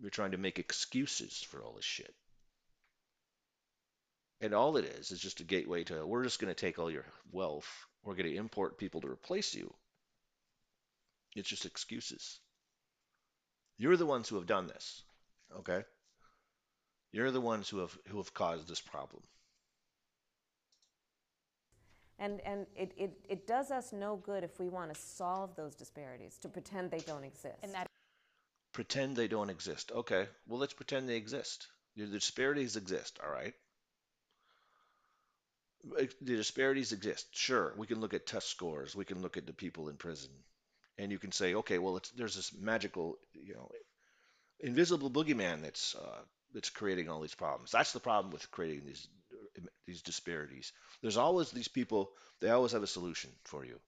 You're 0.00 0.10
trying 0.10 0.32
to 0.32 0.38
make 0.38 0.58
excuses 0.58 1.42
for 1.42 1.62
all 1.62 1.72
this 1.72 1.84
shit. 1.84 2.14
And 4.40 4.52
all 4.52 4.76
it 4.76 4.84
is 4.84 5.10
is 5.10 5.20
just 5.20 5.40
a 5.40 5.44
gateway 5.44 5.84
to 5.84 6.06
we're 6.06 6.24
just 6.24 6.38
going 6.38 6.54
to 6.54 6.60
take 6.60 6.78
all 6.78 6.90
your 6.90 7.06
wealth, 7.32 7.68
we're 8.04 8.14
going 8.14 8.30
to 8.30 8.36
import 8.36 8.78
people 8.78 9.00
to 9.00 9.08
replace 9.08 9.54
you. 9.54 9.72
It's 11.36 11.48
just 11.48 11.66
excuses. 11.66 12.40
You're 13.78 13.96
the 13.96 14.06
ones 14.06 14.28
who 14.28 14.36
have 14.36 14.46
done 14.46 14.66
this, 14.66 15.02
okay? 15.58 15.84
You're 17.12 17.30
the 17.30 17.40
ones 17.40 17.68
who 17.68 17.78
have 17.78 17.96
who 18.08 18.16
have 18.16 18.34
caused 18.34 18.68
this 18.68 18.80
problem. 18.80 19.22
And, 22.18 22.40
and 22.46 22.66
it, 22.74 22.92
it, 22.96 23.12
it 23.28 23.46
does 23.46 23.70
us 23.70 23.92
no 23.92 24.16
good 24.16 24.42
if 24.42 24.58
we 24.58 24.68
want 24.68 24.92
to 24.92 24.98
solve 24.98 25.54
those 25.54 25.74
disparities, 25.74 26.38
to 26.38 26.48
pretend 26.48 26.90
they 26.90 27.00
don't 27.00 27.24
exist. 27.24 27.58
And 27.62 27.72
that 27.74 27.86
Pretend 28.72 29.16
they 29.16 29.28
don't 29.28 29.48
exist. 29.48 29.90
Okay, 29.90 30.26
well, 30.46 30.58
let's 30.58 30.74
pretend 30.74 31.08
they 31.08 31.16
exist. 31.16 31.66
The 31.96 32.06
disparities 32.06 32.76
exist, 32.76 33.18
all 33.24 33.30
right? 33.30 33.54
The 36.20 36.36
disparities 36.36 36.92
exist. 36.92 37.28
Sure, 37.32 37.72
we 37.78 37.86
can 37.86 38.00
look 38.00 38.12
at 38.12 38.26
test 38.26 38.48
scores. 38.48 38.94
We 38.94 39.06
can 39.06 39.22
look 39.22 39.38
at 39.38 39.46
the 39.46 39.54
people 39.54 39.88
in 39.88 39.96
prison. 39.96 40.30
And 40.98 41.12
you 41.12 41.18
can 41.18 41.32
say, 41.32 41.54
okay, 41.54 41.78
well, 41.78 42.00
there's 42.16 42.36
this 42.36 42.52
magical, 42.58 43.18
you 43.34 43.54
know, 43.54 43.70
invisible 44.60 45.10
boogeyman 45.10 45.62
that's 45.62 45.94
uh, 45.94 46.20
that's 46.54 46.70
creating 46.70 47.08
all 47.08 47.20
these 47.20 47.34
problems. 47.34 47.70
That's 47.70 47.92
the 47.92 48.00
problem 48.00 48.32
with 48.32 48.50
creating 48.50 48.86
these 48.86 49.08
these 49.86 50.02
disparities. 50.02 50.72
There's 51.02 51.16
always 51.16 51.50
these 51.50 51.68
people, 51.68 52.10
they 52.40 52.50
always 52.50 52.72
have 52.72 52.82
a 52.82 52.88
solution 52.88 53.30
for 53.44 53.64
you. 53.64 53.78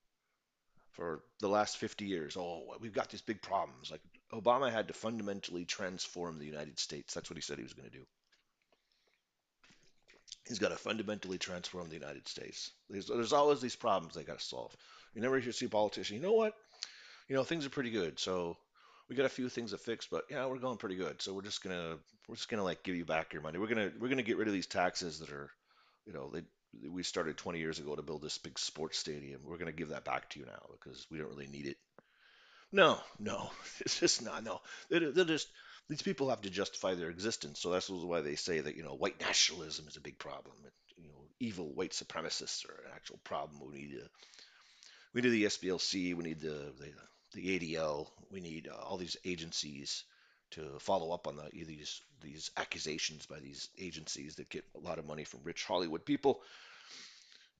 For 0.91 1.21
the 1.39 1.47
last 1.47 1.77
50 1.77 2.05
years, 2.05 2.35
oh, 2.37 2.75
we've 2.79 2.93
got 2.93 3.09
these 3.09 3.21
big 3.21 3.41
problems. 3.41 3.91
Like 3.91 4.01
Obama 4.33 4.71
had 4.71 4.87
to 4.87 4.93
fundamentally 4.93 5.65
transform 5.65 6.37
the 6.37 6.45
United 6.45 6.79
States. 6.79 7.13
That's 7.13 7.29
what 7.29 7.37
he 7.37 7.41
said 7.41 7.57
he 7.57 7.63
was 7.63 7.73
going 7.73 7.89
to 7.89 7.97
do. 7.97 8.05
He's 10.47 10.59
got 10.59 10.69
to 10.69 10.75
fundamentally 10.77 11.37
transform 11.37 11.89
the 11.89 11.95
United 11.95 12.27
States. 12.27 12.71
There's, 12.89 13.07
there's 13.07 13.33
always 13.33 13.61
these 13.61 13.75
problems 13.75 14.15
they 14.15 14.23
got 14.23 14.39
to 14.39 14.45
solve. 14.45 14.75
You 15.13 15.21
never 15.21 15.39
hear 15.39 15.51
see 15.51 15.65
a 15.65 15.69
politician, 15.69 16.17
you 16.17 16.21
know 16.21 16.33
what? 16.33 16.53
You 17.29 17.35
know, 17.35 17.43
things 17.43 17.65
are 17.65 17.69
pretty 17.69 17.91
good. 17.91 18.19
So 18.19 18.57
we 19.07 19.15
got 19.15 19.25
a 19.25 19.29
few 19.29 19.49
things 19.49 19.71
to 19.71 19.77
fix, 19.77 20.07
but 20.07 20.25
yeah, 20.29 20.45
we're 20.47 20.57
going 20.57 20.77
pretty 20.77 20.95
good. 20.95 21.21
So 21.21 21.33
we're 21.33 21.43
just 21.43 21.63
gonna 21.63 21.97
we're 22.27 22.35
just 22.35 22.49
gonna 22.49 22.63
like 22.63 22.83
give 22.83 22.95
you 22.95 23.05
back 23.05 23.33
your 23.33 23.41
money. 23.41 23.59
We're 23.59 23.67
gonna 23.67 23.91
we're 23.99 24.09
gonna 24.09 24.23
get 24.23 24.37
rid 24.37 24.47
of 24.47 24.53
these 24.53 24.67
taxes 24.67 25.19
that 25.19 25.31
are, 25.31 25.49
you 26.05 26.13
know, 26.13 26.31
they 26.33 26.41
we 26.87 27.01
started 27.01 27.37
20 27.37 27.59
years 27.59 27.79
ago 27.79 27.95
to 27.95 28.01
build 28.03 28.21
this 28.21 28.37
big 28.37 28.59
sports 28.59 28.99
stadium. 28.99 29.41
We're 29.45 29.57
gonna 29.57 29.71
give 29.71 29.89
that 29.89 30.05
back 30.05 30.29
to 30.29 30.39
you 30.39 30.45
now 30.45 30.61
because 30.71 31.07
we 31.09 31.17
don't 31.17 31.29
really 31.29 31.47
need 31.47 31.67
it. 31.67 31.77
No, 32.71 32.99
no, 33.19 33.49
it's 33.79 33.99
just 33.99 34.23
not. 34.23 34.43
No, 34.43 34.61
they're, 34.89 35.11
they're 35.11 35.25
just 35.25 35.47
these 35.87 36.01
people 36.01 36.29
have 36.29 36.41
to 36.41 36.49
justify 36.49 36.93
their 36.93 37.09
existence. 37.09 37.59
So 37.59 37.71
that's 37.71 37.89
why 37.89 38.21
they 38.21 38.35
say 38.35 38.59
that 38.59 38.75
you 38.75 38.83
know 38.83 38.93
white 38.93 39.19
nationalism 39.19 39.87
is 39.87 39.97
a 39.97 40.01
big 40.01 40.19
problem. 40.19 40.55
You 40.97 41.09
know, 41.09 41.27
evil 41.39 41.73
white 41.73 41.91
supremacists 41.91 42.67
are 42.69 42.83
an 42.85 42.91
actual 42.95 43.19
problem. 43.23 43.59
We 43.71 43.79
need 43.79 43.91
to 43.93 44.09
we 45.13 45.21
need 45.21 45.29
the 45.29 45.43
SPLC. 45.45 46.15
We 46.15 46.23
need 46.23 46.39
the 46.39 46.73
the 46.77 46.93
the 47.33 47.59
ADL. 47.59 48.07
We 48.31 48.39
need 48.39 48.67
uh, 48.67 48.75
all 48.75 48.97
these 48.97 49.17
agencies 49.25 50.03
to 50.51 50.79
follow 50.79 51.11
up 51.11 51.27
on 51.27 51.35
the, 51.35 51.49
these 51.51 52.01
these 52.21 52.51
accusations 52.57 53.25
by 53.25 53.39
these 53.39 53.69
agencies 53.77 54.35
that 54.35 54.49
get 54.49 54.65
a 54.75 54.79
lot 54.79 54.99
of 54.99 55.05
money 55.05 55.23
from 55.23 55.41
rich 55.43 55.63
Hollywood 55.63 56.05
people. 56.05 56.41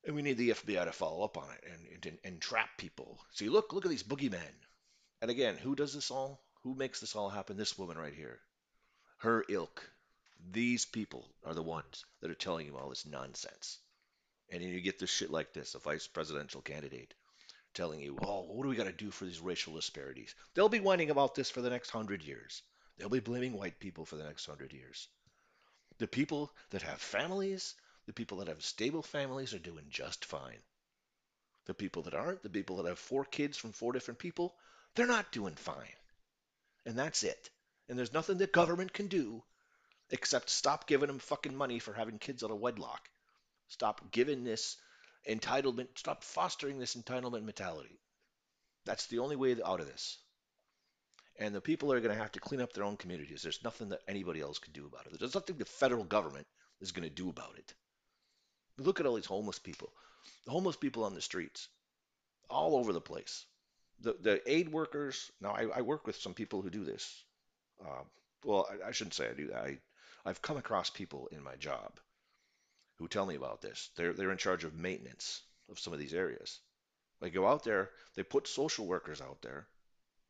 And 0.06 0.16
we 0.16 0.22
need 0.22 0.38
the 0.38 0.52
FBI 0.52 0.86
to 0.86 0.92
follow 0.92 1.24
up 1.24 1.38
on 1.38 1.50
it 1.52 1.64
and, 1.72 2.06
and, 2.06 2.18
and 2.24 2.42
trap 2.42 2.70
people. 2.78 3.20
See, 3.32 3.50
look, 3.50 3.74
look 3.74 3.86
at 3.86 3.92
these 3.92 4.04
boogeymen. 4.04 4.56
And 5.22 5.30
again, 5.30 5.58
who 5.58 5.76
does 5.76 5.94
this 5.94 6.10
all? 6.10 6.42
Who 6.64 6.74
makes 6.74 7.00
this 7.00 7.16
all 7.16 7.30
happen? 7.30 7.58
This 7.58 7.78
woman 7.78 7.98
right 7.98 8.14
here. 8.14 8.40
Her 9.18 9.44
ilk. 9.50 9.90
These 10.52 10.86
people 10.86 11.28
are 11.46 11.54
the 11.54 11.62
ones 11.62 12.06
that 12.22 12.32
are 12.32 12.36
telling 12.36 12.66
you 12.66 12.78
all 12.78 12.90
this 12.90 13.06
nonsense. 13.06 13.80
And 14.50 14.64
then 14.64 14.70
you 14.70 14.82
get 14.82 15.00
this 15.00 15.10
shit 15.10 15.30
like 15.30 15.54
this, 15.54 15.76
a 15.76 15.80
vice 15.80 16.08
presidential 16.08 16.62
candidate 16.62 17.14
telling 17.74 18.00
you, 18.00 18.18
oh, 18.22 18.42
what 18.42 18.64
do 18.64 18.70
we 18.70 18.76
got 18.76 18.86
to 18.86 18.92
do 18.92 19.12
for 19.12 19.26
these 19.26 19.40
racial 19.40 19.76
disparities? 19.76 20.36
They'll 20.54 20.70
be 20.70 20.80
whining 20.80 21.10
about 21.10 21.36
this 21.36 21.50
for 21.50 21.62
the 21.62 21.70
next 21.70 21.90
hundred 21.90 22.24
years. 22.24 22.62
They'll 22.98 23.10
be 23.10 23.20
blaming 23.20 23.54
white 23.54 23.80
people 23.80 24.06
for 24.06 24.16
the 24.16 24.24
next 24.24 24.46
hundred 24.46 24.74
years. 24.74 25.08
The 26.00 26.08
people 26.08 26.52
that 26.70 26.82
have 26.82 27.02
families, 27.02 27.76
the 28.06 28.14
people 28.14 28.38
that 28.38 28.48
have 28.48 28.64
stable 28.64 29.04
families 29.04 29.54
are 29.54 29.60
doing 29.60 29.86
just 29.90 30.26
fine. 30.26 30.62
The 31.66 31.74
people 31.74 32.04
that 32.04 32.14
aren't, 32.14 32.42
the 32.42 32.50
people 32.50 32.78
that 32.78 32.88
have 32.88 33.00
four 33.00 33.26
kids 33.26 33.58
from 33.58 33.72
four 33.72 33.94
different 33.94 34.20
people, 34.20 34.56
they're 34.96 35.06
not 35.06 35.32
doing 35.32 35.56
fine. 35.56 35.96
And 36.86 36.98
that's 36.98 37.24
it. 37.24 37.50
And 37.88 37.98
there's 37.98 38.14
nothing 38.14 38.38
the 38.38 38.48
government 38.48 38.94
can 38.94 39.08
do 39.08 39.44
except 40.10 40.50
stop 40.50 40.88
giving 40.88 41.08
them 41.08 41.20
fucking 41.20 41.56
money 41.56 41.80
for 41.80 41.94
having 41.94 42.18
kids 42.18 42.44
out 42.44 42.52
of 42.52 42.60
wedlock. 42.60 43.10
Stop 43.68 44.12
giving 44.12 44.44
this 44.44 44.78
entitlement, 45.28 45.88
stop 45.96 46.24
fostering 46.24 46.80
this 46.80 46.96
entitlement 46.96 47.44
mentality. 47.44 48.00
That's 48.86 49.08
the 49.08 49.20
only 49.20 49.36
way 49.36 49.56
out 49.64 49.80
of 49.80 49.88
this. 49.88 50.18
And 51.38 51.56
the 51.56 51.62
people 51.62 51.94
are 51.94 52.00
going 52.00 52.14
to 52.14 52.22
have 52.22 52.32
to 52.34 52.40
clean 52.40 52.62
up 52.62 52.74
their 52.74 52.84
own 52.84 52.98
communities. 52.98 53.42
There's 53.42 53.64
nothing 53.64 53.90
that 53.90 54.02
anybody 54.08 54.42
else 54.42 54.60
can 54.60 54.74
do 54.74 54.86
about 54.86 55.06
it. 55.06 55.20
There's 55.20 55.36
nothing 55.36 55.58
the 55.58 55.66
federal 55.66 56.04
government 56.04 56.48
is 56.82 56.92
going 56.92 57.08
to 57.08 57.14
do 57.14 57.30
about 57.30 57.58
it. 57.58 57.74
Look 58.78 59.00
at 59.00 59.06
all 59.06 59.16
these 59.16 59.26
homeless 59.26 59.60
people. 59.60 59.92
The 60.46 60.52
homeless 60.52 60.76
people 60.76 61.04
on 61.04 61.14
the 61.14 61.22
streets, 61.22 61.70
all 62.50 62.76
over 62.76 62.94
the 62.94 63.02
place. 63.02 63.46
The, 64.02 64.16
the 64.20 64.52
aid 64.52 64.70
workers, 64.70 65.32
now 65.42 65.52
I, 65.52 65.68
I 65.76 65.82
work 65.82 66.08
with 66.08 66.16
some 66.16 66.34
people 66.34 66.62
who 66.62 66.70
do 66.70 66.84
this. 66.84 67.24
Uh, 67.82 68.04
well, 68.44 68.68
I, 68.70 68.90
I, 68.90 68.92
shouldn't 68.92 69.14
say 69.14 69.30
I 69.30 69.34
do. 69.34 69.52
I, 69.54 69.78
I've 70.26 70.42
come 70.42 70.58
across 70.58 70.90
people 70.90 71.28
in 71.32 71.44
my 71.44 71.56
job 71.56 72.00
who 73.00 73.08
tell 73.08 73.26
me 73.26 73.36
about 73.36 73.62
this. 73.62 73.90
They're 73.96 74.14
they're 74.14 74.32
in 74.32 74.38
charge 74.38 74.66
of 74.66 74.76
maintenance 74.76 75.42
of 75.70 75.80
some 75.80 75.94
of 75.94 76.00
these 76.00 76.14
areas. 76.14 76.60
They 77.22 77.30
go 77.30 77.48
out 77.48 77.64
there, 77.64 77.90
they 78.16 78.24
put 78.24 78.48
social 78.48 78.86
workers 78.86 79.22
out 79.22 79.42
there, 79.42 79.68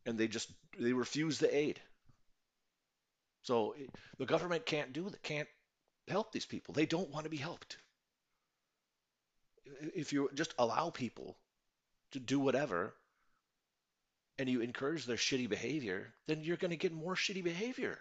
and 0.06 0.18
they 0.18 0.28
just 0.28 0.50
they 0.78 0.94
refuse 0.94 1.39
the 1.39 1.56
aid. 1.56 1.82
So 3.44 3.72
eh, 3.72 3.86
the 4.18 4.26
government 4.26 4.66
can't 4.66 4.94
do 4.94 5.10
that, 5.10 5.22
can't 5.24 5.48
help 6.08 6.32
these 6.32 6.46
people. 6.46 6.74
They 6.74 6.86
don't 6.86 7.10
want 7.10 7.26
to 7.26 7.30
be 7.30 7.38
helped. 7.38 7.78
If 9.96 10.14
you 10.14 10.30
just 10.34 10.54
allow 10.58 10.89
people 10.89 11.38
to 12.12 12.20
do 12.20 12.39
whatever 12.39 12.96
and 14.39 14.50
you 14.50 14.62
encourage 14.62 15.06
their 15.06 15.18
shitty 15.18 15.48
behavior, 15.50 16.14
then 16.28 16.44
you're 16.44 16.58
going 16.58 16.72
to 16.72 16.78
get 16.78 16.91
more 16.91 17.16
shitty 17.16 17.44
behavior. 17.44 18.00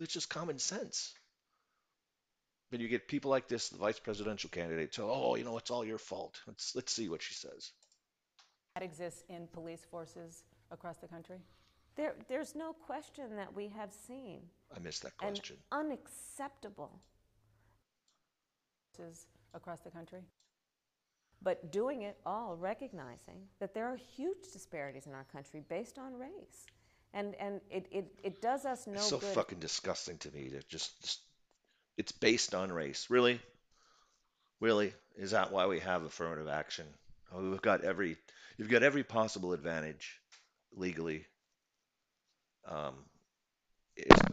It's 0.00 0.12
just 0.12 0.28
common 0.28 0.58
sense. 0.58 1.14
But 2.70 2.80
you 2.80 2.88
get 2.88 3.06
people 3.08 3.30
like 3.30 3.46
this, 3.48 3.68
the 3.68 3.78
vice 3.78 4.00
presidential 4.00 4.50
candidate, 4.50 4.92
tell, 4.92 5.08
oh, 5.10 5.36
you 5.36 5.44
know, 5.44 5.56
it's 5.58 5.70
all 5.70 5.84
your 5.84 5.98
fault. 5.98 6.40
Let's 6.46 6.74
let's 6.74 6.92
see 6.92 7.08
what 7.08 7.22
she 7.22 7.34
says. 7.34 7.70
That 8.74 8.82
exists 8.82 9.22
in 9.28 9.46
police 9.52 9.84
forces 9.90 10.42
across 10.72 10.96
the 10.96 11.06
country. 11.06 11.38
There, 11.96 12.14
there's 12.28 12.56
no 12.56 12.72
question 12.72 13.36
that 13.36 13.54
we 13.54 13.68
have 13.68 13.92
seen. 13.92 14.40
I 14.76 14.80
missed 14.80 15.02
that 15.04 15.16
question. 15.16 15.56
unacceptable. 15.70 16.90
Across 19.54 19.80
the 19.80 19.90
country. 19.90 20.20
But 21.42 21.70
doing 21.72 22.02
it 22.02 22.16
all 22.24 22.56
recognizing 22.56 23.38
that 23.60 23.74
there 23.74 23.86
are 23.86 23.96
huge 23.96 24.50
disparities 24.52 25.06
in 25.06 25.12
our 25.14 25.24
country 25.32 25.62
based 25.68 25.98
on 25.98 26.14
race. 26.14 26.66
and 27.12 27.34
and 27.36 27.60
it, 27.70 27.86
it, 27.92 28.06
it 28.22 28.40
does 28.42 28.64
us 28.64 28.86
no 28.86 28.94
It's 28.94 29.08
so 29.08 29.18
good. 29.18 29.34
fucking 29.34 29.58
disgusting 29.60 30.18
to 30.18 30.30
me 30.32 30.48
to 30.50 30.62
just, 30.68 31.00
just 31.02 31.20
it's 31.96 32.12
based 32.12 32.54
on 32.54 32.72
race. 32.72 33.08
Really? 33.10 33.40
Really? 34.60 34.94
Is 35.16 35.32
that 35.32 35.52
why 35.52 35.66
we 35.66 35.80
have 35.80 36.02
affirmative 36.02 36.48
action? 36.48 36.86
Oh, 37.32 37.50
we've 37.50 37.62
got 37.62 37.84
every 37.84 38.16
you've 38.56 38.70
got 38.70 38.82
every 38.82 39.04
possible 39.04 39.52
advantage 39.52 40.20
legally. 40.72 41.26
Um, 42.66 42.94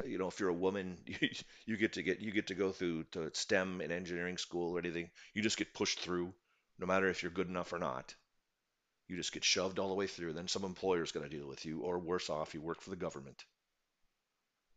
you 0.05 0.17
know, 0.17 0.27
if 0.27 0.39
you're 0.39 0.49
a 0.49 0.53
woman, 0.53 0.97
you, 1.05 1.29
you 1.65 1.77
get 1.77 1.93
to 1.93 2.03
get 2.03 2.19
you 2.21 2.31
get 2.31 2.47
to 2.47 2.55
go 2.55 2.71
through 2.71 3.03
to 3.11 3.31
STEM 3.33 3.81
and 3.81 3.91
engineering 3.91 4.37
school 4.37 4.75
or 4.75 4.79
anything. 4.79 5.09
You 5.33 5.41
just 5.41 5.57
get 5.57 5.73
pushed 5.73 5.99
through, 5.99 6.33
no 6.79 6.87
matter 6.87 7.07
if 7.07 7.21
you're 7.21 7.31
good 7.31 7.47
enough 7.49 7.73
or 7.73 7.79
not. 7.79 8.13
You 9.07 9.17
just 9.17 9.33
get 9.33 9.43
shoved 9.43 9.77
all 9.77 9.89
the 9.89 9.95
way 9.95 10.07
through. 10.07 10.33
Then 10.33 10.47
some 10.47 10.63
employer's 10.63 11.11
going 11.11 11.29
to 11.29 11.37
deal 11.37 11.47
with 11.47 11.65
you, 11.65 11.81
or 11.81 11.99
worse 11.99 12.29
off, 12.29 12.53
you 12.53 12.61
work 12.61 12.81
for 12.81 12.89
the 12.89 12.95
government. 12.95 13.43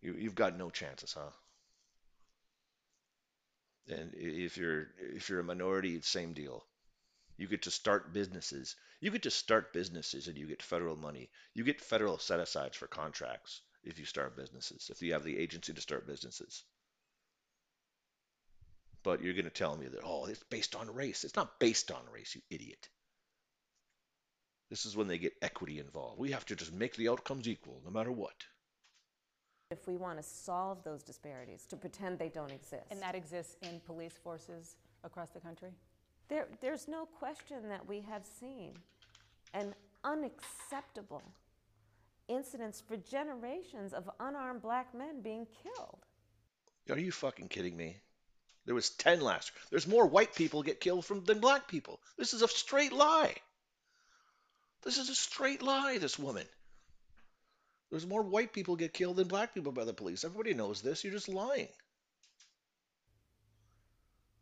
You, 0.03 0.15
you've 0.19 0.35
got 0.35 0.59
no 0.59 0.71
chances, 0.71 1.13
huh? 1.13 1.31
And 3.89 4.15
if 4.15 4.57
you're 4.57 4.89
if 4.99 5.29
you're 5.29 5.41
a 5.41 5.45
minority, 5.45 5.95
it's 5.97 6.09
same 6.09 6.33
deal. 6.33 6.65
You 7.37 7.49
get 7.49 7.63
to 7.63 7.71
start 7.71 8.13
businesses. 8.13 8.77
You 9.01 9.11
get 9.11 9.25
to 9.25 9.31
start 9.31 9.73
businesses 9.73 10.29
and 10.29 10.39
you 10.39 10.47
get 10.47 10.63
federal 10.63 10.97
money. 10.97 11.31
You 11.53 11.65
get 11.65 11.81
federal 11.81 12.19
set 12.19 12.41
asides 12.41 12.77
for 12.77 12.87
contracts 12.87 13.61
if 13.83 13.99
you 13.99 14.05
start 14.05 14.37
businesses, 14.37 14.91
if 14.91 15.03
you 15.03 15.13
have 15.13 15.25
the 15.25 15.37
agency 15.37 15.73
to 15.73 15.81
start 15.81 16.07
businesses. 16.07 16.65
But 19.03 19.21
you're 19.21 19.35
going 19.35 19.45
to 19.45 19.51
tell 19.51 19.77
me 19.77 19.87
that, 19.89 20.01
oh, 20.03 20.25
it's 20.25 20.43
based 20.45 20.75
on 20.75 20.95
race. 20.95 21.25
It's 21.25 21.37
not 21.37 21.61
based 21.61 21.91
on 21.91 22.01
race, 22.11 22.35
you 22.35 22.41
idiot. 22.49 22.89
This 24.71 24.87
is 24.87 24.97
when 24.97 25.09
they 25.09 25.19
get 25.19 25.35
equity 25.43 25.79
involved. 25.79 26.19
We 26.19 26.31
have 26.31 26.47
to 26.47 26.57
just 26.57 26.73
make 26.73 26.97
the 26.97 27.11
outcomes 27.11 27.47
equal 27.47 27.83
no 27.85 27.91
matter 27.91 28.11
what. 28.11 28.45
If 29.75 29.89
we 29.89 29.97
want 29.97 30.17
to 30.17 30.23
solve 30.23 30.83
those 30.85 31.03
disparities, 31.03 31.67
to 31.67 31.77
pretend 31.77 32.19
they 32.19 32.29
don't 32.29 32.53
exist. 32.53 32.85
And 32.91 33.01
that 33.01 33.15
exists 33.15 33.57
in 33.63 33.81
police 33.87 34.15
forces 34.23 34.77
across 35.03 35.31
the 35.31 35.41
country? 35.41 35.71
There, 36.29 36.47
there's 36.61 36.89
no 36.89 37.07
question 37.07 37.69
that 37.69 37.87
we 37.87 38.01
have 38.01 38.25
seen 38.25 38.73
an 39.53 39.75
unacceptable 40.05 41.23
incidents 42.29 42.83
for 42.87 42.97
generations 42.97 43.93
of 43.93 44.09
unarmed 44.21 44.63
black 44.63 44.95
men 44.95 45.21
being 45.21 45.47
killed. 45.63 46.07
Are 46.89 46.99
you 46.99 47.13
fucking 47.13 47.49
kidding 47.49 47.77
me? 47.77 47.97
There 48.67 48.75
was 48.75 48.91
10 48.91 49.21
last 49.21 49.53
year. 49.53 49.63
There's 49.71 49.87
more 49.87 50.07
white 50.07 50.35
people 50.35 50.63
get 50.63 50.81
killed 50.81 51.05
from 51.05 51.25
than 51.25 51.41
black 51.41 51.69
people. 51.69 52.01
This 52.17 52.33
is 52.33 52.43
a 52.43 52.49
straight 52.49 52.93
lie. 52.93 53.35
This 54.85 54.99
is 54.99 55.11
a 55.11 55.15
straight 55.15 55.63
lie, 55.63 55.99
this 55.99 56.19
woman. 56.19 56.47
There's 57.95 58.09
more 58.09 58.23
white 58.23 58.53
people 58.53 58.75
get 58.75 58.93
killed 58.93 59.19
than 59.19 59.29
black 59.29 59.55
people 59.55 59.71
by 59.71 59.85
the 59.85 59.95
police. 59.95 60.25
Everybody 60.25 60.53
knows 60.53 60.83
this. 60.83 61.05
You're 61.05 61.13
just 61.13 61.29
lying. 61.29 61.69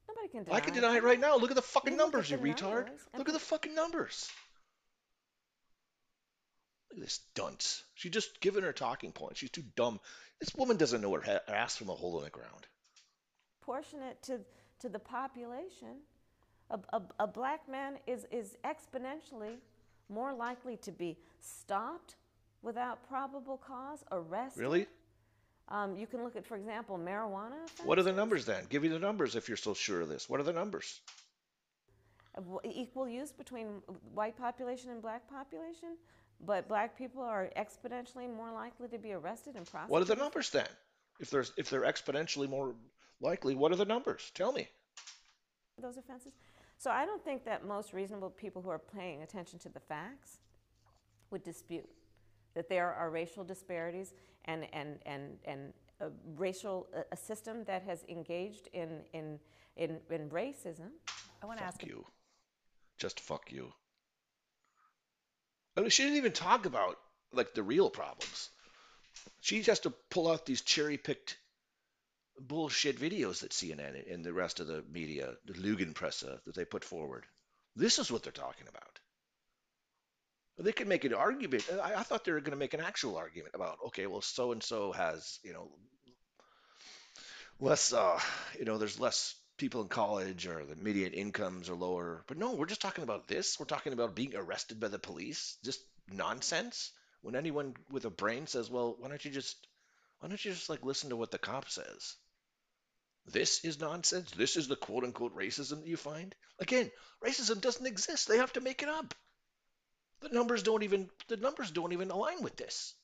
Nobody 0.09 0.29
can 0.29 0.45
deny 0.45 0.57
I 0.57 0.61
can 0.61 0.73
deny 0.73 0.97
it 0.97 1.03
right 1.03 1.21
now. 1.21 1.37
Look 1.37 1.51
at 1.51 1.57
the 1.57 1.63
fucking 1.63 1.93
You 1.93 1.99
numbers, 1.99 2.31
you 2.31 2.39
retard. 2.39 2.87
numbers 2.87 3.03
Look 3.19 3.29
at 3.29 3.35
the 3.35 3.39
fucking 3.41 3.75
numbers. 3.75 4.31
Look 6.91 6.99
at 6.99 7.05
this 7.05 7.21
dunce. 7.35 7.85
She's 7.95 8.13
just 8.13 8.41
giving 8.41 8.63
her 8.63 8.73
talking 8.73 9.13
points. 9.13 9.41
She's 9.41 9.51
too 9.51 9.65
dumb. 9.77 10.01
This 10.41 10.55
woman 10.55 10.79
doesn't 10.79 11.03
know 11.03 11.13
her 11.13 11.21
ha- 11.21 11.53
ass 11.53 11.77
from 11.77 11.91
a 11.91 11.95
hole 11.95 12.19
in 12.21 12.25
the 12.25 12.31
ground. 12.31 12.67
proportionate 13.61 14.23
to, 14.23 14.41
to 14.81 14.89
the 14.89 14.99
population, 14.99 16.01
a, 16.71 16.79
a, 16.95 17.03
a 17.21 17.27
black 17.27 17.69
man 17.69 17.99
is, 18.07 18.27
is 18.31 18.57
exponentially 18.65 19.57
more 20.09 20.33
likely 20.33 20.79
to 20.79 20.91
be 20.91 21.19
stopped 21.41 22.17
without 22.63 23.07
probable 23.09 23.59
cause, 23.59 24.05
arrest. 24.13 24.57
Really? 24.57 24.87
Um, 25.69 25.97
you 25.97 26.07
can 26.07 26.23
look 26.23 26.37
at, 26.37 26.47
for 26.47 26.57
example, 26.57 26.99
marijuana. 26.99 27.69
What 27.85 27.99
are 27.99 28.03
the 28.03 28.13
numbers 28.13 28.45
then? 28.45 28.65
Give 28.69 28.83
me 28.83 28.89
the 28.89 28.99
numbers 28.99 29.37
if 29.37 29.49
you're 29.49 29.57
so 29.57 29.75
sure 29.75 30.01
of 30.01 30.09
this. 30.09 30.29
What 30.29 30.41
are 30.41 30.45
the 30.45 30.53
numbers? 30.53 31.01
equal 32.65 33.07
use 33.07 33.31
between 33.31 33.67
white 34.15 34.37
population 34.39 34.91
and 34.91 35.03
black 35.03 35.29
population, 35.29 35.97
but 36.41 36.67
black 36.67 36.97
people 36.97 37.23
are 37.23 37.51
exponentially 37.59 38.35
more 38.35 38.51
likely 38.51 38.89
to 38.89 38.99
be 38.99 39.13
arrested 39.13 39.55
and 39.55 39.67
prosecuted. 39.67 39.91
What 39.91 40.03
are 40.03 40.07
the 40.07 40.17
numbers 40.17 40.49
then? 40.49 40.69
If 41.21 41.31
there's 41.31 41.53
if 41.59 41.69
they're 41.69 41.83
exponentially 41.83 42.49
more 42.49 42.75
likely, 43.21 43.55
what 43.55 43.71
are 43.71 43.77
the 43.77 43.85
numbers? 43.85 44.33
Tell 44.35 44.51
me. 44.53 44.67
those 45.81 45.99
offenses? 45.99 46.33
So 46.79 46.91
I 46.91 47.05
don't 47.05 47.23
think 47.23 47.45
that 47.45 47.67
most 47.67 47.93
reasonable 47.93 48.31
people 48.31 48.63
who 48.63 48.71
are 48.71 48.79
paying 48.79 49.23
attention 49.23 49.59
to 49.61 49.69
the 49.69 49.81
facts 49.81 50.39
would 51.31 51.45
dispute 51.45 51.89
that 52.55 52.69
there 52.69 52.93
are 52.93 53.11
racial 53.11 53.45
disparities 53.45 54.15
and 54.45 54.67
and 54.73 54.99
and 55.07 55.39
and 55.45 55.73
a 56.01 56.09
racial 56.37 56.89
a, 56.95 57.03
a 57.13 57.17
system 57.17 57.65
that 57.65 57.83
has 57.83 58.05
engaged 58.09 58.69
in 58.73 59.01
in 59.13 59.39
in, 59.77 59.99
in 60.11 60.29
racism. 60.29 60.91
I 61.43 61.47
want 61.47 61.59
to 61.59 61.65
ask 61.65 61.85
you. 61.85 62.05
Just 62.99 63.21
fuck 63.21 63.51
you. 63.51 63.73
I 65.77 65.81
mean, 65.81 65.91
she 65.91 66.03
didn't 66.03 66.19
even 66.19 66.33
talk 66.33 66.67
about 66.67 66.99
like 67.33 67.55
the 67.55 67.63
real 67.63 67.91
problems. 67.91 68.51
She 69.41 69.59
just 69.59 69.69
has 69.69 69.81
to 69.81 69.91
pull 70.11 70.31
out 70.31 70.47
these 70.47 70.61
cherry-picked 70.61 71.39
bullshit 72.39 72.99
videos 72.99 73.41
that 73.41 73.53
CNN 73.53 74.13
and 74.13 74.25
the 74.25 74.33
rest 74.33 74.61
of 74.61 74.67
the 74.67 74.85
media, 74.91 75.35
the 75.45 75.55
Lugenpresse, 75.55 76.43
that 76.45 76.55
they 76.55 76.65
put 76.65 76.85
forward. 76.85 77.25
This 77.77 77.99
is 77.99 78.11
what 78.11 78.23
they're 78.23 78.33
talking 78.33 78.69
about. 78.69 78.99
They 80.59 80.73
can 80.73 80.89
make 80.89 81.05
an 81.05 81.15
argument. 81.15 81.65
I, 81.83 81.95
I 81.95 82.03
thought 82.03 82.25
they 82.25 82.33
were 82.33 82.41
going 82.41 82.53
to 82.53 82.57
make 82.57 82.75
an 82.75 82.81
actual 82.81 83.17
argument 83.17 83.55
about, 83.55 83.79
okay, 83.87 84.07
well, 84.07 84.21
so 84.21 84.53
and 84.53 84.63
so 84.63 84.93
has, 84.93 85.39
you 85.43 85.53
know, 85.53 85.69
less, 87.59 87.93
uh, 87.93 88.21
you 88.59 88.65
know, 88.65 88.79
there's 88.79 89.01
less 89.01 89.35
people 89.57 89.83
in 89.83 89.89
college 89.89 90.47
or 90.47 90.65
the 90.65 90.77
median 90.77 91.13
incomes 91.13 91.71
are 91.71 91.75
lower. 91.75 92.23
But 92.27 92.37
no, 92.37 92.53
we're 92.53 92.67
just 92.67 92.83
talking 92.83 93.05
about 93.05 93.29
this. 93.29 93.59
We're 93.59 93.67
talking 93.67 93.93
about 93.93 94.15
being 94.15 94.35
arrested 94.37 94.79
by 94.79 94.89
the 94.89 94.99
police. 94.99 95.57
Just 95.65 95.81
nonsense. 96.13 96.93
When 97.23 97.37
anyone 97.37 97.75
with 97.91 98.05
a 98.05 98.11
brain 98.11 98.47
says, 98.47 98.71
well, 98.71 98.97
why 98.99 99.09
don't 99.09 99.25
you 99.25 99.31
just, 99.31 99.57
why 100.21 100.29
don't 100.29 100.45
you 100.45 100.53
just 100.53 100.69
like 100.69 100.85
listen 100.85 101.11
to 101.11 101.17
what 101.17 101.31
the 101.31 101.39
cop 101.39 101.71
says? 101.71 102.17
This 103.27 103.65
is 103.65 103.81
nonsense. 103.81 104.33
This 104.33 104.57
is 104.57 104.69
the 104.69 104.77
quote 104.77 105.05
unquote 105.05 105.37
racism 105.37 105.81
that 105.81 105.87
you 105.87 105.97
find. 105.97 106.35
Again, 106.59 106.91
racism 107.25 107.61
doesn't 107.61 107.87
exist. 107.87 108.29
They 108.29 108.39
have 108.39 108.53
to 108.55 108.61
make 108.61 108.83
it 108.83 108.89
up. 108.89 109.15
The 110.23 110.29
numbers 110.31 110.63
don't 110.63 110.83
even 110.83 111.11
the 111.29 111.37
numbers 111.37 111.71
don't 111.71 111.93
even 111.93 112.11
align 112.11 112.43
with 112.43 112.57
this. 112.57 112.95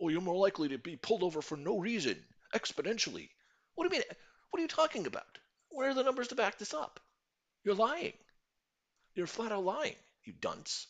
Oh, 0.00 0.08
you're 0.08 0.20
more 0.20 0.36
likely 0.36 0.68
to 0.70 0.78
be 0.78 0.96
pulled 0.96 1.22
over 1.22 1.40
for 1.42 1.56
no 1.56 1.78
reason 1.78 2.16
exponentially. 2.54 3.28
What 3.74 3.88
do 3.88 3.94
you 3.94 4.00
mean? 4.00 4.08
What 4.50 4.58
are 4.58 4.62
you 4.62 4.68
talking 4.68 5.06
about? 5.06 5.38
Where 5.70 5.90
are 5.90 5.94
the 5.94 6.02
numbers 6.02 6.28
to 6.28 6.34
back 6.34 6.58
this 6.58 6.74
up? 6.74 7.00
You're 7.64 7.74
lying. 7.74 8.14
You're 9.14 9.26
flat 9.26 9.52
out 9.52 9.64
lying, 9.64 9.96
you 10.24 10.32
dunce. 10.40 10.86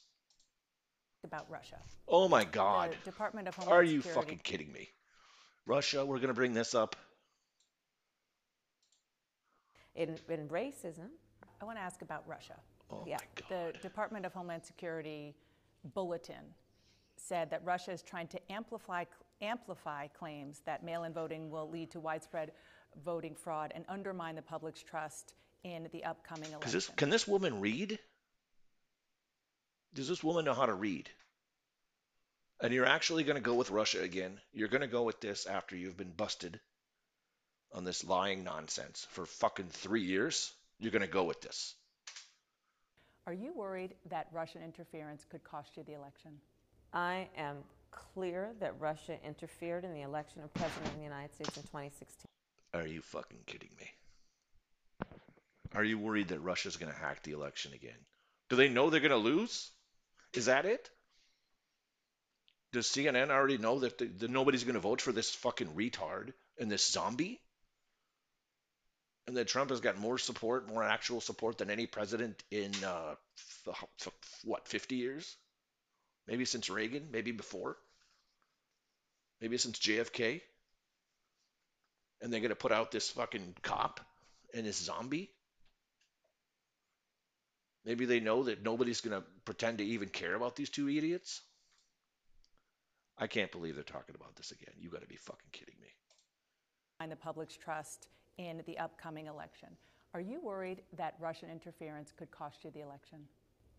about 1.25 1.51
Russia. 1.51 1.79
Oh 2.09 2.29
my 2.29 2.45
God. 2.45 2.97
The 3.05 3.11
Department 3.11 3.49
of 3.49 3.55
Homeland 3.57 3.77
Are 3.79 3.83
you 3.85 4.01
Security. 4.01 4.21
fucking 4.21 4.39
kidding 4.39 4.73
me? 4.73 4.89
Russia, 5.67 6.05
we're 6.05 6.17
going 6.17 6.29
to 6.29 6.35
bring 6.35 6.55
this 6.55 6.75
up. 6.75 6.97
In, 9.95 10.17
in 10.29 10.49
racism, 10.49 11.11
I 11.61 11.65
want 11.65 11.77
to 11.77 11.83
ask 11.83 12.01
about 12.03 12.27
Russia. 12.27 12.57
Oh 12.91 13.05
Yeah. 13.07 13.19
The 13.49 13.73
Department 13.83 14.27
of 14.27 14.33
Homeland 14.33 14.65
Security 14.65 15.35
bulletin 15.95 16.55
said 17.17 17.51
that 17.51 17.65
Russia 17.65 17.93
is 17.93 18.03
trying 18.03 18.29
to 18.29 18.53
amplify 18.53 19.05
amplify 19.43 20.07
claims 20.09 20.61
that 20.67 20.85
mail-in 20.85 21.13
voting 21.13 21.51
will 21.51 21.71
lead 21.71 21.91
to 21.91 22.01
widespread 22.01 22.53
voting 23.05 23.35
fraud 23.35 23.73
and 23.75 23.85
undermine 23.89 24.35
the 24.35 24.43
public's 24.43 24.83
trust 24.83 25.35
in 25.65 25.89
the 25.93 26.05
upcoming 26.05 26.51
election. 26.51 26.73
this, 26.73 26.89
can 26.89 27.11
this 27.11 27.27
woman 27.27 27.61
read? 27.61 27.99
Does 29.95 30.09
this 30.09 30.23
woman 30.23 30.45
know 30.45 30.55
how 30.55 30.67
to 30.67 30.75
read? 30.75 31.09
And 32.61 32.73
you're 32.73 32.87
actually 32.87 33.25
going 33.25 33.37
to 33.37 33.43
go 33.43 33.55
with 33.55 33.71
Russia 33.71 34.03
again. 34.03 34.39
You're 34.53 34.69
going 34.69 34.83
to 34.83 34.87
go 34.87 35.03
with 35.03 35.21
this 35.21 35.47
after 35.47 35.77
you've 35.77 35.97
been 35.97 36.13
busted 36.13 36.61
on 37.73 37.85
this 37.85 38.05
lying 38.05 38.45
nonsense 38.45 39.07
for 39.11 39.25
fucking 39.25 39.69
three 39.69 40.03
years. 40.03 40.53
You're 40.79 40.93
going 40.93 41.03
to 41.03 41.09
go 41.09 41.25
with 41.25 41.41
this. 41.41 41.75
Are 43.27 43.33
you 43.33 43.53
worried 43.53 43.95
that 44.09 44.29
Russian 44.33 44.63
interference 44.63 45.25
could 45.25 45.45
cost 45.45 45.77
you 45.77 45.83
the 45.85 45.95
election? 45.95 46.33
I 46.93 47.29
am 47.37 47.59
clear 47.91 48.51
that 48.61 48.75
Russia 48.81 49.17
interfered 49.25 49.85
in 49.85 49.93
the 49.93 50.03
election 50.03 50.43
of 50.43 50.53
President 50.55 50.87
of 50.87 50.97
the 50.97 51.03
United 51.03 51.35
States 51.35 51.57
in 51.57 51.63
2016. 51.65 52.27
Are 52.75 52.87
you 52.87 53.03
fucking 53.03 53.41
kidding 53.47 53.71
me? 53.79 53.91
Are 55.75 55.85
you 55.85 55.99
worried 55.99 56.29
that 56.29 56.41
Russia's 56.41 56.77
going 56.77 56.93
to 56.93 56.99
hack 56.99 57.23
the 57.23 57.33
election 57.33 57.73
again? 57.75 57.99
Do 58.49 58.57
they 58.57 58.69
know 58.69 58.91
they're 58.91 59.01
going 59.01 59.11
to 59.11 59.17
lose? 59.17 59.71
Is 60.35 60.47
that 60.47 60.65
it? 60.65 60.91
Does 62.73 62.87
CNN 62.87 63.31
already 63.31 63.59
know 63.59 63.81
that, 63.81 63.99
the, 63.99 64.07
that 64.07 64.31
nobody's 64.31 64.65
going 64.65 64.75
to 64.75 64.81
vote 64.81 65.01
for 65.01 65.13
this 65.13 65.31
fucking 65.35 65.69
retard 65.69 66.33
and 66.59 66.71
this 66.71 66.89
zombie? 66.89 67.41
And 69.31 69.37
that 69.37 69.47
Trump 69.47 69.71
has 69.71 69.79
got 69.79 69.97
more 69.97 70.19
support, 70.19 70.67
more 70.67 70.83
actual 70.83 71.21
support 71.21 71.59
than 71.59 71.71
any 71.71 71.87
president 71.87 72.43
in, 72.51 72.73
uh, 72.85 73.15
f- 73.69 73.85
f- 74.05 74.41
what, 74.43 74.67
50 74.67 74.97
years? 74.97 75.37
Maybe 76.27 76.45
since 76.45 76.69
Reagan, 76.69 77.11
maybe 77.13 77.31
before? 77.31 77.77
maybe 79.41 79.57
since 79.57 79.79
JFK, 79.79 80.41
and 82.21 82.33
they're 82.33 82.41
gonna 82.41 82.57
put 82.57 82.73
out 82.73 82.91
this 82.91 83.09
fucking 83.11 83.55
cop 83.63 84.01
and 84.53 84.67
this 84.67 84.79
zombie. 84.79 85.31
Maybe 87.85 88.07
they 88.07 88.19
know 88.19 88.43
that 88.43 88.65
nobody's 88.65 89.01
gonna 89.01 89.23
pretend 89.45 89.79
to 89.79 89.85
even 89.85 90.09
care 90.09 90.35
about 90.35 90.57
these 90.57 90.71
two 90.71 90.89
idiots. 90.89 91.41
I 93.17 93.29
can't 93.29 93.53
believe 93.53 93.77
they're 93.77 93.85
talking 93.85 94.17
about 94.17 94.35
this 94.35 94.51
again. 94.51 94.75
You 94.77 94.91
got 94.91 95.03
to 95.03 95.07
be 95.07 95.17
fucking 95.17 95.51
kidding 95.53 95.79
me. 95.81 95.89
And 96.99 97.13
the 97.13 97.17
public's 97.17 97.57
trust 97.57 98.09
in 98.49 98.63
the 98.67 98.79
upcoming 98.79 99.27
election. 99.27 99.69
Are 100.15 100.21
you 100.21 100.41
worried 100.41 100.83
that 100.97 101.15
Russian 101.21 101.51
interference 101.51 102.13
could 102.17 102.31
cost 102.31 102.65
you 102.65 102.71
the 102.71 102.81
election? 102.81 103.19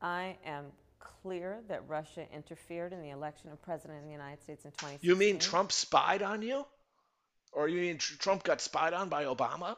I 0.02 0.38
am 0.46 0.66
clear 1.00 1.60
that 1.68 1.84
Russia 1.88 2.26
interfered 2.34 2.94
in 2.94 3.02
the 3.02 3.10
election 3.10 3.52
of 3.52 3.62
president 3.62 4.00
of 4.00 4.06
the 4.06 4.12
United 4.12 4.42
States 4.42 4.66
in 4.66 4.72
2016. 4.72 5.10
You 5.10 5.16
mean 5.16 5.40
Trump 5.40 5.72
spied 5.72 6.22
on 6.22 6.42
you? 6.42 6.66
Or 7.52 7.68
you 7.68 7.82
mean 7.82 7.98
Trump 7.98 8.44
got 8.44 8.62
spied 8.62 8.94
on 8.94 9.10
by 9.10 9.26
Obama? 9.26 9.76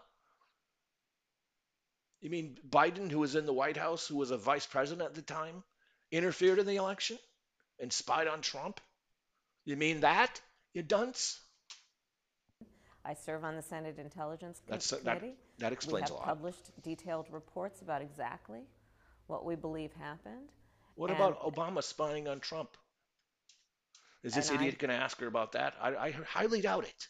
You 2.21 2.29
mean 2.29 2.57
Biden, 2.69 3.09
who 3.09 3.19
was 3.19 3.35
in 3.35 3.45
the 3.45 3.53
White 3.53 3.77
House, 3.77 4.07
who 4.07 4.15
was 4.15 4.31
a 4.31 4.37
vice 4.37 4.65
president 4.65 5.07
at 5.07 5.15
the 5.15 5.21
time, 5.21 5.63
interfered 6.11 6.59
in 6.59 6.65
the 6.65 6.75
election 6.75 7.17
and 7.79 7.91
spied 7.91 8.27
on 8.27 8.41
Trump? 8.41 8.79
You 9.65 9.75
mean 9.75 10.01
that, 10.01 10.39
you 10.73 10.83
dunce? 10.83 11.39
I 13.05 13.13
serve 13.13 13.43
on 13.43 13.55
the 13.55 13.61
Senate 13.61 13.99
Intelligence 13.99 14.61
That's- 14.67 14.93
uh, 14.93 14.97
Committee. 14.99 15.35
that 15.59 15.71
we 15.71 15.73
explains 15.73 16.09
a 16.09 16.13
lot. 16.13 16.21
We 16.23 16.27
have 16.27 16.37
published 16.37 16.81
detailed 16.81 17.27
reports 17.31 17.81
about 17.81 18.01
exactly 18.01 18.61
what 19.27 19.45
we 19.45 19.55
believe 19.55 19.93
happened. 19.93 20.49
What 20.95 21.09
And- 21.11 21.19
about 21.19 21.39
Obama 21.41 21.83
spying 21.83 22.27
on 22.27 22.39
Trump? 22.39 22.77
Is 24.23 24.33
this 24.33 24.49
idiot 24.51 24.79
going 24.79 24.89
to 24.89 24.95
ask 24.95 25.19
her 25.19 25.27
about 25.27 25.51
that? 25.51 25.75
I, 25.81 25.95
I 25.97 26.11
highly 26.11 26.61
doubt 26.61 26.85
it. 26.85 27.07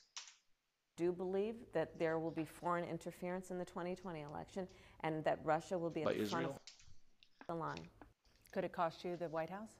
Do 0.96 1.04
you 1.04 1.12
believe 1.12 1.56
that 1.74 2.00
there 2.00 2.18
will 2.18 2.32
be 2.32 2.46
foreign 2.46 2.86
interference 2.86 3.52
in 3.52 3.60
the 3.60 3.66
2020 3.66 4.22
election, 4.22 4.68
and 5.02 5.24
that 5.26 5.40
Russia 5.44 5.78
will 5.78 5.90
be 5.92 6.02
at 6.02 6.06
By 6.06 6.14
the 6.14 6.26
front 6.26 6.46
Israel? 6.46 6.62
of 7.42 7.48
the 7.48 7.56
line. 7.56 7.90
Could 8.52 8.64
it 8.64 8.72
cost 8.74 9.04
you 9.04 9.16
the 9.16 9.30
White 9.30 9.50
House? 9.50 9.74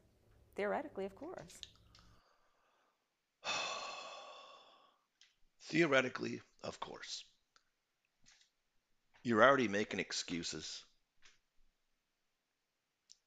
Theoretically, 0.56 1.06
of 1.06 1.16
course. 1.16 1.60
Theoretically, 5.68 6.42
of 6.64 6.80
course. 6.80 7.24
You're 9.24 9.44
already 9.44 9.68
making 9.68 10.00
excuses. 10.00 10.84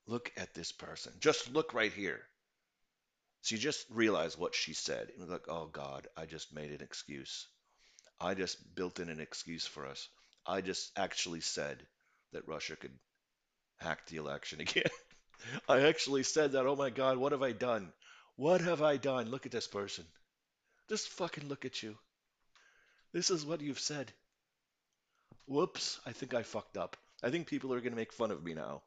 Look 0.07 0.31
at 0.37 0.55
this 0.55 0.71
person. 0.71 1.13
Just 1.21 1.53
look 1.53 1.73
right 1.75 1.93
here. 1.93 2.23
So 3.43 3.55
you 3.55 3.61
just 3.61 3.87
realize 3.91 4.37
what 4.37 4.55
she 4.55 4.75
said. 4.75 5.13
You're 5.17 5.27
like, 5.27 5.49
oh 5.49 5.67
God, 5.67 6.09
I 6.17 6.27
just 6.27 6.53
made 6.53 6.71
an 6.73 6.83
excuse. 6.83 7.47
I 8.21 8.35
just 8.35 8.75
built 8.75 9.01
in 9.01 9.09
an 9.09 9.21
excuse 9.21 9.67
for 9.67 9.87
us. 9.87 10.09
I 10.47 10.61
just 10.61 10.93
actually 10.97 11.41
said 11.41 11.87
that 12.33 12.47
Russia 12.47 12.77
could 12.77 12.99
hack 13.79 14.07
the 14.07 14.17
election 14.17 14.61
again. 14.67 14.91
I 15.69 15.83
actually 15.83 16.23
said 16.23 16.53
that. 16.53 16.67
Oh 16.67 16.77
my 16.77 16.91
God, 16.91 17.17
what 17.19 17.33
have 17.33 17.43
I 17.43 17.53
done? 17.53 17.93
What 18.37 18.61
have 18.61 18.83
I 18.83 18.97
done? 18.97 19.31
Look 19.31 19.47
at 19.47 19.53
this 19.53 19.67
person. 19.67 20.05
Just 20.89 21.09
fucking 21.09 21.49
look 21.49 21.65
at 21.65 21.83
you. 21.83 21.97
This 23.17 23.31
is 23.31 23.47
what 23.47 23.63
you've 23.63 23.81
said. 23.81 24.13
Whoops, 25.47 26.01
I 26.05 26.13
think 26.13 26.35
I 26.35 26.43
fucked 26.43 26.77
up. 26.77 26.99
I 27.25 27.31
think 27.31 27.47
people 27.47 27.73
are 27.73 27.81
going 27.81 27.93
to 27.93 27.97
make 27.97 28.13
fun 28.13 28.31
of 28.31 28.45
me 28.45 28.53
now. 28.53 28.83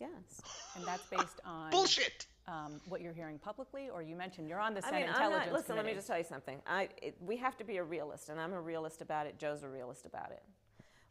Yes. 0.00 0.40
And 0.74 0.86
that's 0.86 1.02
based 1.10 1.38
on 1.44 1.70
Bullshit! 1.70 2.24
um, 2.48 2.80
what 2.88 3.02
you're 3.02 3.12
hearing 3.12 3.38
publicly, 3.38 3.90
or 3.90 4.00
you 4.00 4.16
mentioned 4.16 4.48
you're 4.48 4.58
on 4.58 4.72
the 4.72 4.82
I 4.86 4.88
Senate 4.88 5.00
mean, 5.00 5.08
I'm 5.10 5.14
Intelligence 5.16 5.46
not, 5.48 5.58
listen, 5.58 5.76
let 5.76 5.84
me 5.84 5.92
just 5.92 6.06
tell 6.06 6.16
you 6.16 6.24
something. 6.24 6.62
I, 6.66 6.88
it, 7.02 7.14
we 7.20 7.36
have 7.36 7.58
to 7.58 7.64
be 7.64 7.76
a 7.76 7.84
realist, 7.84 8.30
and 8.30 8.40
I'm 8.40 8.54
a 8.54 8.60
realist 8.60 9.02
about 9.02 9.26
it. 9.26 9.38
Joe's 9.38 9.62
a 9.62 9.68
realist 9.68 10.06
about 10.06 10.30
it. 10.30 10.42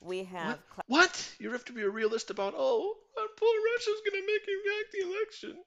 We 0.01 0.23
have 0.23 0.47
What? 0.47 0.69
cla- 0.71 0.83
what? 0.87 1.35
You 1.37 1.51
have 1.51 1.65
to 1.65 1.73
be 1.73 1.83
a 1.83 1.89
realist 1.91 2.31
about, 2.31 2.55
oh, 2.57 2.95
poor 3.15 3.55
Russia's 3.75 4.01
going 4.03 4.19
to 4.19 4.25
make 4.25 4.47
him 4.47 4.61
back 4.65 4.91
the 4.91 5.11
election. 5.13 5.63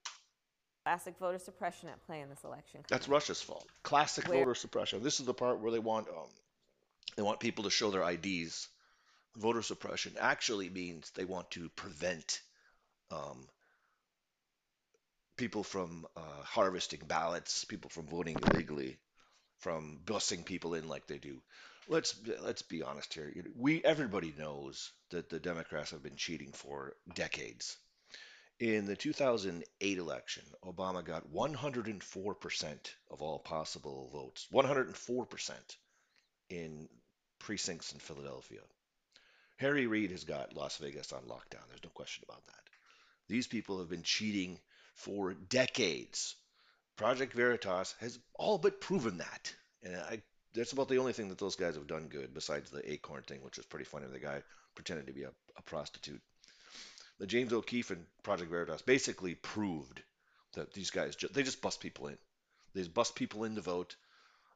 Classic 0.85 1.17
voter 1.19 1.39
suppression 1.39 1.89
at 1.89 2.05
play 2.07 2.21
in 2.21 2.29
this 2.29 2.45
election. 2.45 2.81
That's. 2.89 3.09
Russia's 3.09 3.43
fault. 3.43 3.67
Classic 3.83 4.27
Where- 4.29 4.39
voter 4.39 4.55
suppression. 4.55 5.03
This 5.03 5.21
is 5.21 5.27
the 5.27 5.35
part 5.35 5.61
where 5.61 5.73
they 5.73 5.79
want 5.79 6.09
um, 6.09 6.29
they 7.17 7.23
want 7.23 7.41
people 7.41 7.65
to 7.65 7.71
show 7.71 7.91
their 7.91 8.09
IDs. 8.09 8.69
Voter 9.37 9.63
suppression 9.63 10.13
actually 10.21 10.69
means 10.69 11.11
they 11.11 11.25
want 11.25 11.51
to 11.53 11.71
prevent 11.71 12.41
um, 13.11 13.49
people 15.37 15.65
from 15.65 16.07
uh, 16.17 16.43
harvesting 16.45 17.01
ballots, 17.07 17.65
people 17.65 17.89
from 17.89 18.07
voting 18.07 18.37
illegally, 18.43 18.99
from 19.59 20.01
bussing 20.05 20.45
people 20.45 20.75
in 20.75 20.87
like 20.87 21.07
they 21.07 21.19
do. 21.19 21.41
Let's 21.89 22.15
let's 22.43 22.63
be 22.63 22.83
honest 22.83 23.15
here. 23.15 23.33
We 23.57 23.83
everybody 23.85 24.35
knows 24.39 24.93
that 25.11 25.31
the 25.31 25.41
Democrats 25.41 25.91
have 25.91 26.03
been 26.03 26.17
cheating 26.17 26.53
for 26.53 26.95
decades. 27.15 27.77
In 28.61 28.87
the 28.87 28.97
2008 28.97 29.99
election, 29.99 30.45
Obama 30.65 31.05
got 31.05 31.33
104% 31.33 32.95
of 33.11 33.23
all 33.23 33.39
possible 33.39 34.09
votes. 34.13 34.47
104% 34.53 35.53
in 36.49 36.89
precincts 37.39 37.93
in 37.93 37.99
Philadelphia. 37.99 38.61
Harry 39.57 39.87
Reid 39.87 40.11
has 40.11 40.25
got 40.25 40.55
Las 40.55 40.77
Vegas 40.77 41.13
on 41.13 41.23
lockdown. 41.23 41.67
There's 41.69 41.85
no 41.85 41.91
question 41.91 42.25
about 42.29 42.47
that. 42.47 42.63
These 43.29 43.47
people 43.47 43.79
have 43.79 43.89
been 43.89 44.03
cheating 44.03 44.59
for 44.95 45.35
decades. 45.35 46.37
Project 46.97 47.33
Veritas 47.33 47.95
has 48.01 48.19
all 48.35 48.59
but 48.59 48.81
proven 48.81 49.19
that. 49.19 49.55
And 49.83 49.97
I, 49.97 50.23
that's 50.55 50.73
about 50.73 50.89
the 50.89 50.99
only 50.99 51.13
thing 51.13 51.29
that 51.29 51.39
those 51.39 51.57
guys 51.57 51.75
have 51.77 51.87
done 51.87 52.09
good, 52.09 52.35
besides 52.35 52.71
the 52.71 52.93
Acorn 52.93 53.23
thing, 53.23 53.43
which 53.43 53.57
was 53.57 53.67
pretty 53.67 53.85
funny. 53.85 54.07
The 54.07 54.19
guy 54.19 54.43
pretended 54.75 55.07
to 55.07 55.13
be 55.13 55.23
a, 55.23 55.31
a 55.57 55.63
prostitute. 55.63 56.21
The 57.23 57.29
James 57.29 57.53
O'Keefe 57.53 57.93
and 57.93 58.05
Project 58.25 58.51
Veritas 58.51 58.83
basically 58.83 59.37
proved 59.37 60.03
that 60.55 60.73
these 60.73 60.91
guys 60.91 61.15
ju- 61.15 61.29
they 61.29 61.45
just 61.45 61.63
bust 61.63 61.79
people 61.79 62.09
in. 62.09 62.19
They 62.75 62.81
just 62.81 62.95
bust 62.95 63.15
people 63.15 63.45
in 63.45 63.55
to 63.55 63.61
vote. 63.61 63.95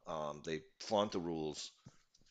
Um, 0.08 0.42
they 0.44 0.62
flaunt 0.80 1.12
the 1.12 1.20
rules. 1.20 1.70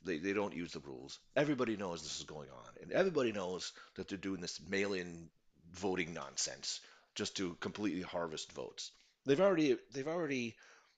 They, 0.03 0.17
they 0.17 0.33
don't 0.33 0.53
use 0.53 0.73
the 0.73 0.81
rules. 0.81 1.19
Everybody 1.37 1.77
knows 1.77 2.01
this 2.01 2.17
is 2.17 2.25
going 2.25 2.49
on, 2.49 2.69
and 2.81 2.91
everybody 2.91 3.31
knows 3.31 3.71
that 3.95 4.09
they're 4.09 4.17
doing 4.17 4.41
this 4.41 4.59
mail-in 4.69 5.29
voting 5.71 6.13
nonsense 6.13 6.81
just 7.13 7.37
to 7.37 7.55
completely 7.61 8.01
harvest 8.01 8.51
votes. 8.51 8.91
They've 9.25 9.39
already 9.39 9.77
they've 9.93 10.05
already 10.05 10.57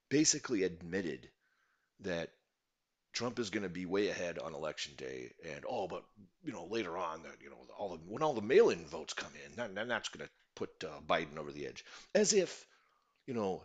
basically 0.09 0.63
admitted 0.63 1.29
that 1.99 2.31
Trump 3.18 3.39
is 3.39 3.49
going 3.49 3.63
to 3.63 3.70
be 3.70 3.88
way 3.88 4.09
ahead 4.09 4.38
on 4.38 4.53
election 4.53 4.93
day, 4.95 5.32
and 5.43 5.65
oh, 5.68 5.88
but 5.88 6.03
you 6.43 6.51
know 6.51 6.68
later 6.70 6.95
on 6.95 7.24
that 7.24 7.41
you 7.41 7.49
know 7.49 7.57
all 7.76 7.89
the 7.89 7.97
when 8.07 8.22
all 8.22 8.36
the 8.36 8.43
mail-in 8.43 8.86
votes 8.86 9.13
come 9.13 9.32
in, 9.43 9.55
then, 9.55 9.74
then 9.74 9.88
that's 9.88 10.09
going 10.09 10.24
to 10.24 10.32
put 10.55 10.70
uh, 10.84 10.99
Biden 11.07 11.39
over 11.39 11.51
the 11.51 11.65
edge, 11.65 11.84
as 12.13 12.34
if 12.34 12.63
you 13.26 13.34
know 13.34 13.63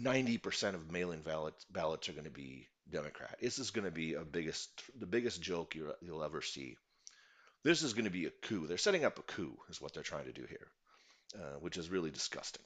90% 0.00 0.74
of 0.74 0.90
mail-in 0.90 1.20
ballots 1.20 1.66
ballots 1.66 2.08
are 2.08 2.12
going 2.12 2.24
to 2.24 2.30
be 2.30 2.66
Democrat. 2.90 3.36
This 3.42 3.58
is 3.58 3.72
going 3.72 3.84
to 3.84 3.90
be 3.90 4.14
a 4.14 4.24
biggest 4.24 4.70
the 4.98 5.06
biggest 5.06 5.42
joke 5.42 5.74
you'll, 5.74 5.92
you'll 6.00 6.24
ever 6.24 6.40
see. 6.40 6.78
This 7.62 7.82
is 7.82 7.92
going 7.92 8.06
to 8.06 8.10
be 8.10 8.24
a 8.24 8.30
coup. 8.30 8.66
They're 8.66 8.78
setting 8.78 9.04
up 9.04 9.18
a 9.18 9.22
coup, 9.22 9.58
is 9.68 9.82
what 9.82 9.92
they're 9.92 10.02
trying 10.02 10.24
to 10.24 10.32
do 10.32 10.46
here, 10.48 10.68
uh, 11.34 11.58
which 11.60 11.76
is 11.76 11.90
really 11.90 12.10
disgusting. 12.10 12.64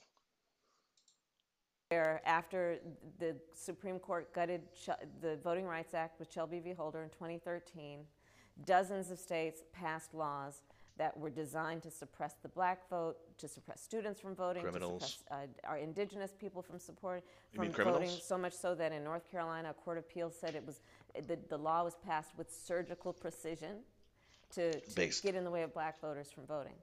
Where 1.91 2.21
after 2.27 2.79
the 3.19 3.35
Supreme 3.55 3.99
Court 3.99 4.33
gutted 4.35 4.63
the 5.21 5.37
Voting 5.43 5.65
Rights 5.65 5.95
Act 5.95 6.19
with 6.19 6.31
Shelby 6.31 6.61
v. 6.61 6.73
Holder 6.73 7.03
in 7.03 7.09
2013, 7.11 8.01
dozens 8.67 9.11
of 9.11 9.19
states 9.19 9.63
passed 9.73 10.13
laws 10.13 10.63
that 10.99 11.17
were 11.17 11.31
designed 11.31 11.83
to 11.83 11.91
suppress 11.91 12.35
the 12.43 12.49
black 12.49 12.89
vote, 12.91 13.17
to 13.39 13.47
suppress 13.47 13.81
students 13.81 14.21
from 14.21 14.35
voting, 14.35 14.63
Criminals. 14.63 15.03
to 15.03 15.09
suppress 15.09 15.49
uh, 15.65 15.69
our 15.69 15.79
indigenous 15.79 16.33
people 16.39 16.61
from 16.61 16.79
support 16.79 17.23
You 17.53 17.61
mean 17.61 17.71
from 17.71 17.85
voting. 17.85 18.11
So 18.21 18.37
much 18.37 18.53
so 18.53 18.75
that 18.75 18.93
in 18.93 19.05
North 19.05 19.31
Carolina, 19.31 19.71
a 19.71 19.75
court 19.75 19.97
of 19.97 20.05
appeals 20.05 20.35
said 20.39 20.57
it 20.57 20.67
was 20.67 20.81
the, 21.27 21.39
the 21.49 21.57
law 21.57 21.85
was 21.85 21.95
passed 22.05 22.33
with 22.37 22.53
surgical 22.53 23.13
precision 23.13 23.77
to, 24.55 24.79
to 24.81 25.23
get 25.23 25.37
in 25.37 25.45
the 25.45 25.51
way 25.51 25.63
of 25.63 25.73
black 25.73 26.01
voters 26.01 26.31
from 26.33 26.45
voting. 26.47 26.75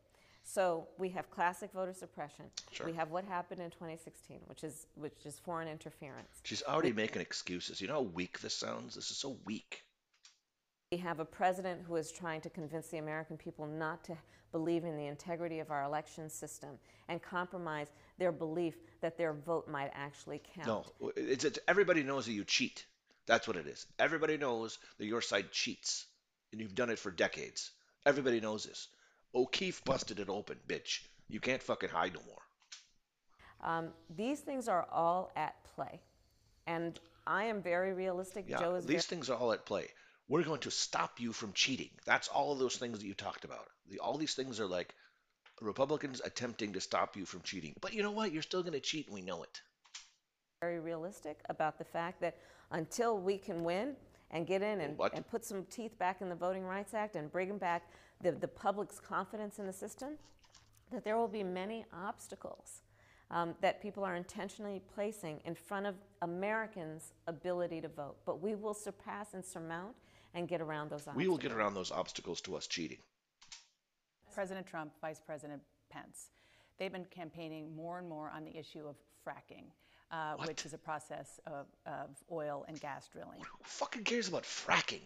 So 0.48 0.88
we 1.00 1.10
have 1.10 1.30
classic 1.32 1.72
voter 1.74 1.94
suppression. 1.94 2.46
Sure. 2.72 2.86
We 2.86 2.94
have 2.94 3.10
what 3.10 3.26
happened 3.26 3.62
in 3.62 3.72
2016, 3.72 4.40
which 4.46 4.64
is 4.64 4.86
which 4.96 5.26
is 5.26 5.40
foreign 5.40 5.68
interference. 5.68 6.40
She's 6.44 6.62
already 6.64 6.94
making 6.94 7.22
excuses. 7.22 7.82
You 7.82 7.88
know 7.88 7.96
how 7.96 8.02
weak 8.02 8.40
this 8.40 8.54
sounds? 8.54 8.94
This 8.94 9.10
is 9.10 9.18
so 9.18 9.38
weak. 9.46 9.84
We 10.92 11.00
have 11.00 11.20
a 11.20 11.26
president 11.26 11.82
who 11.88 11.96
is 11.96 12.12
trying 12.12 12.42
to 12.42 12.50
convince 12.50 12.88
the 12.90 13.00
American 13.00 13.38
people 13.38 13.66
not 13.66 14.04
to 14.06 14.16
believe 14.52 14.86
in 14.86 14.96
the 14.96 15.08
integrity 15.08 15.60
of 15.60 15.72
our 15.72 15.84
election 15.84 16.30
system 16.30 16.78
and 17.10 17.22
compromise 17.22 17.88
their 18.20 18.32
belief 18.32 18.76
that 19.02 19.18
their 19.18 19.34
vote 19.34 19.68
might 19.68 19.92
actually 19.96 20.42
count. 20.54 20.68
No, 21.02 21.12
it's, 21.18 21.44
it's 21.44 21.60
everybody 21.68 22.04
knows 22.04 22.28
that 22.28 22.34
you 22.34 22.44
cheat. 22.46 22.86
That's 23.26 23.48
what 23.48 23.58
it 23.58 23.66
is. 23.66 23.88
Everybody 23.98 24.38
knows 24.38 24.78
that 25.00 25.08
your 25.08 25.22
side 25.22 25.52
cheats, 25.52 26.06
and 26.52 26.62
you've 26.62 26.76
done 26.76 26.92
it 26.92 27.00
for 27.00 27.10
decades. 27.10 27.72
Everybody 28.06 28.40
knows 28.40 28.66
this. 28.66 28.88
O'Keefe 29.36 29.84
busted 29.86 30.20
it 30.20 30.30
open, 30.30 30.58
bitch. 30.68 31.02
You 31.30 31.40
can't 31.42 31.64
fucking 31.64 31.90
hide 31.90 32.14
no 32.16 32.22
more. 32.28 32.42
Um, 33.62 33.90
these 34.16 34.42
things 34.42 34.68
are 34.70 34.88
all 34.92 35.32
at 35.36 35.56
play. 35.76 36.02
And 36.68 37.00
I 37.28 37.46
am 37.46 37.62
very 37.62 37.94
realistic. 37.94 38.46
Yeah, 38.48 38.60
Joe 38.60 38.76
is 38.76 38.86
these 38.86 39.06
things 39.08 39.30
are 39.30 39.38
all 39.38 39.54
at 39.54 39.66
play. 39.66 39.88
We're 40.30 40.44
going 40.44 40.62
to 40.62 40.72
stop 40.72 41.20
you 41.20 41.34
from 41.34 41.54
cheating. 41.54 41.92
That's 42.06 42.28
all 42.30 42.54
of 42.54 42.60
those 42.60 42.78
things 42.78 43.00
that 43.00 43.08
you 43.08 43.14
talked 43.16 43.46
about. 43.46 43.68
The, 43.90 44.00
all 44.00 44.18
these 44.18 44.36
things 44.36 44.60
are 44.60 44.68
like 44.68 44.96
Republicans 45.62 46.22
attempting 46.26 46.74
to 46.74 46.82
stop 46.82 47.18
you 47.18 47.26
from 47.26 47.42
cheating. 47.42 47.74
But 47.82 47.94
you 47.94 48.04
know 48.04 48.12
what? 48.12 48.32
You're 48.32 48.42
still 48.44 48.62
going 48.64 48.74
to 48.74 48.80
cheat, 48.80 49.08
and 49.08 49.16
we 49.16 49.22
know 49.22 49.44
it. 49.44 49.62
very 50.62 50.80
realistic 50.80 51.40
about 51.50 51.78
the 51.78 51.86
fact 51.86 52.22
that 52.22 52.38
until 52.72 53.20
we 53.20 53.38
can 53.38 53.64
win 53.64 53.96
and 54.32 54.48
get 54.48 54.62
in 54.62 54.82
and, 54.82 55.00
and 55.14 55.28
put 55.28 55.46
some 55.46 55.66
teeth 55.66 55.98
back 56.00 56.22
in 56.22 56.30
the 56.30 56.36
Voting 56.36 56.64
Rights 56.64 56.94
Act 56.94 57.16
and 57.16 57.32
bring 57.32 57.48
them 57.48 57.60
back 57.60 57.84
the, 58.22 58.32
the 58.32 58.48
public's 58.48 59.00
confidence 59.00 59.60
in 59.60 59.66
the 59.66 59.74
system, 59.74 60.14
that 60.92 61.04
there 61.04 61.18
will 61.18 61.28
be 61.28 61.44
many 61.44 61.86
obstacles 61.94 62.82
um, 63.32 63.56
that 63.62 63.82
people 63.82 64.04
are 64.04 64.16
intentionally 64.16 64.82
placing 64.94 65.40
in 65.46 65.56
front 65.56 65.86
of 65.86 65.96
Americans' 66.22 67.14
ability 67.28 67.82
to 67.82 67.88
vote. 67.88 68.18
But 68.26 68.42
we 68.42 68.56
will 68.56 68.74
surpass 68.74 69.34
and 69.34 69.44
surmount 69.44 69.96
and 70.34 70.48
get 70.48 70.62
around 70.62 70.90
those 70.90 71.08
obstacles. 71.08 71.18
We 71.18 71.28
will 71.28 71.38
get 71.38 71.52
around 71.52 71.74
those 71.74 71.92
obstacles 71.92 72.42
to 72.42 72.56
us 72.56 72.68
cheating. 72.68 73.00
President 74.34 74.68
Trump, 74.68 74.92
Vice 75.02 75.22
President 75.26 75.62
Pence, 75.90 76.30
they've 76.78 76.92
been 76.92 77.06
campaigning 77.06 77.74
more 77.76 78.00
and 78.00 78.08
more 78.08 78.30
on 78.36 78.44
the 78.44 78.56
issue 78.56 78.86
of 78.86 78.96
fracking, 79.26 79.64
uh, 80.12 80.36
which 80.46 80.66
is 80.66 80.74
a 80.74 80.78
process 80.78 81.40
of, 81.48 81.68
of 81.86 82.10
oil 82.32 82.66
and 82.68 82.80
gas 82.80 83.08
drilling. 83.08 83.40
Who 83.40 83.64
fucking 83.64 84.04
cares 84.04 84.28
about 84.28 84.44
fracking? 84.44 85.02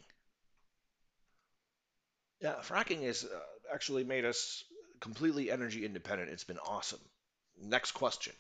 Yeah, 2.42 2.56
fracking 2.62 3.04
has 3.04 3.24
uh, 3.26 3.40
actually 3.74 4.04
made 4.04 4.26
us 4.26 4.64
completely 5.00 5.52
energy 5.52 5.86
independent. 5.86 6.30
It's 6.30 6.44
been 6.44 6.60
awesome. 6.60 7.00
Next 7.62 7.92
question. 7.92 8.34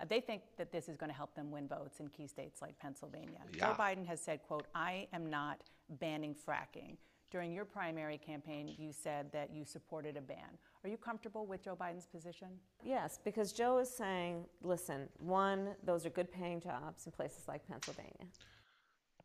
Uh, 0.00 0.04
they 0.08 0.20
think 0.20 0.42
that 0.56 0.70
this 0.70 0.88
is 0.88 0.96
going 0.96 1.10
to 1.10 1.16
help 1.16 1.34
them 1.34 1.50
win 1.50 1.66
votes 1.66 1.98
in 2.00 2.08
key 2.08 2.26
states 2.26 2.62
like 2.62 2.78
Pennsylvania. 2.78 3.40
Yeah. 3.52 3.68
Joe 3.68 3.74
Biden 3.78 4.06
has 4.06 4.20
said, 4.20 4.40
quote, 4.46 4.66
I 4.74 5.08
am 5.12 5.28
not 5.28 5.58
banning 6.00 6.34
fracking. 6.34 6.96
During 7.30 7.52
your 7.52 7.66
primary 7.66 8.16
campaign, 8.16 8.74
you 8.78 8.90
said 8.90 9.30
that 9.32 9.50
you 9.52 9.64
supported 9.64 10.16
a 10.16 10.20
ban. 10.20 10.56
Are 10.82 10.88
you 10.88 10.96
comfortable 10.96 11.44
with 11.46 11.62
Joe 11.62 11.76
Biden's 11.78 12.06
position? 12.06 12.48
Yes, 12.82 13.18
because 13.22 13.52
Joe 13.52 13.78
is 13.78 13.90
saying, 13.90 14.44
listen, 14.62 15.08
one, 15.18 15.74
those 15.84 16.06
are 16.06 16.10
good 16.10 16.32
paying 16.32 16.60
jobs 16.60 17.04
in 17.04 17.12
places 17.12 17.46
like 17.46 17.68
Pennsylvania. 17.68 18.28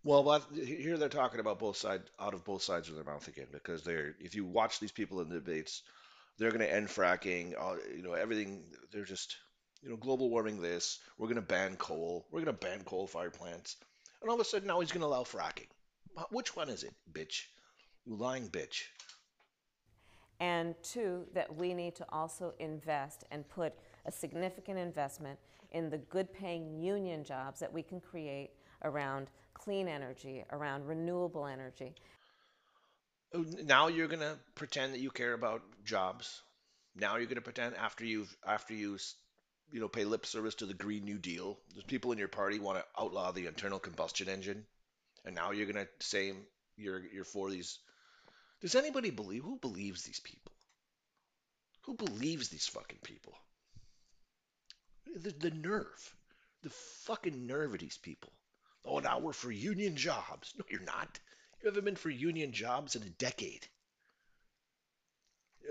Well, 0.04 0.42
here 0.54 0.98
they're 0.98 1.08
talking 1.08 1.40
about 1.40 1.60
both 1.60 1.78
sides, 1.78 2.10
out 2.20 2.34
of 2.34 2.44
both 2.44 2.62
sides 2.62 2.90
of 2.90 2.96
their 2.96 3.06
mouth 3.06 3.28
again, 3.28 3.48
because 3.52 3.84
they're. 3.84 4.16
If 4.20 4.36
you 4.36 4.44
watch 4.44 4.80
these 4.80 4.92
people 4.92 5.22
in 5.22 5.30
the 5.30 5.36
debates, 5.36 5.82
they're 6.38 6.52
going 6.52 6.60
to 6.62 6.74
end 6.74 6.88
fracking. 6.90 7.52
You 7.96 8.04
know, 8.04 8.14
everything. 8.14 8.64
They're 8.92 9.06
just, 9.06 9.38
you 9.82 9.90
know, 9.90 9.96
global 9.96 10.30
warming. 10.30 10.62
This. 10.62 11.00
We're 11.18 11.28
going 11.28 11.36
to 11.36 11.42
ban 11.42 11.78
coal. 11.78 12.26
We're 12.32 12.44
going 12.44 12.58
to 12.58 12.66
ban 12.66 12.84
coal-fired 12.84 13.34
plants. 13.34 13.78
And 14.22 14.30
all 14.30 14.36
of 14.36 14.42
a 14.42 14.46
sudden, 14.46 14.68
now 14.68 14.82
he's 14.82 14.92
going 14.92 15.02
to 15.02 15.08
allow 15.08 15.24
fracking. 15.24 15.68
Which 16.32 16.56
one 16.56 16.70
is 16.70 16.84
it, 16.84 16.94
bitch? 17.12 17.44
You 18.06 18.16
lying 18.16 18.50
bitch. 18.50 18.84
And 20.40 20.76
two, 20.84 21.26
that 21.34 21.56
we 21.56 21.74
need 21.74 21.96
to 21.96 22.06
also 22.10 22.54
invest 22.60 23.24
and 23.32 23.48
put 23.48 23.74
a 24.06 24.12
significant 24.12 24.78
investment 24.78 25.40
in 25.72 25.90
the 25.90 25.98
good 25.98 26.34
paying 26.34 26.78
union 26.82 27.24
jobs 27.24 27.62
that 27.62 27.72
we 27.72 27.82
can 27.82 28.02
create 28.02 28.52
around 28.84 29.30
clean 29.54 29.88
energy, 29.88 30.44
around 30.52 30.86
renewable 30.86 31.46
energy. 31.46 31.94
Oh, 33.34 33.46
Now 33.64 33.88
you're 33.88 34.08
going 34.08 34.20
to 34.20 34.38
pretend 34.56 34.94
that 34.94 35.00
you 35.00 35.10
care 35.10 35.34
about 35.34 35.62
jobs. 35.86 36.42
Now 36.96 37.16
you're 37.16 37.26
going 37.26 37.36
to 37.36 37.42
pretend 37.42 37.76
after 37.76 38.06
you've 38.06 38.36
after 38.46 38.74
you 38.74 38.98
you 39.72 39.80
know 39.80 39.88
pay 39.88 40.06
lip 40.06 40.26
service 40.26 40.56
to 40.56 40.66
the 40.66 40.74
Green 40.74 41.06
New 41.06 41.18
Deal. 41.18 41.58
There's 41.74 41.84
people 41.84 42.12
in 42.12 42.20
your 42.20 42.28
party 42.28 42.60
want 42.60 42.78
to 42.78 43.02
outlaw 43.02 43.32
the 43.32 43.48
internal 43.48 43.80
combustion 43.80 44.30
engine, 44.30 44.66
and 45.26 45.34
now 45.34 45.52
you're 45.52 45.72
going 45.72 45.86
to 45.86 46.06
say 46.06 46.34
you're 46.78 47.02
you're 47.12 47.24
for 47.24 47.50
these. 47.50 47.80
Does 48.62 48.76
anybody 48.76 49.10
believe 49.10 49.44
who 49.44 49.58
believes 49.58 50.04
these 50.04 50.20
people? 50.20 50.52
Who 51.82 51.96
believes 51.96 52.50
these 52.50 52.68
fucking 52.68 53.00
people? 53.04 53.34
The, 55.16 55.32
the 55.32 55.52
nerve, 55.52 56.16
the 56.62 56.70
fucking 56.70 57.46
nerve 57.46 57.74
of 57.74 57.80
these 57.80 57.98
people. 57.98 58.32
Oh, 58.86 59.00
now 59.00 59.20
we're 59.20 59.34
for 59.34 59.52
union 59.52 59.98
jobs. 59.98 60.54
No, 60.58 60.64
you're 60.70 60.80
not. 60.80 61.20
You 61.62 61.68
haven't 61.68 61.84
been 61.84 61.96
for 61.98 62.10
union 62.10 62.54
jobs 62.54 62.96
in 62.96 63.04
a 63.04 63.10
decade. 63.10 63.68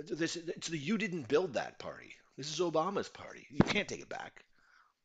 This, 0.09 0.37
it's 0.37 0.69
the 0.69 0.77
you 0.79 0.99
didn't 0.99 1.29
build 1.29 1.55
that 1.55 1.79
party. 1.79 2.15
This 2.37 2.51
is 2.53 2.61
Obama's 2.61 3.09
party. 3.09 3.47
You 3.51 3.61
can't 3.61 3.89
take 3.89 4.01
it 4.01 4.09
back. 4.09 4.45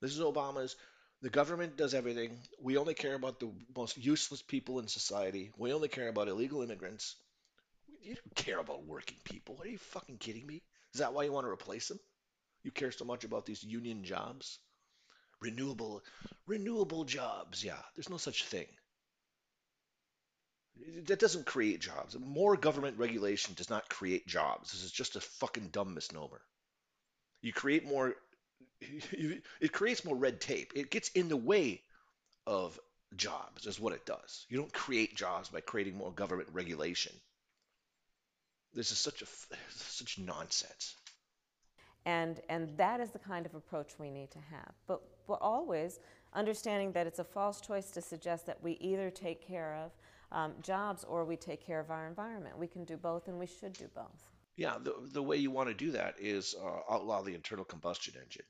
This 0.02 0.14
is 0.14 0.22
Obama's. 0.22 0.76
The 1.22 1.30
government 1.30 1.78
does 1.78 1.94
everything. 1.94 2.38
We 2.62 2.78
only 2.78 2.94
care 2.96 3.16
about 3.16 3.40
the 3.40 3.52
most 3.76 3.98
useless 3.98 4.42
people 4.42 4.80
in 4.80 4.88
society. 4.88 5.52
We 5.58 5.74
only 5.74 5.90
care 5.90 6.10
about 6.10 6.28
illegal 6.30 6.62
immigrants. 6.64 7.16
You 8.02 8.16
don't 8.16 8.36
care 8.36 8.60
about 8.60 8.86
working 8.86 9.18
people. 9.26 9.60
Are 9.62 9.68
you 9.68 9.78
fucking 9.80 10.20
kidding 10.20 10.48
me? 10.48 10.64
Is 10.94 11.00
that 11.02 11.14
why 11.14 11.24
you 11.26 11.32
want 11.34 11.46
to 11.48 11.52
replace 11.52 11.90
them? 11.90 12.00
You 12.64 12.72
care 12.72 12.92
so 12.92 13.06
much 13.06 13.24
about 13.26 13.46
these 13.46 13.64
union 13.64 14.04
jobs? 14.04 14.60
Renewable, 15.40 16.04
renewable 16.48 17.04
jobs. 17.06 17.64
Yeah, 17.64 17.82
there's 17.96 18.10
no 18.10 18.18
such 18.18 18.46
thing. 18.46 18.68
That 21.06 21.20
doesn't 21.20 21.46
create 21.46 21.80
jobs. 21.80 22.18
More 22.18 22.56
government 22.56 22.98
regulation 23.00 23.54
does 23.56 23.70
not 23.70 23.90
create 23.90 24.28
jobs. 24.28 24.72
This 24.72 24.84
is 24.84 24.92
just 24.92 25.16
a 25.16 25.22
fucking 25.22 25.70
dumb 25.70 25.94
misnomer. 25.94 26.42
You 27.42 27.54
create 27.54 27.86
more, 27.86 28.16
it 28.82 29.72
creates 29.72 30.06
more 30.06 30.16
red 30.16 30.42
tape. 30.42 30.74
It 30.76 30.92
gets 30.92 31.10
in 31.10 31.30
the 31.30 31.38
way 31.38 31.82
of 32.46 32.80
jobs, 33.16 33.66
is 33.66 33.80
what 33.80 33.94
it 33.94 34.06
does. 34.06 34.46
You 34.50 34.58
don't 34.58 34.74
create 34.74 35.16
jobs 35.16 35.50
by 35.50 35.62
creating 35.62 35.98
more 35.98 36.12
government 36.12 36.50
regulation. 36.52 37.14
This 38.74 38.92
is 38.92 38.98
such 38.98 39.22
a 39.22 39.26
such 39.76 40.20
nonsense. 40.20 40.96
And, 42.08 42.40
and 42.48 42.70
that 42.78 43.02
is 43.02 43.12
the 43.12 43.20
kind 43.20 43.46
of 43.46 43.54
approach 43.54 44.00
we 44.00 44.10
need 44.10 44.32
to 44.32 44.40
have. 44.40 44.72
But, 44.88 45.02
but 45.28 45.40
always 45.42 46.00
understanding 46.34 46.94
that 46.94 47.06
it's 47.06 47.20
a 47.20 47.24
false 47.24 47.60
choice 47.60 47.92
to 47.92 48.02
suggest 48.02 48.46
that 48.46 48.64
we 48.64 48.78
either 48.80 49.10
take 49.10 49.46
care 49.46 49.76
of 49.76 49.92
um, 50.32 50.54
jobs 50.62 51.04
or 51.04 51.26
we 51.26 51.36
take 51.36 51.66
care 51.66 51.82
of 51.82 51.92
our 51.92 52.08
environment. 52.08 52.58
We 52.58 52.68
can 52.68 52.86
do 52.86 52.96
both 52.96 53.28
and 53.28 53.38
we 53.38 53.46
should 53.46 53.74
do 53.74 53.90
both. 53.94 54.24
Yeah, 54.56 54.78
the 54.82 54.96
the 55.14 55.22
way 55.22 55.38
you 55.38 55.52
want 55.52 55.70
to 55.70 55.76
do 55.76 55.92
that 55.92 56.16
is 56.20 56.56
uh, 56.60 56.94
outlaw 56.94 57.22
the 57.22 57.36
internal 57.36 57.64
combustion 57.64 58.16
engine, 58.20 58.46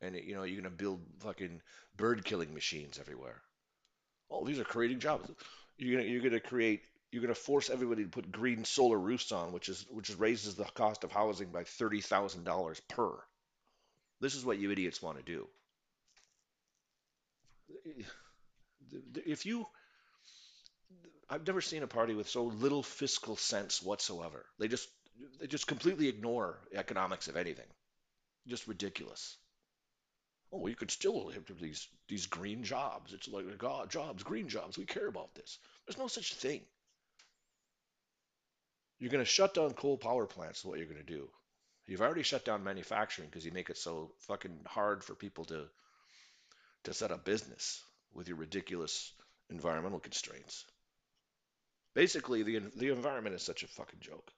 and 0.00 0.16
you 0.16 0.34
know 0.34 0.42
you're 0.42 0.60
gonna 0.60 0.74
build 0.74 1.00
fucking 1.20 1.62
bird 1.96 2.24
killing 2.24 2.52
machines 2.52 2.98
everywhere. 2.98 3.42
Oh, 4.28 4.44
these 4.44 4.58
are 4.58 4.64
creating 4.64 4.98
jobs. 4.98 5.30
You're 5.78 6.00
gonna 6.00 6.10
you're 6.10 6.22
gonna 6.22 6.40
create 6.40 6.82
you're 7.12 7.22
gonna 7.22 7.34
force 7.34 7.70
everybody 7.70 8.04
to 8.04 8.08
put 8.10 8.32
green 8.32 8.64
solar 8.64 8.98
roofs 8.98 9.32
on, 9.32 9.52
which 9.52 9.68
is 9.68 9.86
which 9.90 10.10
raises 10.18 10.56
the 10.56 10.64
cost 10.64 11.04
of 11.04 11.12
housing 11.12 11.50
by 11.50 11.64
thirty 11.64 12.00
thousand 12.00 12.44
dollars 12.44 12.80
per. 12.88 13.12
This 14.20 14.34
is 14.34 14.44
what 14.44 14.58
you 14.58 14.70
idiots 14.70 15.02
want 15.02 15.18
to 15.18 15.22
do. 15.24 15.48
If 19.26 19.46
you 19.46 19.66
I've 21.28 21.46
never 21.46 21.60
seen 21.60 21.82
a 21.82 21.86
party 21.86 22.14
with 22.14 22.28
so 22.28 22.44
little 22.44 22.82
fiscal 22.82 23.36
sense 23.36 23.82
whatsoever. 23.82 24.44
They 24.58 24.68
just 24.68 24.88
they 25.40 25.46
just 25.46 25.66
completely 25.66 26.08
ignore 26.08 26.58
economics 26.74 27.28
of 27.28 27.36
anything. 27.36 27.68
Just 28.46 28.68
ridiculous. 28.68 29.36
Oh, 30.52 30.66
you 30.66 30.76
could 30.76 30.90
still 30.90 31.30
have 31.30 31.44
these 31.60 31.88
these 32.08 32.26
green 32.26 32.64
jobs. 32.64 33.12
It's 33.12 33.28
like 33.28 33.58
God 33.58 33.90
jobs, 33.90 34.22
green 34.22 34.48
jobs. 34.48 34.76
We 34.78 34.84
care 34.86 35.06
about 35.06 35.34
this. 35.34 35.58
There's 35.86 35.98
no 35.98 36.08
such 36.08 36.34
thing. 36.34 36.62
You're 39.02 39.10
going 39.10 39.24
to 39.24 39.28
shut 39.28 39.54
down 39.54 39.72
coal 39.72 39.96
power 39.96 40.26
plants. 40.26 40.60
Is 40.60 40.64
what 40.64 40.78
you're 40.78 40.86
going 40.86 41.04
to 41.04 41.12
do. 41.12 41.28
You've 41.88 42.02
already 42.02 42.22
shut 42.22 42.44
down 42.44 42.62
manufacturing 42.62 43.28
because 43.28 43.44
you 43.44 43.50
make 43.50 43.68
it 43.68 43.76
so 43.76 44.12
fucking 44.28 44.60
hard 44.64 45.02
for 45.02 45.16
people 45.16 45.44
to 45.46 45.64
to 46.84 46.94
set 46.94 47.10
up 47.10 47.24
business 47.24 47.82
with 48.14 48.28
your 48.28 48.36
ridiculous 48.36 49.12
environmental 49.50 49.98
constraints. 49.98 50.64
Basically, 51.94 52.44
the 52.44 52.60
the 52.76 52.90
environment 52.90 53.34
is 53.34 53.42
such 53.42 53.64
a 53.64 53.66
fucking 53.66 53.98
joke. 53.98 54.30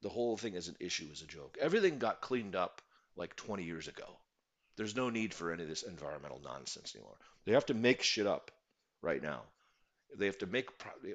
The 0.00 0.08
whole 0.08 0.36
thing 0.36 0.56
as 0.56 0.66
an 0.66 0.78
issue 0.80 1.06
is 1.12 1.22
a 1.22 1.26
joke. 1.26 1.56
Everything 1.60 2.00
got 2.00 2.22
cleaned 2.22 2.56
up 2.56 2.82
like 3.14 3.36
20 3.36 3.62
years 3.62 3.86
ago. 3.86 4.18
There's 4.74 4.96
no 4.96 5.10
need 5.10 5.32
for 5.32 5.52
any 5.52 5.62
of 5.62 5.68
this 5.68 5.84
environmental 5.84 6.40
nonsense 6.42 6.96
anymore. 6.96 7.18
They 7.44 7.52
have 7.52 7.66
to 7.66 7.74
make 7.74 8.02
shit 8.02 8.26
up 8.26 8.50
right 9.00 9.22
now. 9.22 9.42
They 10.18 10.26
have 10.26 10.38
to 10.38 10.46
make 10.46 10.70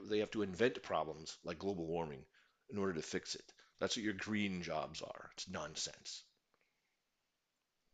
they 0.08 0.20
have 0.20 0.32
to 0.32 0.42
invent 0.42 0.82
problems 0.84 1.38
like 1.44 1.60
global 1.60 1.86
warming 1.86 2.24
in 2.70 2.78
order 2.78 2.94
to 2.94 3.02
fix 3.02 3.36
it. 3.36 3.54
That's 3.80 3.96
what 3.96 4.04
your 4.04 4.14
green 4.14 4.62
jobs 4.64 5.02
are. 5.02 5.30
It's 5.34 5.50
nonsense. 5.50 6.24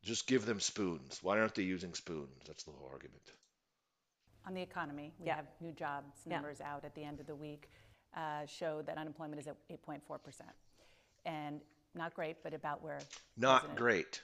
Just 0.03 0.28
give 0.28 0.45
them 0.45 0.59
spoons. 0.59 1.24
Why 1.24 1.39
aren't 1.39 1.55
they 1.55 1.63
using 1.63 1.95
spoons? 1.95 2.43
That's 2.45 2.63
the 2.63 2.71
whole 2.71 2.89
argument. 2.91 3.32
On 4.45 4.53
the 4.53 4.61
economy, 4.61 5.13
we 5.19 5.28
Yeah. 5.28 5.36
have 5.36 5.45
new 5.61 5.71
jobs 5.71 6.11
Yeah. 6.30 6.41
numbers 6.41 6.59
out 6.59 6.84
at 6.84 6.93
the 6.95 7.03
end 7.03 7.19
of 7.19 7.28
the 7.28 7.36
week, 7.36 7.69
uh, 8.15 8.45
show 8.45 8.82
that 8.82 8.97
unemployment 8.97 9.39
is 9.39 9.47
at 9.47 9.55
8.4%. 9.69 10.49
And 11.26 11.61
not 11.95 12.13
great, 12.13 12.43
but 12.43 12.53
about 12.53 12.82
where 12.82 12.99
Not 13.38 13.76
great. 13.76 14.21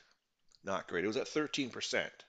Not 0.63 0.87
great. 0.87 1.03
It 1.03 1.07
was 1.07 1.17
at 1.17 1.27
13%. 1.27 2.25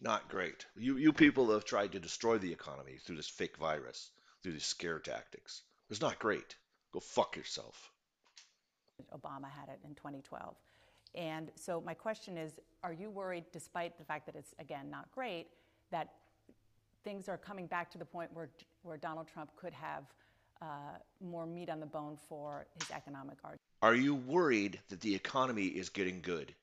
Not 0.00 0.28
great. 0.28 0.64
You 0.76 0.96
you 0.96 1.12
people 1.12 1.50
have 1.52 1.64
tried 1.64 1.92
to 1.92 2.00
destroy 2.00 2.38
the 2.38 2.52
economy 2.52 2.98
through 2.98 3.16
this 3.16 3.28
fake 3.28 3.56
virus, 3.56 4.10
through 4.42 4.52
these 4.52 4.66
scare 4.66 5.00
tactics. 5.00 5.62
It's 5.90 6.00
not 6.00 6.18
great. 6.18 6.56
Go 6.96 7.00
fuck 7.00 7.36
yourself. 7.36 7.92
Obama 9.14 9.50
had 9.50 9.68
it 9.68 9.80
in 9.84 9.94
2012. 9.96 10.56
And 11.14 11.50
so 11.54 11.82
my 11.84 11.92
question 11.92 12.38
is, 12.38 12.52
are 12.82 12.94
you 12.94 13.10
worried, 13.10 13.44
despite 13.52 13.98
the 13.98 14.04
fact 14.04 14.24
that 14.24 14.34
it's, 14.34 14.54
again, 14.58 14.88
not 14.88 15.12
great, 15.12 15.48
that 15.90 16.14
things 17.04 17.28
are 17.28 17.36
coming 17.36 17.66
back 17.66 17.90
to 17.90 17.98
the 17.98 18.04
point 18.06 18.32
where, 18.32 18.48
where 18.82 18.96
Donald 18.96 19.28
Trump 19.28 19.50
could 19.56 19.74
have 19.74 20.04
uh, 20.62 20.96
more 21.20 21.44
meat 21.44 21.68
on 21.68 21.80
the 21.80 21.86
bone 21.86 22.16
for 22.30 22.66
his 22.80 22.90
economic 22.90 23.36
argument? 23.44 23.60
Are 23.82 23.94
you 23.94 24.14
worried 24.14 24.80
that 24.88 25.02
the 25.02 25.14
economy 25.14 25.66
is 25.66 25.90
getting 25.90 26.22
good 26.22 26.54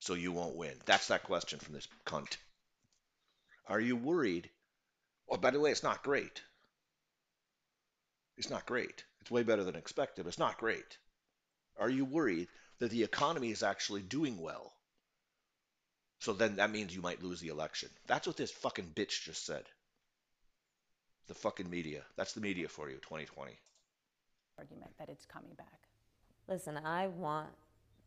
so 0.00 0.14
you 0.14 0.32
won't 0.32 0.56
win? 0.56 0.72
That's 0.86 1.08
that 1.08 1.22
question 1.24 1.58
from 1.58 1.74
this 1.74 1.88
cunt. 2.06 2.38
Are 3.68 3.80
you 3.80 3.96
worried? 3.96 4.48
Oh, 5.28 5.36
by 5.36 5.50
the 5.50 5.60
way, 5.60 5.70
it's 5.70 5.82
not 5.82 6.02
great. 6.02 6.40
It's 8.38 8.48
not 8.48 8.64
great. 8.64 9.04
It's 9.22 9.30
way 9.30 9.44
better 9.44 9.62
than 9.62 9.76
expected, 9.76 10.24
but 10.24 10.30
it's 10.30 10.38
not 10.38 10.58
great. 10.58 10.98
Are 11.78 11.88
you 11.88 12.04
worried 12.04 12.48
that 12.80 12.90
the 12.90 13.04
economy 13.04 13.52
is 13.52 13.62
actually 13.62 14.02
doing 14.02 14.36
well? 14.36 14.72
So 16.18 16.32
then 16.32 16.56
that 16.56 16.72
means 16.72 16.94
you 16.94 17.02
might 17.02 17.22
lose 17.22 17.40
the 17.40 17.48
election. 17.48 17.88
That's 18.08 18.26
what 18.26 18.36
this 18.36 18.50
fucking 18.50 18.90
bitch 18.96 19.22
just 19.22 19.46
said. 19.46 19.62
The 21.28 21.34
fucking 21.34 21.70
media. 21.70 22.02
That's 22.16 22.32
the 22.32 22.40
media 22.40 22.66
for 22.66 22.90
you, 22.90 22.96
2020. 22.96 23.52
Argument 24.58 24.90
that 24.98 25.08
it's 25.08 25.24
coming 25.24 25.54
back. 25.56 25.86
Listen, 26.48 26.76
I 26.78 27.06
want 27.06 27.50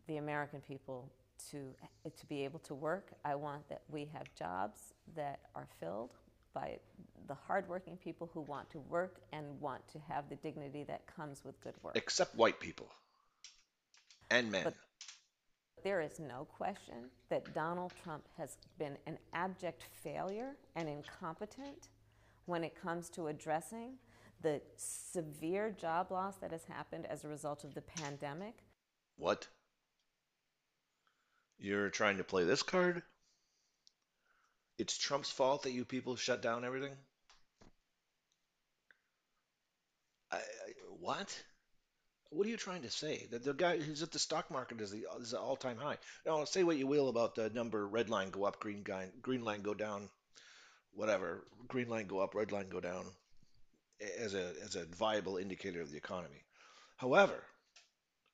the 0.08 0.18
American 0.18 0.60
people 0.60 1.10
to, 1.52 1.74
to 2.04 2.26
be 2.26 2.44
able 2.44 2.60
to 2.60 2.76
work. 2.76 3.14
I 3.24 3.36
want 3.36 3.70
that 3.70 3.84
we 3.90 4.10
have 4.14 4.36
jobs 4.36 4.94
that 5.16 5.40
are 5.56 5.68
filled 5.80 6.12
by 6.56 6.80
the 7.28 7.36
hardworking 7.36 7.98
people 7.98 8.30
who 8.34 8.42
want 8.42 8.68
to 8.72 8.80
work 8.80 9.18
and 9.32 9.46
want 9.60 9.88
to 9.90 10.00
have 10.10 10.28
the 10.30 10.36
dignity 10.38 10.84
that 10.88 11.06
comes 11.06 11.46
with 11.46 11.62
good 11.62 11.76
work. 11.84 11.96
Except 11.96 12.36
white 12.36 12.60
people 12.60 12.90
and 14.32 14.52
men. 14.52 14.64
But 14.64 14.76
there 15.84 16.02
is 16.02 16.20
no 16.20 16.46
question 16.46 17.10
that 17.30 17.54
Donald 17.54 17.94
Trump 18.04 18.24
has 18.38 18.58
been 18.80 18.98
an 19.06 19.20
abject 19.34 19.84
failure 20.04 20.56
and 20.76 20.90
incompetent 20.90 21.90
when 22.46 22.64
it 22.64 22.80
comes 22.80 23.10
to 23.10 23.28
addressing 23.28 23.94
the 24.42 24.62
severe 24.78 25.70
job 25.72 26.12
loss 26.12 26.38
that 26.38 26.52
has 26.52 26.66
happened 26.66 27.06
as 27.08 27.24
a 27.24 27.28
result 27.28 27.64
of 27.64 27.74
the 27.74 27.82
pandemic. 27.82 28.56
What? 29.18 29.48
You're 31.58 31.90
trying 31.90 32.18
to 32.18 32.24
play 32.24 32.44
this 32.44 32.64
card? 32.64 33.04
It's 34.78 34.98
Trump's 34.98 35.32
fault 35.32 35.64
that 35.64 35.72
you 35.72 35.86
people 35.86 36.16
shut 36.16 36.42
down 36.42 36.66
everything? 36.66 36.96
I, 40.32 40.38
I, 40.38 40.42
what? 41.00 41.44
What 42.30 42.46
are 42.46 42.50
you 42.50 42.58
trying 42.58 42.82
to 42.82 42.92
say? 42.92 43.28
That 43.32 43.46
the 43.46 43.54
guy 43.54 43.78
who's 43.78 44.04
at 44.04 44.12
the 44.12 44.20
stock 44.20 44.52
market 44.52 44.82
is 44.82 44.92
the 44.92 45.06
is 45.22 45.34
all 45.34 45.56
time 45.56 45.78
high. 45.78 45.98
Now 46.26 46.44
say 46.44 46.64
what 46.64 46.78
you 46.78 46.88
will 46.88 47.08
about 47.08 47.36
the 47.36 47.50
number 47.52 47.88
red 47.88 48.10
line 48.10 48.32
go 48.32 48.44
up, 48.44 48.60
green 48.60 48.84
line 48.88 49.12
green 49.22 49.46
line 49.46 49.62
go 49.62 49.74
down, 49.74 50.10
whatever. 50.94 51.46
Green 51.68 51.88
line 51.88 52.08
go 52.08 52.20
up, 52.20 52.36
red 52.36 52.52
line 52.52 52.68
go 52.70 52.82
down, 52.82 53.06
as 54.20 54.34
a 54.34 54.54
as 54.64 54.76
a 54.76 54.86
viable 54.86 55.38
indicator 55.38 55.82
of 55.82 55.92
the 55.92 55.98
economy. 55.98 56.44
However, 56.98 57.42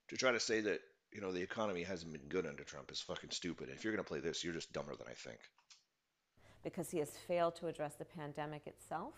to 0.10 0.18
try 0.18 0.32
to 0.32 0.39
say 0.39 0.62
that 0.62 0.80
you 1.12 1.22
know 1.22 1.32
the 1.32 1.44
economy 1.44 1.84
hasn't 1.84 2.12
been 2.12 2.30
good 2.30 2.48
under 2.48 2.64
Trump 2.64 2.92
is 2.92 3.02
fucking 3.02 3.32
stupid. 3.32 3.70
If 3.70 3.84
you're 3.84 3.96
to 3.96 4.04
play 4.04 4.22
this, 4.22 4.44
you're 4.44 4.54
just 4.54 4.74
dumber 4.74 4.96
than 4.96 5.08
I 5.08 5.14
think. 5.14 5.39
Because 6.64 6.89
he 6.91 6.99
has 6.99 7.12
failed 7.28 7.55
to 7.57 7.68
address 7.68 7.95
the 7.95 8.05
pandemic 8.05 8.68
itself. 8.68 9.14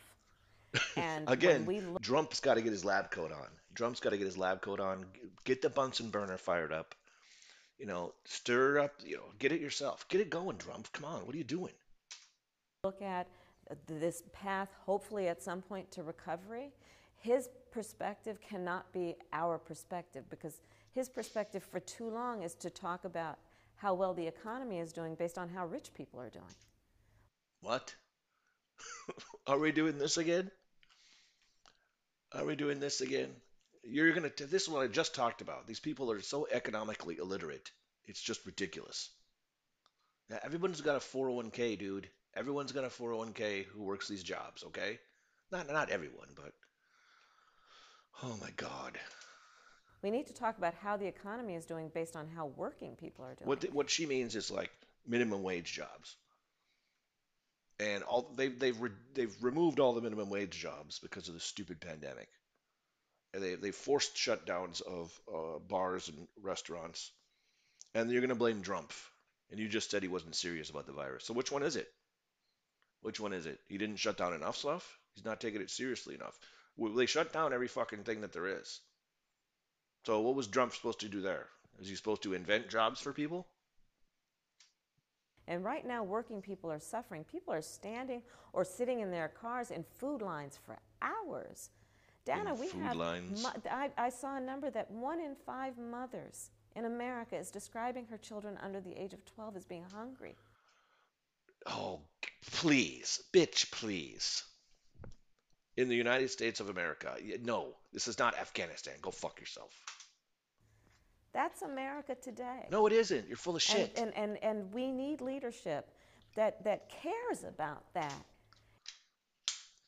And 0.98 1.30
Again, 1.30 1.66
look 1.66 2.02
Trump's 2.02 2.40
got 2.40 2.56
to 2.56 2.62
get 2.62 2.72
his 2.72 2.84
lab 2.84 3.12
coat 3.12 3.32
on. 3.32 3.48
Trump's 3.76 4.00
got 4.00 4.10
to 4.10 4.18
get 4.18 4.26
his 4.26 4.38
lab 4.38 4.62
coat 4.62 4.80
on. 4.80 5.06
Get 5.44 5.62
the 5.62 5.70
Bunsen 5.70 6.10
burner 6.10 6.38
fired 6.38 6.72
up. 6.74 6.96
You 7.78 7.86
know, 7.86 8.14
stir 8.26 8.80
up. 8.80 8.94
You 9.06 9.18
know, 9.18 9.26
get 9.38 9.52
it 9.52 9.62
yourself. 9.62 10.08
Get 10.08 10.22
it 10.22 10.30
going, 10.32 10.58
Trump. 10.58 10.92
Come 10.92 11.06
on, 11.06 11.26
what 11.26 11.36
are 11.36 11.38
you 11.38 11.44
doing? 11.44 11.74
look 12.84 13.02
at 13.02 13.28
this 13.88 14.24
path, 14.34 14.70
hopefully 14.86 15.30
at 15.30 15.42
some 15.42 15.62
point 15.62 15.90
to 15.90 16.04
recovery, 16.04 16.74
his 17.16 17.48
perspective 17.72 18.42
cannot 18.42 18.92
be 18.92 19.16
our 19.32 19.58
perspective 19.58 20.26
because 20.30 20.60
his 20.92 21.08
perspective 21.08 21.64
for 21.64 21.80
too 21.80 22.10
long 22.10 22.44
is 22.44 22.56
to 22.56 22.70
talk 22.70 23.06
about 23.06 23.40
how 23.78 23.94
well 23.94 24.14
the 24.14 24.28
economy 24.28 24.80
is 24.80 24.92
doing 24.92 25.16
based 25.16 25.38
on 25.38 25.48
how 25.48 25.66
rich 25.66 25.94
people 25.94 26.20
are 26.20 26.30
doing. 26.30 26.44
What? 27.64 27.96
are 29.48 29.58
we 29.58 29.72
doing 29.72 29.98
this 29.98 30.18
again? 30.18 30.52
Are 32.34 32.46
we 32.46 32.58
doing 32.58 32.82
this 32.82 33.00
again? 33.00 33.30
You're 33.84 34.12
gonna. 34.12 34.30
T- 34.30 34.44
this 34.44 34.64
is 34.64 34.70
what 34.70 34.84
I 34.84 34.88
just 34.88 35.16
talked 35.16 35.42
about. 35.42 35.66
These 35.66 35.80
people 35.80 36.12
are 36.12 36.22
so 36.22 36.46
economically 36.52 37.18
illiterate. 37.18 37.72
It's 38.06 38.22
just 38.22 38.46
ridiculous. 38.46 39.10
Now, 40.30 40.40
Everyone's 40.44 40.82
got 40.82 40.98
a 40.98 41.00
401k, 41.00 41.80
dude. 41.80 42.10
Everyone's 42.36 42.74
got 42.74 42.84
a 42.84 42.90
401k 42.90 43.66
who 43.66 43.84
works 43.84 44.10
these 44.10 44.24
jobs. 44.24 44.64
Okay, 44.66 45.00
not 45.50 45.68
not 45.72 45.90
everyone, 45.90 46.30
but 46.36 46.54
oh 48.24 48.36
my 48.42 48.50
god. 48.58 49.00
We 50.02 50.12
need 50.12 50.28
to 50.28 50.34
talk 50.34 50.58
about 50.58 50.74
how 50.74 50.98
the 50.98 51.08
economy 51.08 51.56
is 51.56 51.66
doing 51.66 51.90
based 51.94 52.18
on 52.18 52.28
how 52.28 52.48
working 52.58 52.98
people 52.98 53.24
are 53.24 53.36
doing. 53.36 53.48
What 53.48 53.64
what 53.72 53.90
she 53.90 54.06
means 54.06 54.36
is 54.36 54.52
like 54.52 54.72
minimum 55.08 55.44
wage 55.44 55.72
jobs, 55.72 56.18
and 57.80 58.04
all 58.04 58.32
they've 58.36 58.58
they've 58.58 58.80
re, 58.80 58.92
they've 59.14 59.36
removed 59.44 59.80
all 59.80 59.94
the 59.94 60.02
minimum 60.02 60.30
wage 60.30 60.58
jobs 60.58 61.00
because 61.00 61.28
of 61.28 61.34
the 61.34 61.40
stupid 61.40 61.80
pandemic. 61.82 62.30
And 63.34 63.44
they 63.44 63.56
they 63.56 63.72
forced 63.72 64.16
shutdowns 64.16 64.82
of 64.82 65.20
uh, 65.34 65.60
bars 65.60 66.10
and 66.10 66.28
restaurants, 66.42 67.12
and 67.96 68.12
you're 68.12 68.22
gonna 68.22 68.36
blame 68.36 68.62
Trump. 68.62 68.92
And 69.52 69.60
you 69.60 69.68
just 69.68 69.92
said 69.92 70.02
he 70.02 70.10
wasn't 70.10 70.36
serious 70.36 70.72
about 70.72 70.88
the 70.88 70.94
virus. 70.94 71.26
So 71.26 71.34
which 71.34 71.52
one 71.52 71.62
is 71.62 71.76
it? 71.76 71.88
Which 73.02 73.20
one 73.20 73.34
is 73.34 73.46
it? 73.46 73.60
He 73.68 73.78
didn't 73.78 73.98
shut 73.98 74.18
down 74.18 74.34
enough 74.34 74.58
stuff. 74.58 75.00
He's 75.14 75.26
not 75.26 75.40
taking 75.40 75.62
it 75.62 75.70
seriously 75.70 76.16
enough. 76.16 76.40
Well, 76.76 76.94
They 76.94 77.06
shut 77.06 77.32
down 77.34 77.54
every 77.54 77.68
fucking 77.68 78.04
thing 78.04 78.22
that 78.22 78.34
there 78.34 78.48
is. 78.48 78.82
So 80.06 80.22
what 80.22 80.36
was 80.36 80.48
Trump 80.48 80.74
supposed 80.74 81.02
to 81.02 81.10
do 81.10 81.22
there? 81.22 81.48
Is 81.80 81.88
he 81.88 81.96
supposed 81.96 82.24
to 82.24 82.34
invent 82.34 82.70
jobs 82.70 83.00
for 83.00 83.14
people? 83.14 83.48
And 85.48 85.64
right 85.64 85.86
now, 85.86 86.04
working 86.04 86.42
people 86.42 86.72
are 86.72 86.80
suffering. 86.80 87.24
People 87.26 87.54
are 87.54 87.62
standing 87.62 88.22
or 88.54 88.64
sitting 88.64 89.02
in 89.02 89.12
their 89.12 89.28
cars 89.28 89.72
in 89.72 89.84
food 89.84 90.22
lines 90.22 90.58
for 90.66 90.78
hours. 91.02 91.70
Dana, 92.26 92.54
In 92.54 92.60
we 92.60 92.68
food 92.68 92.82
have. 92.82 92.96
Lines. 92.96 93.46
I, 93.70 93.90
I 93.98 94.10
saw 94.10 94.38
a 94.38 94.42
number 94.42 94.70
that 94.70 94.90
one 94.90 95.20
in 95.20 95.36
five 95.46 95.78
mothers 95.78 96.52
in 96.76 96.86
America 96.86 97.38
is 97.38 97.52
describing 97.52 98.06
her 98.08 98.18
children 98.18 98.58
under 98.64 98.80
the 98.80 98.94
age 98.94 99.14
of 99.14 99.26
12 99.26 99.58
as 99.58 99.66
being 99.66 99.84
hungry. 99.94 100.36
Oh, 101.66 102.00
please, 102.52 103.22
bitch, 103.34 103.72
please. 103.72 104.44
In 105.76 105.90
the 105.90 105.96
United 105.96 106.30
States 106.30 106.60
of 106.60 106.70
America, 106.70 107.16
no, 107.42 107.74
this 107.92 108.08
is 108.08 108.20
not 108.20 108.38
Afghanistan. 108.38 108.94
Go 109.02 109.12
fuck 109.12 109.40
yourself. 109.40 109.72
That's 111.34 111.64
America 111.64 112.16
today. 112.22 112.68
No, 112.72 112.86
it 112.88 112.94
isn't. 112.94 113.28
You're 113.28 113.38
full 113.38 113.56
of 113.56 113.64
and, 113.70 113.80
shit. 113.80 113.98
and, 113.98 114.16
and, 114.16 114.38
and 114.44 114.72
we 114.74 114.92
need 114.92 115.22
leadership 115.22 115.90
that, 116.36 116.64
that 116.64 116.90
cares 116.90 117.44
about 117.44 117.84
that. 117.94 118.14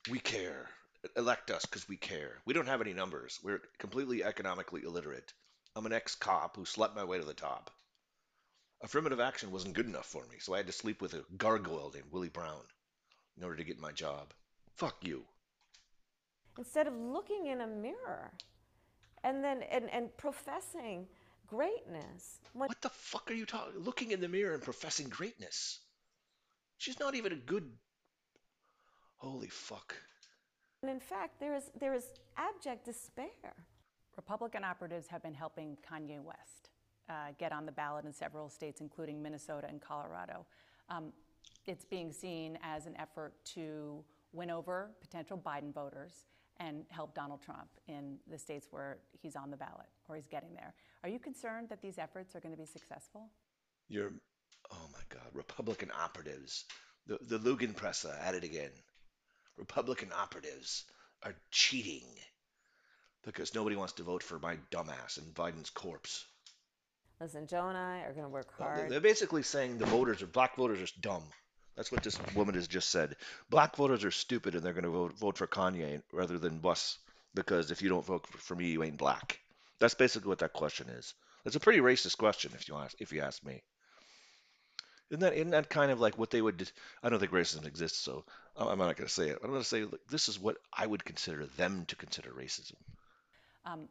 we 0.09 0.19
care. 0.19 0.69
Elect 1.17 1.51
us 1.51 1.65
because 1.65 1.87
we 1.87 1.97
care. 1.97 2.39
We 2.45 2.53
don't 2.53 2.67
have 2.67 2.81
any 2.81 2.93
numbers. 2.93 3.39
We're 3.43 3.61
completely 3.77 4.23
economically 4.23 4.81
illiterate. 4.83 5.33
I'm 5.75 5.85
an 5.85 5.93
ex-cop 5.93 6.55
who 6.55 6.65
slept 6.65 6.95
my 6.95 7.03
way 7.03 7.19
to 7.19 7.25
the 7.25 7.33
top. 7.33 7.69
Affirmative 8.81 9.19
action 9.19 9.51
wasn't 9.51 9.75
good 9.75 9.85
enough 9.85 10.05
for 10.07 10.23
me, 10.27 10.37
so 10.39 10.53
I 10.53 10.57
had 10.57 10.67
to 10.67 10.73
sleep 10.73 11.01
with 11.01 11.13
a 11.13 11.23
gargoyle 11.37 11.91
named 11.93 12.07
Willie 12.11 12.29
Brown 12.29 12.61
in 13.37 13.43
order 13.43 13.57
to 13.57 13.63
get 13.63 13.79
my 13.79 13.91
job. 13.91 14.33
Fuck 14.75 14.97
you. 15.03 15.23
Instead 16.57 16.87
of 16.87 16.95
looking 16.95 17.47
in 17.47 17.61
a 17.61 17.67
mirror 17.67 18.31
and 19.23 19.43
then 19.43 19.61
and, 19.71 19.89
and 19.91 20.15
professing 20.17 21.05
greatness. 21.47 22.39
When, 22.53 22.67
What 22.67 22.81
the 22.81 22.89
fuck 22.89 23.29
are 23.29 23.33
you 23.33 23.45
talking? 23.45 23.79
Looking 23.79 24.11
in 24.11 24.21
the 24.21 24.27
mirror 24.27 24.53
and 24.53 24.63
professing 24.63 25.09
greatness. 25.09 25.79
She's 26.77 26.99
not 26.99 27.15
even 27.15 27.31
a 27.31 27.35
good. 27.35 27.71
Holy 29.17 29.47
fuck. 29.47 29.95
And 30.81 30.91
in 30.91 30.99
fact, 30.99 31.39
there 31.39 31.55
is, 31.55 31.71
there 31.79 31.93
is 31.93 32.11
abject 32.37 32.85
despair. 32.85 33.55
Republican 34.17 34.63
operatives 34.63 35.07
have 35.07 35.23
been 35.23 35.33
helping 35.33 35.77
Kanye 35.89 36.21
West 36.21 36.69
uh, 37.09 37.31
get 37.37 37.51
on 37.51 37.65
the 37.65 37.71
ballot 37.71 38.05
in 38.05 38.13
several 38.13 38.49
states, 38.49 38.81
including 38.81 39.21
Minnesota 39.21 39.67
and 39.69 39.81
Colorado. 39.81 40.45
Um, 40.89 41.11
it's 41.65 41.85
being 41.85 42.11
seen 42.11 42.57
as 42.61 42.85
an 42.85 42.95
effort 42.99 43.33
to 43.53 44.03
win 44.31 44.51
over 44.51 44.91
potential 45.01 45.37
Biden 45.37 45.73
voters 45.73 46.25
and 46.59 46.85
help 46.89 47.13
Donald 47.13 47.41
Trump 47.41 47.67
in 47.87 48.17
the 48.29 48.37
states 48.37 48.67
where 48.71 48.97
he's 49.21 49.35
on 49.35 49.51
the 49.51 49.57
ballot 49.57 49.87
or 50.07 50.15
he's 50.15 50.27
getting 50.27 50.53
there. 50.53 50.73
Are 51.03 51.09
you 51.09 51.19
concerned 51.19 51.69
that 51.69 51.81
these 51.81 51.97
efforts 51.97 52.35
are 52.35 52.39
going 52.39 52.53
to 52.53 52.59
be 52.59 52.65
successful? 52.65 53.29
You're. 53.87 54.11
Oh 54.71 54.87
my 54.91 54.99
god. 55.09 55.27
Republican 55.33 55.91
operatives. 55.97 56.65
The, 57.07 57.19
the 57.21 57.37
Lugenpresse 57.37 58.05
uh, 58.05 58.15
at 58.23 58.33
it 58.33 58.43
again. 58.43 58.71
Republican 59.57 60.09
operatives 60.17 60.85
are 61.23 61.35
cheating 61.51 62.07
because 63.23 63.53
nobody 63.55 63.75
wants 63.75 63.93
to 63.93 64.03
vote 64.03 64.23
for 64.23 64.39
my 64.39 64.57
dumbass 64.71 65.17
and 65.17 65.33
Biden's 65.33 65.69
corpse. 65.69 66.25
Listen, 67.19 67.47
Joe 67.47 67.69
and 67.69 67.77
I 67.77 67.99
are 68.01 68.11
going 68.11 68.25
to 68.25 68.29
work 68.29 68.47
Well, 68.59 68.69
hard. 68.69 68.91
They're 68.91 68.99
basically 68.99 69.43
saying 69.43 69.77
the 69.77 69.85
voters 69.85 70.21
are 70.21 70.27
black 70.27 70.55
voters 70.57 70.81
are 70.81 70.99
dumb. 70.99 71.23
That's 71.75 71.91
what 71.91 72.03
this 72.03 72.19
woman 72.33 72.55
has 72.55 72.67
just 72.67 72.89
said. 72.89 73.17
Black 73.49 73.75
voters 73.75 74.03
are 74.05 74.11
stupid 74.11 74.55
and 74.55 74.63
they're 74.63 74.73
going 74.73 74.85
to 74.85 74.89
vote 74.89 75.13
vote 75.17 75.37
for 75.37 75.47
Kanye 75.47 76.01
rather 76.11 76.37
than 76.37 76.59
Bus 76.59 76.97
because 77.33 77.69
if 77.71 77.81
you 77.81 77.89
don't 77.89 78.05
vote 78.05 78.25
for 78.27 78.55
me, 78.55 78.67
you 78.67 78.83
ain't 78.83 78.97
black. 78.97 79.39
That's 79.79 79.93
basically 79.93 80.29
what 80.29 80.39
that 80.39 80.53
question 80.53 80.87
is. 80.89 81.13
It's 81.43 81.55
a 81.55 81.59
pretty 81.59 81.79
racist 81.79 82.17
question 82.17 82.53
if 82.55 82.67
you 82.67 82.75
ask 82.75 82.95
if 82.99 83.11
you 83.11 83.21
ask 83.21 83.43
me. 83.45 83.61
Isn't 85.09 85.19
that 85.19 85.33
isn't 85.33 85.51
that 85.51 85.69
kind 85.69 85.91
of 85.91 85.99
like 85.99 86.17
what 86.17 86.31
they 86.31 86.41
would? 86.41 86.71
I 87.03 87.09
don't 87.09 87.19
think 87.19 87.31
racism 87.31 87.67
exists, 87.67 87.99
so 87.99 88.23
I'm 88.55 88.69
I'm 88.69 88.77
not 88.79 88.95
going 88.95 89.07
to 89.07 89.13
say 89.13 89.29
it. 89.29 89.39
I'm 89.43 89.51
going 89.51 89.61
to 89.61 89.67
say 89.67 89.83
look, 89.83 90.07
this 90.07 90.29
is 90.29 90.39
what 90.39 90.57
I 90.73 90.87
would 90.87 91.03
consider 91.05 91.45
them 91.45 91.85
to 91.87 91.95
consider 91.95 92.31
racism. 92.31 92.75
Um, 93.65 93.89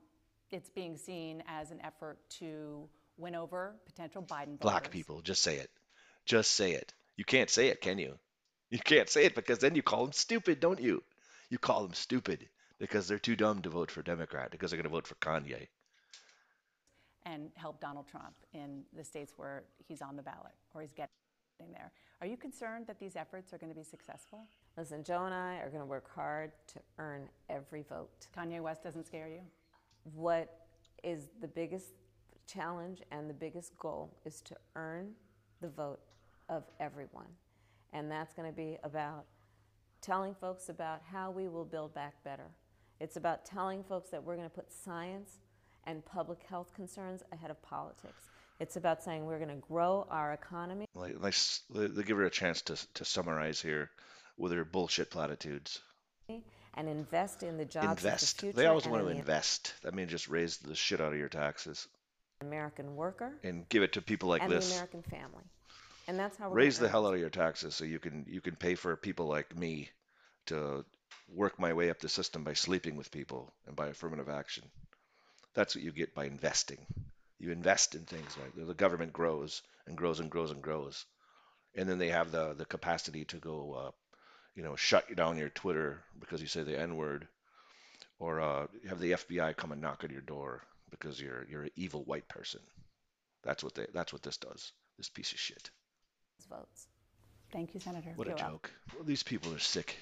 it's 0.51 0.70
being 0.70 0.97
seen 0.97 1.43
as 1.47 1.70
an 1.70 1.80
effort 1.85 2.18
to 2.39 2.89
win 3.18 3.35
over 3.35 3.74
potential 3.87 4.22
Biden 4.22 4.59
voters. 4.59 4.59
Black 4.61 4.91
people, 4.91 5.20
just 5.20 5.43
say 5.43 5.57
it. 5.57 5.70
Just 6.26 6.53
say 6.53 6.72
it. 6.72 6.93
You 7.16 7.24
can't 7.24 7.50
say 7.50 7.68
it, 7.68 7.80
can 7.80 7.98
you? 7.98 8.18
You 8.70 8.78
can't 8.78 9.08
say 9.08 9.24
it 9.24 9.34
because 9.34 9.58
then 9.58 9.74
you 9.74 9.82
call 9.82 10.04
them 10.04 10.12
stupid, 10.12 10.60
don't 10.60 10.80
you? 10.80 11.02
You 11.50 11.58
call 11.58 11.82
them 11.82 11.94
stupid 11.94 12.48
because 12.78 13.08
they're 13.08 13.18
too 13.18 13.36
dumb 13.36 13.62
to 13.62 13.70
vote 13.70 13.90
for 13.90 14.02
Democrat 14.02 14.50
because 14.50 14.70
they're 14.70 14.78
going 14.78 14.84
to 14.84 14.90
vote 14.90 15.06
for 15.06 15.16
Kanye. 15.16 15.68
and 17.26 17.50
help 17.56 17.80
Donald 17.80 18.06
Trump 18.06 18.34
in 18.52 18.82
the 18.96 19.04
states 19.04 19.34
where 19.36 19.64
he's 19.88 20.02
on 20.02 20.16
the 20.16 20.22
ballot 20.22 20.52
or 20.74 20.82
he's 20.82 20.92
getting 20.92 21.10
there. 21.72 21.92
Are 22.20 22.26
you 22.26 22.36
concerned 22.36 22.86
that 22.86 22.98
these 23.00 23.16
efforts 23.16 23.52
are 23.52 23.58
going 23.58 23.72
to 23.72 23.78
be 23.78 23.84
successful? 23.84 24.46
Listen, 24.76 25.02
Joe 25.04 25.24
and 25.24 25.34
I 25.34 25.56
are 25.58 25.68
going 25.68 25.80
to 25.80 25.86
work 25.86 26.10
hard 26.14 26.52
to 26.68 26.80
earn 26.98 27.28
every 27.48 27.82
vote. 27.82 28.26
Kanye 28.36 28.60
West 28.60 28.82
doesn't 28.82 29.06
scare 29.06 29.28
you? 29.28 29.40
What 30.14 30.66
is 31.02 31.28
the 31.40 31.48
biggest 31.48 31.94
challenge 32.46 33.02
and 33.10 33.28
the 33.28 33.34
biggest 33.34 33.78
goal 33.78 34.14
is 34.24 34.40
to 34.42 34.56
earn 34.76 35.12
the 35.60 35.68
vote 35.68 36.00
of 36.49 36.64
everyone. 36.80 37.28
And 37.92 38.11
that's 38.11 38.34
going 38.34 38.51
to 38.51 38.57
be 38.57 38.76
about 38.82 39.24
telling 40.01 40.34
folks 40.34 40.68
about 40.68 41.01
how 41.11 41.30
we 41.30 41.49
will 41.49 41.64
build 41.64 41.95
back 41.95 42.22
better. 42.24 42.51
It's 43.01 43.16
about 43.16 43.45
telling 43.45 43.82
folks 43.84 44.11
that 44.11 44.22
we're 44.22 44.36
going 44.36 44.49
to 44.49 44.55
put 44.55 44.72
science 44.72 45.38
and 45.84 46.05
public 46.05 46.42
health 46.42 46.72
concerns 46.74 47.22
ahead 47.32 47.51
of 47.51 47.61
politics. 47.62 48.28
It's 48.61 48.76
about 48.76 49.03
saying 49.03 49.24
we're 49.24 49.38
going 49.38 49.49
to 49.51 49.66
grow 49.66 50.07
our 50.11 50.32
economy. 50.32 50.86
Like, 50.95 51.20
like 51.20 51.34
give 52.07 52.16
her 52.16 52.24
a 52.24 52.30
chance 52.30 52.62
to 52.62 52.76
to 52.95 53.05
summarize 53.05 53.61
here 53.61 53.90
with 54.36 54.53
her 54.53 54.64
bullshit 54.64 55.11
platitudes. 55.11 55.80
and 56.76 56.88
invest 56.88 57.42
in 57.42 57.57
the 57.57 57.64
jobs 57.64 57.86
of 57.86 58.03
the 58.03 58.09
Invest. 58.09 58.40
future 58.40 58.57
They 58.57 58.66
always 58.66 58.86
want 58.86 59.05
to 59.05 59.09
invest. 59.09 59.74
That 59.82 59.95
means 59.95 60.11
just 60.11 60.28
raise 60.28 60.59
the 60.59 60.74
shit 60.74 61.01
out 61.01 61.12
of 61.12 61.18
your 61.18 61.28
taxes 61.28 61.86
American 62.40 62.97
worker 62.97 63.32
and 63.42 63.68
give 63.68 63.82
it 63.82 63.92
to 63.95 64.03
people 64.03 64.28
like 64.28 64.42
and 64.42 64.51
the 64.51 64.57
this. 64.57 64.72
American 64.72 65.03
family. 65.03 65.45
And 66.07 66.18
that's 66.18 66.36
how 66.36 66.48
we're 66.48 66.57
Raise 66.57 66.78
the 66.78 66.88
hell 66.88 67.07
out 67.07 67.14
of 67.14 67.20
your 67.20 67.30
taxes 67.30 67.74
so 67.74 67.84
you 67.84 67.98
can 67.98 68.26
you 68.28 68.40
can 68.40 68.57
pay 68.57 68.74
for 68.74 68.96
people 68.96 69.26
like 69.26 69.57
me 69.57 69.90
to 70.46 70.84
work 71.28 71.59
my 71.59 71.72
way 71.72 71.90
up 71.90 71.98
the 71.98 72.09
system 72.09 72.44
by 72.44 72.52
sleeping 72.52 72.96
with 72.96 73.11
people 73.11 73.52
and 73.66 73.74
by 73.74 73.88
affirmative 73.88 74.28
action. 74.28 74.64
That's 75.55 75.74
what 75.74 75.84
you 75.84 75.92
get 75.92 76.14
by 76.14 76.26
investing. 76.26 76.86
You 77.38 77.50
invest 77.52 77.94
in 77.94 78.05
things 78.05 78.36
like 78.36 78.66
the 78.66 78.74
government 78.74 79.12
grows 79.12 79.62
and 79.86 79.96
grows 79.96 80.20
and 80.20 80.30
grows 80.30 80.50
and 80.50 80.62
grows, 80.62 81.07
and 81.74 81.88
then 81.88 81.98
they 81.98 82.09
have 82.09 82.30
the 82.30 82.55
the 82.55 82.64
capacity 82.64 83.24
to 83.26 83.36
go, 83.36 83.72
uh, 83.74 83.90
you 84.55 84.62
know, 84.62 84.76
shut 84.76 85.14
down 85.16 85.38
your 85.38 85.50
Twitter 85.50 86.02
because 86.20 86.40
you 86.42 86.48
say 86.48 86.62
the 86.62 86.78
N 86.78 86.96
word, 86.96 87.26
or 88.18 88.40
uh, 88.40 88.66
have 88.88 89.00
the 89.00 89.12
FBI 89.12 89.57
come 89.57 89.72
and 89.72 89.80
knock 89.80 90.05
on 90.05 90.11
your 90.11 90.20
door 90.20 90.62
because 90.90 91.20
you're 91.20 91.46
you're 91.48 91.64
an 91.64 91.70
evil 91.76 92.05
white 92.05 92.28
person. 92.28 92.61
That's 93.42 93.64
what 93.64 93.74
they 93.74 93.86
that's 93.92 94.12
what 94.12 94.22
this 94.22 94.36
does. 94.36 94.72
This 94.96 95.09
piece 95.09 95.32
of 95.32 95.38
shit. 95.38 95.70
Votes. 96.45 96.86
Thank 97.53 97.74
you, 97.74 97.80
Senator. 97.80 98.12
What 98.16 98.26
a 98.26 98.30
You're 98.30 98.38
up. 98.38 98.51
joke. 98.51 98.70
Well, 98.95 99.05
these 99.05 99.22
people 99.22 99.55
are 99.55 99.59
sick. 99.59 99.97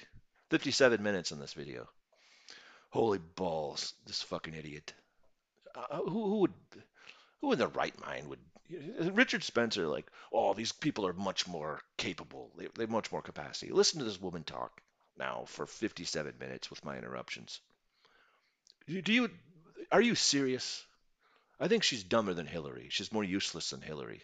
57 0.49 1.01
minutes 1.01 1.31
in 1.31 1.39
this 1.39 1.53
video. 1.53 1.87
Holy 2.89 3.19
balls, 3.19 3.93
this 4.05 4.21
fucking 4.21 4.53
idiot. 4.53 4.93
Uh, 5.75 5.97
who, 5.97 6.09
who 6.09 6.39
would, 6.41 6.53
who 7.41 7.51
in 7.51 7.59
their 7.59 7.67
right 7.67 7.99
mind 8.05 8.29
would, 8.29 8.39
Richard 9.13 9.43
Spencer, 9.43 9.87
like, 9.87 10.05
oh, 10.31 10.53
these 10.53 10.71
people 10.71 11.07
are 11.07 11.13
much 11.13 11.47
more 11.47 11.81
capable. 11.97 12.51
They, 12.57 12.67
they 12.75 12.83
have 12.83 12.89
much 12.89 13.11
more 13.11 13.21
capacity. 13.21 13.71
Listen 13.71 13.99
to 13.99 14.05
this 14.05 14.21
woman 14.21 14.43
talk 14.43 14.81
now 15.17 15.45
for 15.47 15.65
57 15.65 16.33
minutes 16.39 16.69
with 16.69 16.83
my 16.85 16.97
interruptions. 16.97 17.59
Do 18.87 19.13
you, 19.13 19.29
are 19.91 20.01
you 20.01 20.15
serious? 20.15 20.85
I 21.59 21.67
think 21.67 21.83
she's 21.83 22.03
dumber 22.03 22.33
than 22.33 22.47
Hillary. 22.47 22.87
She's 22.89 23.11
more 23.11 23.23
useless 23.23 23.69
than 23.69 23.81
Hillary. 23.81 24.21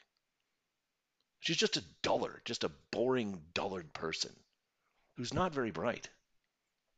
She's 1.39 1.57
just 1.57 1.77
a 1.77 1.83
dullard, 2.01 2.41
just 2.45 2.63
a 2.63 2.71
boring, 2.91 3.41
dullard 3.53 3.93
person 3.93 4.35
who's 5.15 5.33
not 5.33 5.53
very 5.53 5.71
bright. 5.71 6.09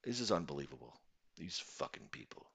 This 0.03 0.19
is 0.19 0.31
unbelievable. 0.31 0.99
These 1.37 1.59
fucking 1.59 2.09
people. 2.11 2.47